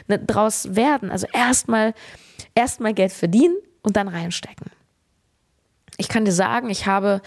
ne, 0.08 0.18
draus 0.18 0.74
werden? 0.74 1.10
Also 1.10 1.26
erstmal 1.32 1.94
erstmal 2.54 2.94
Geld 2.94 3.12
verdienen 3.12 3.56
und 3.82 3.96
dann 3.96 4.08
reinstecken. 4.08 4.70
Ich 5.96 6.08
kann 6.08 6.24
dir 6.24 6.32
sagen, 6.32 6.70
ich 6.70 6.86
habe 6.86 7.20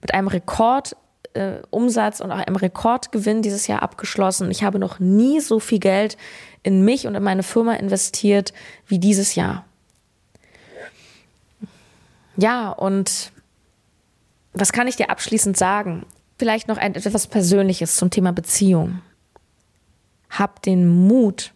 mit 0.00 0.14
einem 0.14 0.28
Rekordumsatz 0.28 2.20
äh, 2.20 2.22
und 2.22 2.30
auch 2.30 2.38
einem 2.38 2.56
Rekordgewinn 2.56 3.42
dieses 3.42 3.66
Jahr 3.66 3.82
abgeschlossen. 3.82 4.50
Ich 4.50 4.64
habe 4.64 4.78
noch 4.78 4.98
nie 4.98 5.40
so 5.40 5.58
viel 5.58 5.78
Geld 5.78 6.16
in 6.62 6.84
mich 6.84 7.06
und 7.06 7.14
in 7.14 7.22
meine 7.22 7.42
Firma 7.42 7.74
investiert 7.74 8.52
wie 8.86 8.98
dieses 8.98 9.34
Jahr. 9.34 9.66
Ja, 12.36 12.70
und 12.70 13.32
was 14.52 14.72
kann 14.72 14.88
ich 14.88 14.96
dir 14.96 15.10
abschließend 15.10 15.56
sagen? 15.56 16.04
Vielleicht 16.38 16.68
noch 16.68 16.78
ein, 16.78 16.94
etwas 16.94 17.26
Persönliches 17.26 17.96
zum 17.96 18.10
Thema 18.10 18.32
Beziehung. 18.32 19.00
Hab 20.30 20.62
den 20.62 20.88
Mut, 20.88 21.52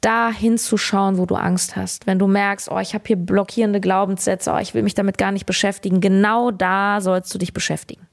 da 0.00 0.30
hinzuschauen, 0.30 1.18
wo 1.18 1.26
du 1.26 1.34
Angst 1.34 1.76
hast. 1.76 2.06
Wenn 2.06 2.18
du 2.18 2.26
merkst, 2.26 2.70
oh, 2.70 2.78
ich 2.78 2.94
habe 2.94 3.04
hier 3.06 3.16
blockierende 3.16 3.80
Glaubenssätze, 3.80 4.52
oh, 4.52 4.58
ich 4.58 4.72
will 4.72 4.82
mich 4.82 4.94
damit 4.94 5.18
gar 5.18 5.32
nicht 5.32 5.44
beschäftigen, 5.44 6.00
genau 6.00 6.50
da 6.50 7.00
sollst 7.00 7.34
du 7.34 7.38
dich 7.38 7.52
beschäftigen 7.52 8.07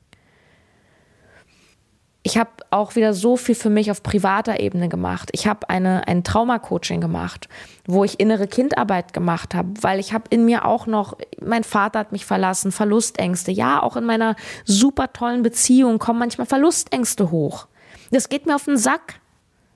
ich 2.25 2.39
habe 2.39 2.49
auch 2.71 2.95
wieder 2.95 3.13
so 3.13 3.37
viel 3.37 3.53
für 3.53 3.69
mich 3.69 3.91
auf 3.91 4.01
privater 4.01 4.59
Ebene 4.59 4.89
gemacht. 4.89 5.29
Ich 5.33 5.45
habe 5.45 5.69
eine 5.69 6.07
ein 6.07 6.23
Traumacoaching 6.23 6.99
gemacht, 6.99 7.47
wo 7.85 8.03
ich 8.03 8.19
innere 8.19 8.47
Kindarbeit 8.47 9.13
gemacht 9.13 9.53
habe, 9.53 9.69
weil 9.81 9.99
ich 9.99 10.11
habe 10.11 10.23
in 10.31 10.43
mir 10.43 10.65
auch 10.65 10.87
noch 10.87 11.15
mein 11.39 11.63
Vater 11.63 11.99
hat 11.99 12.11
mich 12.11 12.25
verlassen, 12.25 12.71
Verlustängste. 12.71 13.51
Ja, 13.51 13.83
auch 13.83 13.95
in 13.95 14.05
meiner 14.05 14.35
super 14.63 15.13
tollen 15.13 15.43
Beziehung 15.43 15.99
kommen 15.99 16.17
manchmal 16.17 16.47
Verlustängste 16.47 17.29
hoch. 17.29 17.67
Das 18.09 18.27
geht 18.27 18.47
mir 18.47 18.55
auf 18.55 18.65
den 18.65 18.77
Sack. 18.77 19.19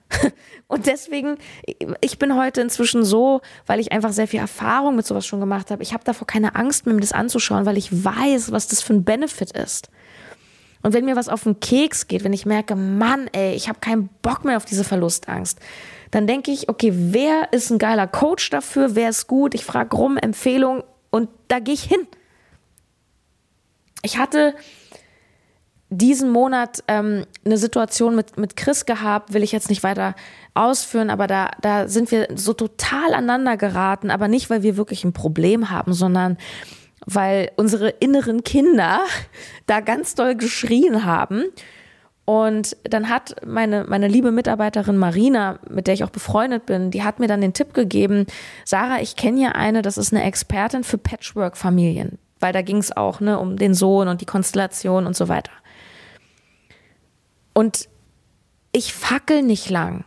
Und 0.68 0.88
deswegen, 0.88 1.38
ich 2.02 2.18
bin 2.18 2.36
heute 2.36 2.62
inzwischen 2.62 3.06
so, 3.06 3.42
weil 3.68 3.80
ich 3.80 3.92
einfach 3.92 4.12
sehr 4.12 4.28
viel 4.28 4.40
Erfahrung 4.40 4.96
mit 4.96 5.06
sowas 5.06 5.28
schon 5.28 5.40
gemacht 5.40 5.70
habe. 5.70 5.84
Ich 5.84 5.94
habe 5.94 6.04
davor 6.04 6.26
keine 6.26 6.56
Angst 6.56 6.88
mir 6.88 6.98
das 6.98 7.12
anzuschauen, 7.12 7.68
weil 7.68 7.78
ich 7.78 8.04
weiß, 8.04 8.52
was 8.52 8.68
das 8.68 8.82
für 8.82 8.94
ein 8.94 9.04
Benefit 9.04 9.52
ist. 9.52 9.92
Und 10.82 10.94
wenn 10.94 11.06
mir 11.06 11.16
was 11.16 11.30
auf 11.30 11.44
den 11.44 11.60
Keks 11.60 12.08
geht, 12.08 12.24
wenn 12.24 12.34
ich 12.34 12.46
merke, 12.46 12.76
Mann, 12.76 13.28
ey, 13.34 13.54
ich 13.54 13.68
habe 13.68 13.80
keinen 13.80 14.10
Bock 14.22 14.46
mehr 14.46 14.58
auf 14.58 14.66
diese 14.66 14.84
Verlustangst, 14.84 15.60
Dann 16.12 16.26
denke 16.26 16.50
ich, 16.50 16.70
okay, 16.70 16.92
wer 16.94 17.54
ist 17.54 17.70
ein 17.70 17.78
geiler 17.78 18.08
Coach 18.08 18.50
dafür? 18.50 18.96
Wer 18.96 19.10
ist 19.10 19.28
gut? 19.28 19.54
Ich 19.54 19.64
frage 19.64 19.96
rum, 19.96 20.18
Empfehlung 20.18 20.84
und 21.12 21.30
da 21.48 21.60
gehe 21.60 21.76
ich 21.76 21.84
hin. 21.84 22.08
Ich 24.02 24.18
hatte 24.18 24.56
diesen 25.90 26.30
Monat 26.32 26.84
ähm, 26.88 27.26
eine 27.46 27.58
Situation 27.58 28.16
mit, 28.16 28.38
mit 28.38 28.56
Chris 28.56 28.86
gehabt, 28.86 29.34
will 29.34 29.44
ich 29.44 29.52
jetzt 29.52 29.70
nicht 29.70 29.84
weiter 29.84 30.16
ausführen, 30.54 31.10
aber 31.10 31.26
da, 31.26 31.52
da 31.62 31.88
sind 31.88 32.12
wir 32.12 32.28
so 32.36 32.54
total 32.54 33.14
aneinander 33.14 33.58
geraten, 33.58 34.12
aber 34.12 34.28
nicht, 34.28 34.50
weil 34.50 34.62
wir 34.62 34.78
wirklich 34.78 35.04
ein 35.04 35.14
Problem 35.14 35.72
haben, 35.72 35.94
sondern 35.94 36.38
weil 37.06 37.52
unsere 37.56 37.90
inneren 37.90 38.44
Kinder 38.44 39.02
da 39.66 39.80
ganz 39.80 40.16
doll 40.16 40.36
geschrien 40.36 41.06
haben. 41.06 41.46
Und 42.26 42.78
dann 42.84 43.10
hat 43.10 43.38
meine, 43.46 43.86
meine 43.86 44.08
liebe 44.08 44.32
Mitarbeiterin 44.32 44.98
Marina, 44.98 45.58
mit 45.68 45.88
der 45.88 45.96
ich 45.96 46.04
auch 46.04 46.12
befreundet 46.12 46.68
bin, 46.68 46.92
die 46.92 47.04
hat 47.04 47.20
mir 47.20 47.28
dann 47.28 47.42
den 47.42 47.54
Tipp 47.54 47.74
gegeben, 47.74 48.28
Sarah, 48.66 49.02
ich 49.02 49.16
kenne 49.16 49.42
ja 49.42 49.50
eine, 49.54 49.82
das 49.82 49.98
ist 49.98 50.14
eine 50.14 50.24
Expertin 50.24 50.84
für 50.84 51.00
Patchwork-Familien, 51.00 52.20
weil 52.40 52.54
da 52.54 52.62
ging 52.62 52.78
es 52.78 52.96
auch 52.96 53.20
ne, 53.20 53.40
um 53.40 53.58
den 53.58 53.74
Sohn 53.74 54.08
und 54.08 54.22
die 54.22 54.28
Konstellation 54.28 55.08
und 55.08 55.16
so 55.16 55.28
weiter. 55.28 55.52
Und 57.54 57.90
ich 58.72 58.94
fackel 58.94 59.42
nicht 59.42 59.72
lang. 59.72 60.06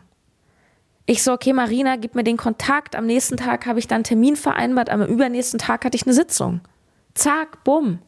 Ich 1.05 1.23
so, 1.23 1.33
okay, 1.33 1.51
Marina, 1.51 1.97
gib 1.97 2.15
mir 2.15 2.23
den 2.23 2.37
Kontakt. 2.37 2.95
Am 2.95 3.05
nächsten 3.05 3.35
Tag 3.35 3.65
habe 3.65 3.79
ich 3.79 3.87
dann 3.87 3.97
einen 3.97 4.03
Termin 4.05 4.37
vereinbart, 4.37 4.89
am 4.89 5.01
übernächsten 5.03 5.59
Tag 5.59 5.83
hatte 5.83 5.97
ich 5.97 6.05
eine 6.05 6.13
Sitzung. 6.13 6.61
Zack, 7.13 7.63
bumm. 7.63 7.99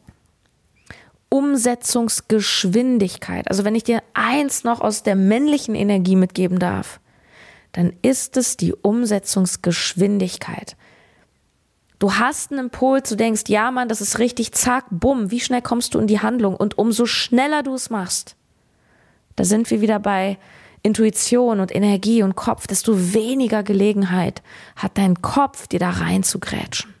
Umsetzungsgeschwindigkeit. 1.28 3.48
Also 3.48 3.64
wenn 3.64 3.74
ich 3.74 3.84
dir 3.84 4.02
eins 4.14 4.64
noch 4.64 4.80
aus 4.80 5.02
der 5.02 5.16
männlichen 5.16 5.74
Energie 5.74 6.16
mitgeben 6.16 6.58
darf, 6.58 7.00
dann 7.72 7.92
ist 8.02 8.36
es 8.36 8.56
die 8.56 8.72
Umsetzungsgeschwindigkeit. 8.72 10.76
Du 11.98 12.14
hast 12.14 12.50
einen 12.50 12.66
Impuls, 12.66 13.08
du 13.08 13.16
denkst, 13.16 13.44
ja 13.48 13.70
Mann, 13.70 13.88
das 13.88 14.00
ist 14.00 14.18
richtig, 14.18 14.52
zack, 14.52 14.84
bumm, 14.90 15.30
wie 15.30 15.40
schnell 15.40 15.62
kommst 15.62 15.94
du 15.94 15.98
in 15.98 16.06
die 16.06 16.20
Handlung? 16.20 16.56
Und 16.56 16.78
umso 16.78 17.06
schneller 17.06 17.62
du 17.62 17.74
es 17.74 17.90
machst, 17.90 18.36
da 19.34 19.44
sind 19.44 19.70
wir 19.70 19.80
wieder 19.80 19.98
bei 19.98 20.38
Intuition 20.82 21.60
und 21.60 21.74
Energie 21.74 22.22
und 22.22 22.36
Kopf, 22.36 22.66
desto 22.66 23.14
weniger 23.14 23.62
Gelegenheit 23.62 24.42
hat 24.76 24.98
dein 24.98 25.20
Kopf, 25.20 25.66
dir 25.66 25.80
da 25.80 25.90
rein 25.90 26.22
zu 26.22 26.38
grätschen. 26.38 26.95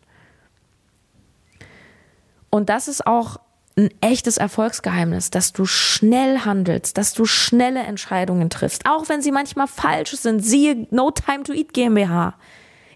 Und 2.50 2.68
das 2.68 2.88
ist 2.88 3.06
auch 3.06 3.38
ein 3.78 3.90
echtes 4.00 4.38
Erfolgsgeheimnis, 4.38 5.30
dass 5.30 5.52
du 5.52 5.66
schnell 5.66 6.40
handelst, 6.40 6.96
dass 6.96 7.12
du 7.12 7.26
schnelle 7.26 7.80
Entscheidungen 7.80 8.48
triffst, 8.48 8.86
auch 8.86 9.08
wenn 9.08 9.20
sie 9.20 9.32
manchmal 9.32 9.66
falsch 9.66 10.12
sind. 10.12 10.40
Siehe 10.40 10.86
No 10.90 11.10
Time 11.10 11.42
to 11.42 11.52
Eat 11.52 11.74
GmbH. 11.74 12.34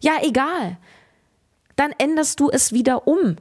Ja, 0.01 0.13
egal. 0.23 0.79
Dann 1.77 1.93
änderst 1.99 2.41
du 2.41 2.51
es 2.51 2.73
wieder 2.73 3.07
um. 3.07 3.37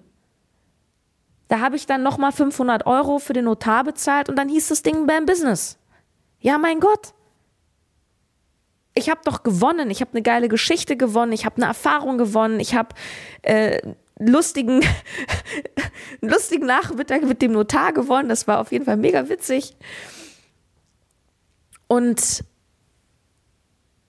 Da 1.47 1.62
habe 1.62 1.78
ich 1.78 1.86
dann 1.86 2.03
nochmal 2.03 2.32
500 2.32 2.86
Euro 2.86 3.20
für 3.20 3.34
den 3.34 3.45
Notar 3.45 3.84
bezahlt 3.84 4.30
und 4.30 4.36
dann 4.36 4.49
hieß 4.49 4.68
das 4.68 4.84
Ding 4.84 5.07
beim 5.07 5.26
Business. 5.26 5.78
Ja, 6.39 6.57
mein 6.57 6.80
Gott. 6.80 7.14
Ich 8.93 9.10
habe 9.10 9.22
doch 9.24 9.43
gewonnen. 9.43 9.89
Ich 9.89 10.01
habe 10.01 10.12
eine 10.12 10.22
geile 10.22 10.49
Geschichte 10.49 10.97
gewonnen. 10.97 11.32
Ich 11.32 11.45
habe 11.45 11.55
eine 11.57 11.66
Erfahrung 11.66 12.18
gewonnen. 12.18 12.60
Ich 12.60 12.76
habe 12.76 12.89
äh, 13.43 13.80
lustigen, 14.20 14.82
lustigen 16.22 16.68
Nachmittag 16.68 17.24
mit 17.24 17.42
dem 17.42 17.54
Notar 17.54 17.94
gewonnen. 17.94 18.30
Das 18.30 18.48
war 18.48 18.60
auf 18.60 18.72
jeden 18.72 18.86
Fall 18.86 18.98
mega 18.98 19.30
witzig. 19.30 19.76
Und 21.88 22.44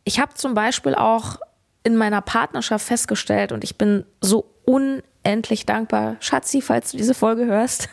ich 0.04 0.20
habe 0.20 0.34
zum 0.34 0.54
Beispiel 0.54 0.94
auch 0.94 1.38
in 1.82 1.96
meiner 1.96 2.20
Partnerschaft 2.20 2.86
festgestellt 2.86 3.52
und 3.52 3.64
ich 3.64 3.78
bin 3.78 4.04
so 4.20 4.54
unendlich 4.66 5.64
dankbar, 5.64 6.16
Schatzi, 6.20 6.60
falls 6.60 6.90
du 6.90 6.98
diese 6.98 7.14
Folge 7.14 7.46
hörst. 7.46 7.88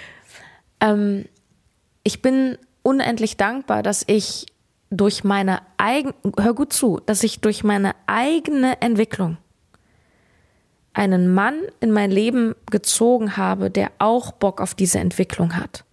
ähm, 0.80 1.24
ich 2.02 2.20
bin 2.20 2.58
unendlich 2.82 3.36
dankbar, 3.36 3.82
dass 3.82 4.04
ich 4.06 4.46
durch 4.90 5.24
meine 5.24 5.62
eigene, 5.78 6.14
hör 6.38 6.54
gut 6.54 6.72
zu, 6.72 7.00
dass 7.06 7.22
ich 7.22 7.40
durch 7.40 7.64
meine 7.64 7.94
eigene 8.06 8.80
Entwicklung 8.82 9.38
einen 10.96 11.32
Mann 11.32 11.60
in 11.80 11.92
mein 11.92 12.10
Leben 12.10 12.54
gezogen 12.70 13.36
habe, 13.36 13.70
der 13.70 13.92
auch 13.98 14.32
Bock 14.32 14.62
auf 14.62 14.74
diese 14.74 14.98
Entwicklung 14.98 15.54
hat. 15.54 15.84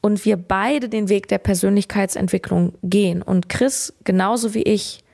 Und 0.00 0.24
wir 0.24 0.38
beide 0.38 0.88
den 0.88 1.10
Weg 1.10 1.28
der 1.28 1.38
Persönlichkeitsentwicklung 1.38 2.72
gehen. 2.82 3.20
Und 3.20 3.50
Chris 3.50 3.92
genauso 4.04 4.54
wie 4.54 4.62
ich 4.62 5.04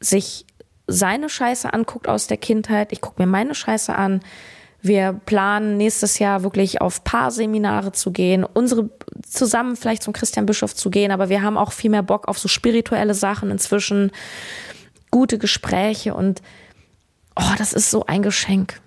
sich 0.00 0.44
seine 0.88 1.28
Scheiße 1.28 1.72
anguckt 1.72 2.08
aus 2.08 2.26
der 2.26 2.36
Kindheit, 2.36 2.90
ich 2.92 3.00
gucke 3.00 3.22
mir 3.22 3.28
meine 3.28 3.54
Scheiße 3.54 3.94
an. 3.94 4.20
Wir 4.80 5.12
planen 5.12 5.76
nächstes 5.76 6.18
Jahr 6.18 6.42
wirklich 6.42 6.80
auf 6.80 7.04
Paarseminare 7.04 7.92
zu 7.92 8.10
gehen, 8.10 8.44
unsere 8.44 8.90
zusammen 9.24 9.76
vielleicht 9.76 10.02
zum 10.02 10.12
Christian 10.12 10.46
Bischof 10.46 10.74
zu 10.74 10.90
gehen, 10.90 11.10
aber 11.10 11.28
wir 11.28 11.42
haben 11.42 11.58
auch 11.58 11.72
viel 11.72 11.90
mehr 11.90 12.02
Bock 12.02 12.26
auf 12.26 12.38
so 12.38 12.48
spirituelle 12.48 13.14
Sachen 13.14 13.50
inzwischen, 13.50 14.12
gute 15.10 15.38
Gespräche. 15.38 16.14
Und 16.14 16.42
oh, 17.38 17.54
das 17.56 17.72
ist 17.72 17.90
so 17.90 18.04
ein 18.06 18.22
Geschenk. 18.22 18.80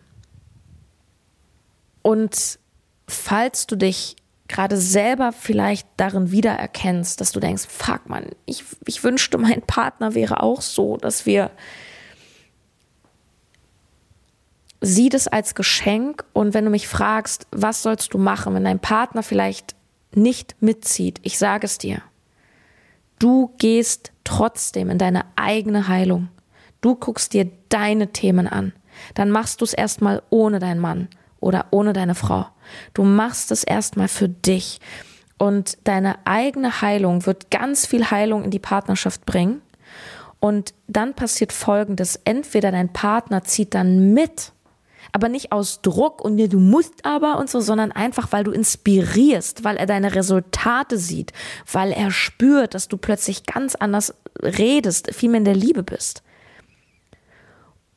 Und 2.02 2.60
falls 3.08 3.68
du 3.68 3.76
dich 3.76 4.16
gerade 4.48 4.78
selber 4.78 5.32
vielleicht 5.32 5.88
darin 5.98 6.32
wiedererkennst, 6.32 7.22
dass 7.22 7.32
du 7.32 7.40
denkst, 7.40 7.66
fuck 7.68 8.10
man, 8.10 8.26
ich, 8.46 8.64
ich 8.86 9.04
wünschte, 9.04 9.38
mein 9.38 9.62
Partner 9.62 10.14
wäre 10.14 10.44
auch 10.44 10.62
so, 10.62 10.98
dass 10.98 11.26
wir 11.26 11.52
sieh 14.82 15.10
das 15.10 15.28
als 15.28 15.56
Geschenk 15.56 16.26
und 16.34 16.54
wenn 16.54 16.66
du 16.66 16.72
mich 16.72 16.88
fragst, 16.88 17.48
was 17.52 17.84
sollst 17.84 18.14
du 18.14 18.18
machen, 18.18 18.54
wenn 18.54 18.66
dein 18.66 18.80
Partner 18.80 19.24
vielleicht 19.24 19.76
nicht 20.14 20.56
mitzieht, 20.60 21.20
ich 21.22 21.38
sage 21.38 21.66
es 21.66 21.78
dir. 21.78 22.02
Du 23.20 23.54
gehst 23.60 24.12
trotzdem 24.24 24.90
in 24.90 24.98
deine 24.98 25.26
eigene 25.36 25.88
Heilung. 25.88 26.30
Du 26.82 26.96
guckst 26.96 27.34
dir 27.34 27.50
deine 27.70 28.12
Themen 28.12 28.48
an. 28.48 28.74
Dann 29.14 29.32
machst 29.32 29.62
du 29.62 29.66
es 29.66 29.74
erstmal 29.74 30.22
ohne 30.30 30.60
deinen 30.60 30.80
Mann 30.80 31.08
oder 31.40 31.68
ohne 31.72 31.94
deine 31.94 32.16
Frau. 32.16 32.48
Du 32.94 33.04
machst 33.04 33.52
es 33.52 33.64
erstmal 33.64 34.08
für 34.08 34.30
dich. 34.30 34.80
Und 35.38 35.78
deine 35.86 36.18
eigene 36.26 36.82
Heilung 36.82 37.26
wird 37.26 37.50
ganz 37.50 37.88
viel 37.88 38.12
Heilung 38.12 38.44
in 38.44 38.52
die 38.52 38.60
Partnerschaft 38.60 39.26
bringen. 39.26 39.62
Und 40.40 40.74
dann 40.88 41.14
passiert 41.14 41.54
Folgendes. 41.54 42.20
Entweder 42.26 42.72
dein 42.72 42.94
Partner 42.94 43.44
zieht 43.44 43.74
dann 43.74 44.14
mit, 44.14 44.54
aber 45.12 45.30
nicht 45.30 45.52
aus 45.52 45.82
Druck 45.82 46.22
und 46.22 46.38
du 46.38 46.60
musst 46.60 47.06
aber 47.06 47.38
und 47.38 47.50
so, 47.50 47.60
sondern 47.60 47.92
einfach, 47.92 48.32
weil 48.32 48.44
du 48.44 48.52
inspirierst, 48.52 49.64
weil 49.64 49.78
er 49.78 49.86
deine 49.86 50.16
Resultate 50.16 50.98
sieht, 50.98 51.34
weil 51.72 51.92
er 51.92 52.12
spürt, 52.12 52.74
dass 52.74 52.88
du 52.88 52.98
plötzlich 52.98 53.46
ganz 53.46 53.76
anders 53.76 54.16
redest, 54.42 55.14
viel 55.14 55.30
mehr 55.30 55.40
in 55.40 55.46
der 55.46 55.56
Liebe 55.56 55.84
bist. 55.84 56.24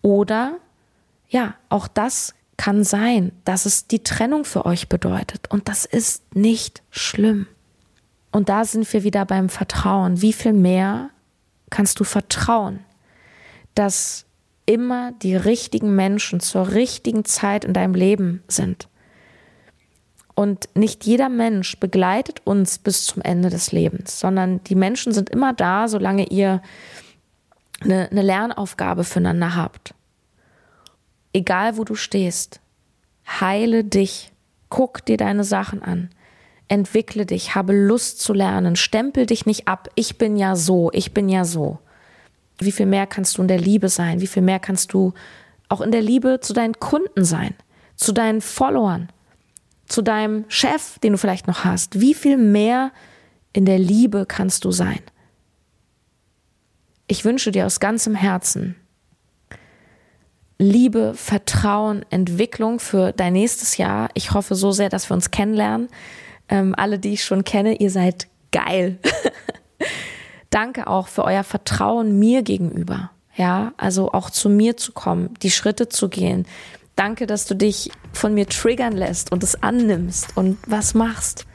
Oder 0.04 0.58
ja, 1.30 1.54
auch 1.70 1.88
das 1.88 2.34
kann 2.58 2.84
sein, 2.84 3.32
dass 3.46 3.64
es 3.64 3.86
die 3.86 4.04
Trennung 4.04 4.44
für 4.44 4.66
euch 4.66 4.90
bedeutet. 4.90 5.50
Und 5.50 5.66
das 5.66 5.86
ist 5.86 6.36
nicht 6.36 6.82
schlimm. 6.90 7.46
Und 8.30 8.50
da 8.50 8.66
sind 8.66 8.92
wir 8.92 9.02
wieder 9.02 9.24
beim 9.24 9.48
Vertrauen. 9.48 10.20
Wie 10.20 10.34
viel 10.34 10.52
mehr 10.52 11.08
kannst 11.70 12.00
du 12.00 12.04
vertrauen, 12.04 12.80
dass 13.74 14.26
immer 14.66 15.12
die 15.22 15.36
richtigen 15.36 15.96
Menschen 15.96 16.40
zur 16.40 16.72
richtigen 16.72 17.24
Zeit 17.24 17.64
in 17.64 17.72
deinem 17.72 17.94
Leben 17.94 18.42
sind? 18.46 18.88
Und 20.34 20.68
nicht 20.74 21.06
jeder 21.06 21.30
Mensch 21.30 21.80
begleitet 21.80 22.42
uns 22.44 22.76
bis 22.78 23.06
zum 23.06 23.22
Ende 23.22 23.48
des 23.48 23.72
Lebens, 23.72 24.20
sondern 24.20 24.62
die 24.64 24.74
Menschen 24.74 25.14
sind 25.14 25.30
immer 25.30 25.54
da, 25.54 25.88
solange 25.88 26.26
ihr 26.26 26.60
eine, 27.84 28.10
eine 28.10 28.22
Lernaufgabe 28.22 29.04
füreinander 29.04 29.56
habt. 29.56 29.94
Egal 31.32 31.76
wo 31.76 31.84
du 31.84 31.94
stehst, 31.94 32.60
heile 33.26 33.84
dich, 33.84 34.32
guck 34.68 35.04
dir 35.04 35.16
deine 35.16 35.44
Sachen 35.44 35.82
an, 35.82 36.10
entwickle 36.68 37.26
dich, 37.26 37.54
habe 37.54 37.72
Lust 37.72 38.20
zu 38.20 38.32
lernen, 38.32 38.76
stempel 38.76 39.26
dich 39.26 39.46
nicht 39.46 39.68
ab, 39.68 39.88
ich 39.94 40.18
bin 40.18 40.36
ja 40.36 40.56
so, 40.56 40.90
ich 40.92 41.12
bin 41.12 41.28
ja 41.28 41.44
so. 41.44 41.78
Wie 42.58 42.72
viel 42.72 42.86
mehr 42.86 43.06
kannst 43.06 43.36
du 43.36 43.42
in 43.42 43.48
der 43.48 43.58
Liebe 43.58 43.88
sein? 43.88 44.20
Wie 44.20 44.26
viel 44.26 44.42
mehr 44.42 44.60
kannst 44.60 44.92
du 44.92 45.12
auch 45.68 45.80
in 45.80 45.90
der 45.90 46.02
Liebe 46.02 46.38
zu 46.40 46.52
deinen 46.52 46.78
Kunden 46.78 47.24
sein, 47.24 47.54
zu 47.96 48.12
deinen 48.12 48.40
Followern, 48.40 49.08
zu 49.86 50.02
deinem 50.02 50.44
Chef, 50.48 50.98
den 51.00 51.12
du 51.12 51.18
vielleicht 51.18 51.48
noch 51.48 51.64
hast? 51.64 52.00
Wie 52.00 52.14
viel 52.14 52.36
mehr 52.36 52.92
in 53.52 53.64
der 53.64 53.78
Liebe 53.78 54.24
kannst 54.26 54.64
du 54.64 54.70
sein? 54.70 55.00
Ich 57.06 57.24
wünsche 57.24 57.50
dir 57.50 57.66
aus 57.66 57.80
ganzem 57.80 58.14
Herzen 58.14 58.76
Liebe, 60.58 61.14
Vertrauen, 61.14 62.06
Entwicklung 62.10 62.78
für 62.78 63.12
dein 63.12 63.32
nächstes 63.32 63.76
Jahr. 63.76 64.08
Ich 64.14 64.32
hoffe 64.32 64.54
so 64.54 64.70
sehr, 64.70 64.88
dass 64.88 65.10
wir 65.10 65.14
uns 65.14 65.30
kennenlernen. 65.30 65.88
Ähm, 66.48 66.74
alle, 66.76 66.98
die 66.98 67.14
ich 67.14 67.24
schon 67.24 67.44
kenne, 67.44 67.74
ihr 67.76 67.90
seid 67.90 68.28
geil. 68.52 68.98
Danke 70.50 70.86
auch 70.86 71.08
für 71.08 71.24
euer 71.24 71.42
Vertrauen 71.42 72.18
mir 72.18 72.42
gegenüber. 72.42 73.10
Ja, 73.36 73.72
also 73.76 74.12
auch 74.12 74.30
zu 74.30 74.48
mir 74.48 74.76
zu 74.76 74.92
kommen, 74.92 75.34
die 75.42 75.50
Schritte 75.50 75.88
zu 75.88 76.08
gehen. 76.08 76.46
Danke, 76.94 77.26
dass 77.26 77.46
du 77.46 77.56
dich 77.56 77.90
von 78.12 78.32
mir 78.32 78.46
triggern 78.46 78.92
lässt 78.92 79.32
und 79.32 79.42
es 79.42 79.60
annimmst 79.60 80.36
und 80.36 80.58
was 80.68 80.94
machst. 80.94 81.46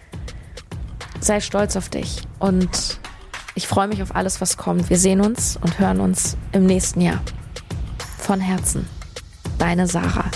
Sei 1.22 1.40
stolz 1.40 1.78
auf 1.78 1.88
dich 1.88 2.24
und 2.40 3.00
ich 3.56 3.68
freue 3.68 3.88
mich 3.88 4.02
auf 4.02 4.16
alles, 4.16 4.42
was 4.42 4.58
kommt. 4.58 4.90
Wir 4.90 4.98
sehen 4.98 5.22
uns 5.22 5.58
und 5.62 5.80
hören 5.80 6.00
uns 6.00 6.38
im 6.52 6.66
nächsten 6.66 7.02
Jahr. 7.02 7.22
Von 8.18 8.40
Herzen, 8.40 8.88
deine 9.58 9.88
Sarah. 9.88 10.30